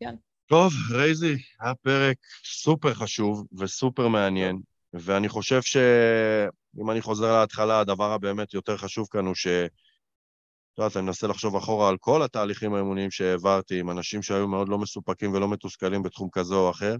כן. 0.00 0.14
טוב, 0.50 0.72
רייזי, 0.92 1.36
היה 1.60 1.74
פרק 1.74 2.16
סופר 2.44 2.94
חשוב 2.94 3.46
וסופר 3.58 4.08
מעניין, 4.08 4.60
ואני 4.92 5.28
חושב 5.28 5.62
שאם 5.62 6.90
אני 6.90 7.00
חוזר 7.00 7.40
להתחלה, 7.40 7.80
הדבר 7.80 8.12
הבאמת 8.12 8.54
יותר 8.54 8.76
חשוב 8.76 9.08
כאן 9.10 9.26
הוא 9.26 9.34
ש... 9.34 9.46
את 9.46 10.78
יודעת, 10.78 10.96
אני 10.96 11.04
מנסה 11.06 11.26
לחשוב 11.26 11.56
אחורה 11.56 11.88
על 11.88 11.96
כל 11.98 12.22
התהליכים 12.22 12.74
האמוניים 12.74 13.10
שהעברתי 13.10 13.80
עם 13.80 13.90
אנשים 13.90 14.22
שהיו 14.22 14.48
מאוד 14.48 14.68
לא 14.68 14.78
מסופקים 14.78 15.32
ולא 15.32 15.48
מתוסכלים 15.48 16.02
בתחום 16.02 16.28
כזה 16.32 16.54
או 16.54 16.70
אחר. 16.70 16.96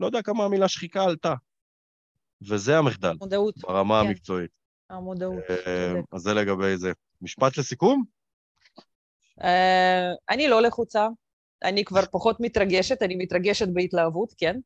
לא 0.00 0.06
יודע 0.06 0.22
כמה 0.22 0.44
המילה 0.44 0.68
שחיקה 0.68 1.04
עלתה. 1.04 1.34
וזה 2.48 2.78
המחדל, 2.78 3.16
מודעות, 3.20 3.58
ברמה 3.58 4.00
כן. 4.02 4.08
המקצועית. 4.08 4.50
המודעות. 4.90 5.44
אה. 5.66 5.92
אז 6.12 6.20
זה 6.20 6.34
לגבי 6.34 6.76
זה. 6.76 6.92
משפט 7.22 7.58
לסיכום? 7.58 8.04
אה, 9.42 10.10
אני 10.28 10.48
לא 10.48 10.62
לחוצה, 10.62 11.08
אני 11.62 11.84
כבר 11.84 12.00
פחות 12.10 12.36
מתרגשת, 12.40 13.02
אני 13.02 13.16
מתרגשת 13.16 13.68
בהתלהבות, 13.68 14.34
כן? 14.38 14.56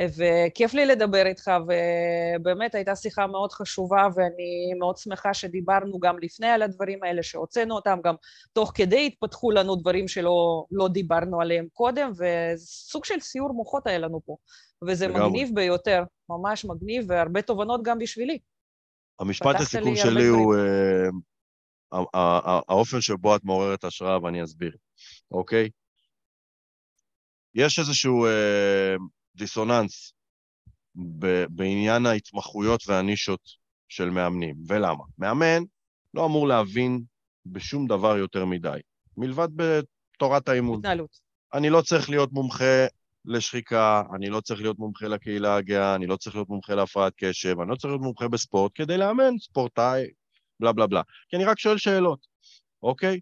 וכיף 0.00 0.74
לי 0.74 0.86
לדבר 0.86 1.26
איתך, 1.26 1.50
ובאמת 1.62 2.74
הייתה 2.74 2.96
שיחה 2.96 3.26
מאוד 3.26 3.52
חשובה, 3.52 4.08
ואני 4.14 4.74
מאוד 4.78 4.96
שמחה 4.96 5.34
שדיברנו 5.34 6.00
גם 6.00 6.18
לפני 6.18 6.46
על 6.46 6.62
הדברים 6.62 7.04
האלה, 7.04 7.22
שהוצאנו 7.22 7.74
אותם, 7.74 7.98
גם 8.04 8.14
תוך 8.52 8.72
כדי 8.74 9.06
התפתחו 9.06 9.50
לנו 9.50 9.76
דברים 9.76 10.08
שלא 10.08 10.64
לא 10.70 10.88
דיברנו 10.88 11.40
עליהם 11.40 11.66
קודם, 11.72 12.12
וסוג 12.18 13.04
של 13.04 13.20
סיור 13.20 13.52
מוחות 13.52 13.86
היה 13.86 13.98
לנו 13.98 14.20
פה, 14.26 14.36
וזה 14.88 15.08
לגמרי. 15.08 15.28
מגניב 15.28 15.50
ביותר, 15.54 16.02
ממש 16.28 16.64
מגניב, 16.64 17.04
והרבה 17.08 17.42
תובנות 17.42 17.82
גם 17.82 17.98
בשבילי. 17.98 18.38
המשפט 19.20 19.46
פתחת 19.46 19.60
לסיכום 19.60 19.94
לי 19.94 20.00
הרבה 20.00 20.10
שלי 20.10 20.26
הוא 20.26 20.54
אה, 20.54 21.08
האופן 22.68 23.00
שבו 23.00 23.36
את 23.36 23.44
מעוררת 23.44 23.84
השראה, 23.84 24.22
ואני 24.22 24.44
אסביר, 24.44 24.72
אוקיי? 25.30 25.68
יש 27.58 27.78
איזשהו 27.78 28.26
אה, 28.26 28.94
דיסוננס 29.34 30.12
ב- 31.18 31.44
בעניין 31.50 32.06
ההתמחויות 32.06 32.88
והנישות 32.88 33.40
של 33.88 34.10
מאמנים, 34.10 34.56
ולמה? 34.68 35.04
מאמן 35.18 35.62
לא 36.14 36.26
אמור 36.26 36.48
להבין 36.48 37.02
בשום 37.46 37.86
דבר 37.86 38.16
יותר 38.16 38.44
מדי, 38.44 38.78
מלבד 39.16 39.48
בתורת 39.56 40.48
האימון. 40.48 40.78
התנהלות. 40.78 41.20
אני 41.54 41.70
לא 41.70 41.80
צריך 41.80 42.10
להיות 42.10 42.32
מומחה 42.32 42.86
לשחיקה, 43.24 44.02
אני 44.14 44.30
לא 44.30 44.40
צריך 44.40 44.60
להיות 44.60 44.78
מומחה 44.78 45.08
לקהילה 45.08 45.56
הגאה, 45.56 45.94
אני 45.94 46.06
לא 46.06 46.16
צריך 46.16 46.36
להיות 46.36 46.48
מומחה 46.48 46.74
להפרעת 46.74 47.12
קשב, 47.16 47.60
אני 47.60 47.70
לא 47.70 47.76
צריך 47.76 47.90
להיות 47.90 48.02
מומחה 48.02 48.28
בספורט 48.28 48.72
כדי 48.74 48.98
לאמן 48.98 49.38
ספורטאי, 49.38 50.04
בלה 50.60 50.72
בלה 50.72 50.86
בלה. 50.86 51.02
כי 51.28 51.36
אני 51.36 51.44
רק 51.44 51.58
שואל 51.58 51.78
שאלות, 51.78 52.26
אוקיי? 52.82 53.20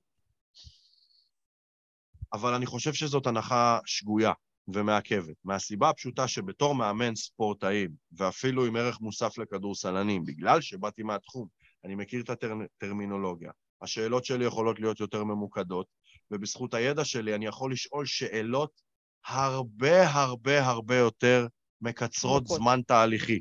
אבל 2.37 2.55
אני 2.55 2.66
חושב 2.66 2.93
שזאת 2.93 3.26
הנחה 3.26 3.78
שגויה 3.87 4.32
ומעכבת, 4.68 5.37
מהסיבה 5.45 5.89
הפשוטה 5.89 6.28
שבתור 6.28 6.74
מאמן 6.74 7.14
ספורטאים, 7.14 7.91
ואפילו 8.12 8.66
עם 8.66 8.76
ערך 8.76 9.01
מוסף 9.01 9.39
לכדורסלנים, 9.39 10.24
בגלל 10.24 10.61
שבאתי 10.61 11.03
מהתחום, 11.03 11.49
אני 11.84 11.95
מכיר 11.95 12.22
את 12.22 12.30
הטרמינולוגיה. 12.30 13.51
השאלות 13.82 14.24
שלי 14.24 14.45
יכולות 14.45 14.80
להיות 14.80 15.01
יותר 15.01 15.24
ממוקדות, 15.24 15.87
ובזכות 16.30 16.74
הידע 16.74 17.05
שלי 17.05 17.34
אני 17.34 17.47
יכול 17.47 17.72
לשאול 17.72 18.07
שאלות 18.07 18.80
הרבה 19.26 20.11
הרבה 20.11 20.66
הרבה 20.66 20.97
יותר 20.97 21.47
מקצרות 21.80 22.43
מוקוד. 22.43 22.59
זמן 22.59 22.80
תהליכי, 22.87 23.41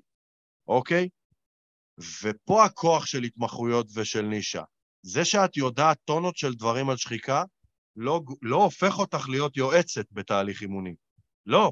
אוקיי? 0.67 1.09
ופה 2.23 2.65
הכוח 2.65 3.05
של 3.05 3.23
התמחויות 3.23 3.87
ושל 3.95 4.21
נישה. 4.21 4.63
זה 5.01 5.25
שאת 5.25 5.57
יודעת 5.57 5.97
טונות 6.05 6.37
של 6.37 6.53
דברים 6.53 6.89
על 6.89 6.97
שחיקה, 6.97 7.43
לא, 7.95 8.21
לא 8.41 8.63
הופך 8.63 8.99
אותך 8.99 9.29
להיות 9.29 9.57
יועצת 9.57 10.05
בתהליך 10.11 10.61
אימוני. 10.61 10.95
לא. 11.45 11.71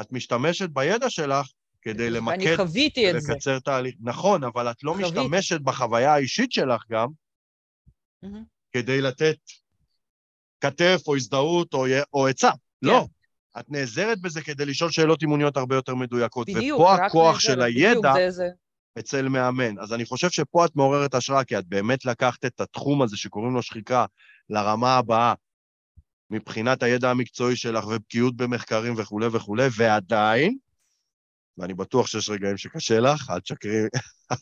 את 0.00 0.12
משתמשת 0.12 0.70
בידע 0.70 1.10
שלך 1.10 1.46
כדי 1.82 2.10
למקד... 2.10 2.46
אני 2.46 2.56
חוויתי 2.56 3.10
את 3.10 3.20
זה. 3.20 3.32
ולקצר 3.32 3.58
תהליך. 3.58 3.94
נכון, 4.00 4.44
אבל 4.44 4.70
את 4.70 4.82
לא 4.82 4.92
חוויתי. 4.92 5.10
משתמשת 5.10 5.60
בחוויה 5.60 6.14
האישית 6.14 6.52
שלך 6.52 6.82
גם 6.90 7.08
mm-hmm. 8.24 8.28
כדי 8.72 9.00
לתת 9.00 9.36
כתף 10.60 11.00
או 11.06 11.16
הזדהות 11.16 11.74
או, 11.74 11.86
או 12.14 12.26
עצה. 12.26 12.50
כן. 12.50 12.56
לא. 12.82 13.06
את 13.60 13.70
נעזרת 13.70 14.20
בזה 14.20 14.42
כדי 14.42 14.66
לשאול 14.66 14.90
שאלות 14.90 15.22
אימוניות 15.22 15.56
הרבה 15.56 15.74
יותר 15.74 15.94
מדויקות. 15.94 16.48
בדיוק, 16.50 16.80
ופה 16.80 16.94
הכוח 16.94 17.34
נעזרת, 17.34 17.40
של 17.40 17.62
הידע 17.62 18.12
זה, 18.14 18.30
זה. 18.30 18.48
אצל 18.98 19.28
מאמן. 19.28 19.78
אז 19.78 19.92
אני 19.92 20.04
חושב 20.04 20.30
שפה 20.30 20.64
את 20.64 20.76
מעוררת 20.76 21.14
השראה, 21.14 21.44
כי 21.44 21.58
את 21.58 21.66
באמת 21.66 22.04
לקחת 22.04 22.44
את 22.44 22.60
התחום 22.60 23.02
הזה 23.02 23.16
שקוראים 23.16 23.54
לו 23.54 23.62
שחיקה 23.62 24.06
לרמה 24.50 24.96
הבאה, 24.96 25.34
מבחינת 26.32 26.82
הידע 26.82 27.10
המקצועי 27.10 27.56
שלך 27.56 27.86
ובקיאות 27.86 28.36
במחקרים 28.36 28.94
וכולי 28.96 29.26
וכולי, 29.32 29.66
ועדיין, 29.76 30.56
ואני 31.58 31.74
בטוח 31.74 32.06
שיש 32.06 32.30
רגעים 32.30 32.56
שקשה 32.56 33.00
לך, 33.00 33.30
אל 33.30 33.40
תשקרי. 33.40 33.78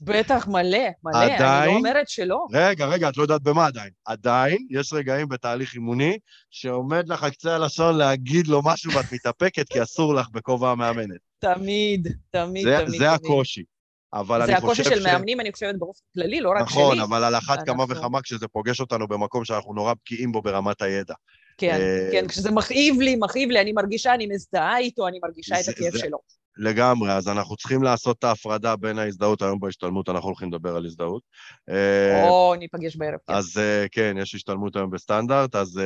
בטח, 0.03 0.47
מלא, 0.49 0.79
מלא, 1.05 1.19
עדיין, 1.19 1.43
אני 1.43 1.67
לא 1.73 1.77
אומרת 1.77 2.09
שלא. 2.09 2.47
רגע, 2.53 2.87
רגע, 2.87 3.09
את 3.09 3.17
לא 3.17 3.23
יודעת 3.23 3.43
במה 3.43 3.67
עדיין. 3.67 3.91
עדיין 4.05 4.67
יש 4.71 4.93
רגעים 4.93 5.29
בתהליך 5.29 5.75
אימוני 5.75 6.19
שעומד 6.51 7.09
לך 7.09 7.25
קצה 7.25 7.55
הלשון 7.55 7.97
להגיד 7.99 8.47
לו 8.47 8.63
משהו 8.65 8.93
ואת 8.93 9.13
מתאפקת 9.13 9.69
כי 9.69 9.83
אסור 9.83 10.15
לך 10.15 10.29
בכובע 10.33 10.71
המאמנת. 10.71 11.21
תמיד, 11.39 12.09
תמיד, 12.31 12.65
זה, 12.65 12.83
תמיד. 12.87 12.99
זה 13.01 13.13
הקושי. 13.13 13.65
אבל 14.13 14.43
אני 14.43 14.61
חושב 14.61 14.83
ש... 14.83 14.87
זה 14.87 14.93
הקושי 14.93 15.03
של 15.03 15.13
מאמנים, 15.13 15.41
אני 15.41 15.53
חושבת, 15.53 15.75
באופן 15.79 16.05
כללי, 16.15 16.41
לא 16.41 16.51
רק 16.51 16.61
נכון, 16.61 16.69
שלי. 16.73 16.83
נכון, 16.83 17.01
אבל 17.01 17.25
על 17.25 17.37
אחת 17.37 17.59
אנחנו... 17.59 17.75
כמה 17.75 17.85
וכמה 17.89 18.23
כשזה 18.23 18.49
פוגש 18.49 18.81
אותנו 18.81 19.09
במקום 19.09 19.45
שאנחנו 19.45 19.75
נורא 19.75 19.95
בקיאים 19.95 20.33
בו 20.33 20.43
ברמת 20.43 20.83
הידע. 20.83 21.15
כן, 21.61 21.81
אה, 21.81 22.09
כן, 22.13 22.29
כשזה 22.29 22.51
מכאיב 22.51 23.01
לי, 23.01 23.17
מכאיב 23.17 23.51
לי, 23.51 23.61
אני 23.61 23.73
מרגישה, 23.73 24.15
אני 24.15 24.27
מזדהה 24.27 24.79
איתו, 24.79 25.09
אני 25.09 25.19
מרגישה 25.23 25.61
את 25.61 25.69
הכאב 25.69 25.97
שלו. 25.97 26.19
לגמרי, 26.57 27.13
אז 27.13 27.29
אנחנו 27.29 27.57
צריכים 27.57 27.83
לעשות 27.83 28.19
את 28.19 28.25
ההפרדה 28.25 28.77
בין 28.77 28.99
ההזדהות, 28.99 29.43
היום 29.43 29.61
בהשתלמות 29.61 30.09
אנחנו 30.09 30.29
הולכים 30.29 30.53
לדבר 30.53 30.77
על 30.77 30.87
הזדהות. 30.87 31.23
אה, 31.69 32.29
או, 32.29 32.55
ניפגש 32.55 32.97
בערב, 32.97 33.19
כן. 33.27 33.33
אז 33.33 33.59
אה, 33.59 33.87
כן, 33.93 34.17
יש 34.19 34.35
השתלמות 34.35 34.77
היום 34.77 34.91
בסטנדרט, 34.91 35.55
אז 35.55 35.81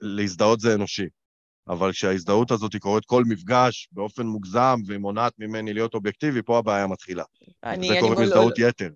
להזדהות 0.00 0.60
זה 0.60 0.74
אנושי. 0.74 1.06
אבל 1.68 1.92
כשההזדהות 1.92 2.50
הזאת 2.50 2.76
קורית 2.76 3.04
כל 3.04 3.24
מפגש 3.24 3.88
באופן 3.92 4.26
מוגזם 4.26 4.76
והיא 4.86 4.98
מונעת 4.98 5.32
ממני 5.38 5.74
להיות 5.74 5.94
אובייקטיבי, 5.94 6.42
פה 6.42 6.58
הבעיה 6.58 6.86
מתחילה. 6.86 7.24
אני... 7.64 7.88
זה 7.88 7.94
קוראים 8.00 8.20
הזדהות 8.20 8.54
יתר. 8.58 8.90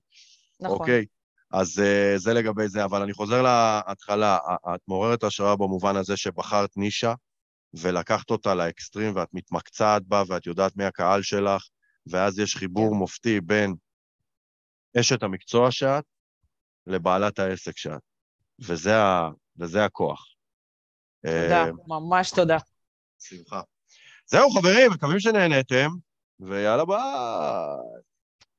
נכון. 0.60 0.78
אוקיי? 0.78 1.04
אז 1.50 1.78
uh, 1.78 2.18
זה 2.18 2.34
לגבי 2.34 2.68
זה, 2.68 2.84
אבל 2.84 3.02
אני 3.02 3.12
חוזר 3.12 3.42
להתחלה, 3.42 4.38
את 4.74 4.80
מעוררת 4.88 5.24
השראה 5.24 5.56
במובן 5.56 5.96
הזה 5.96 6.16
שבחרת 6.16 6.76
נישה 6.76 7.14
ולקחת 7.74 8.30
אותה 8.30 8.54
לאקסטרים 8.54 9.16
ואת 9.16 9.28
מתמקצעת 9.32 10.02
בה 10.06 10.22
ואת 10.28 10.46
יודעת 10.46 10.76
מי 10.76 10.84
הקהל 10.84 11.22
שלך, 11.22 11.62
ואז 12.06 12.38
יש 12.38 12.56
חיבור 12.56 12.90
כן. 12.90 12.96
מופתי 12.96 13.40
בין 13.40 13.74
אשת 15.00 15.22
המקצוע 15.22 15.70
שאת 15.70 16.04
לבעלת 16.86 17.38
העסק 17.38 17.76
שאת, 17.76 18.00
וזה, 18.60 18.96
ה, 18.96 19.30
וזה 19.56 19.84
הכוח. 19.84 20.26
תודה, 21.22 21.64
uh, 21.64 21.68
ממש 21.86 22.30
תודה. 22.30 22.58
שמחה. 23.18 23.60
זהו 24.26 24.50
חברים, 24.50 24.90
מקווים 24.92 25.20
שנהנתם, 25.20 25.88
ויאללה 26.40 26.84
ביי. 26.84 26.98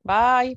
ביי. 0.06 0.56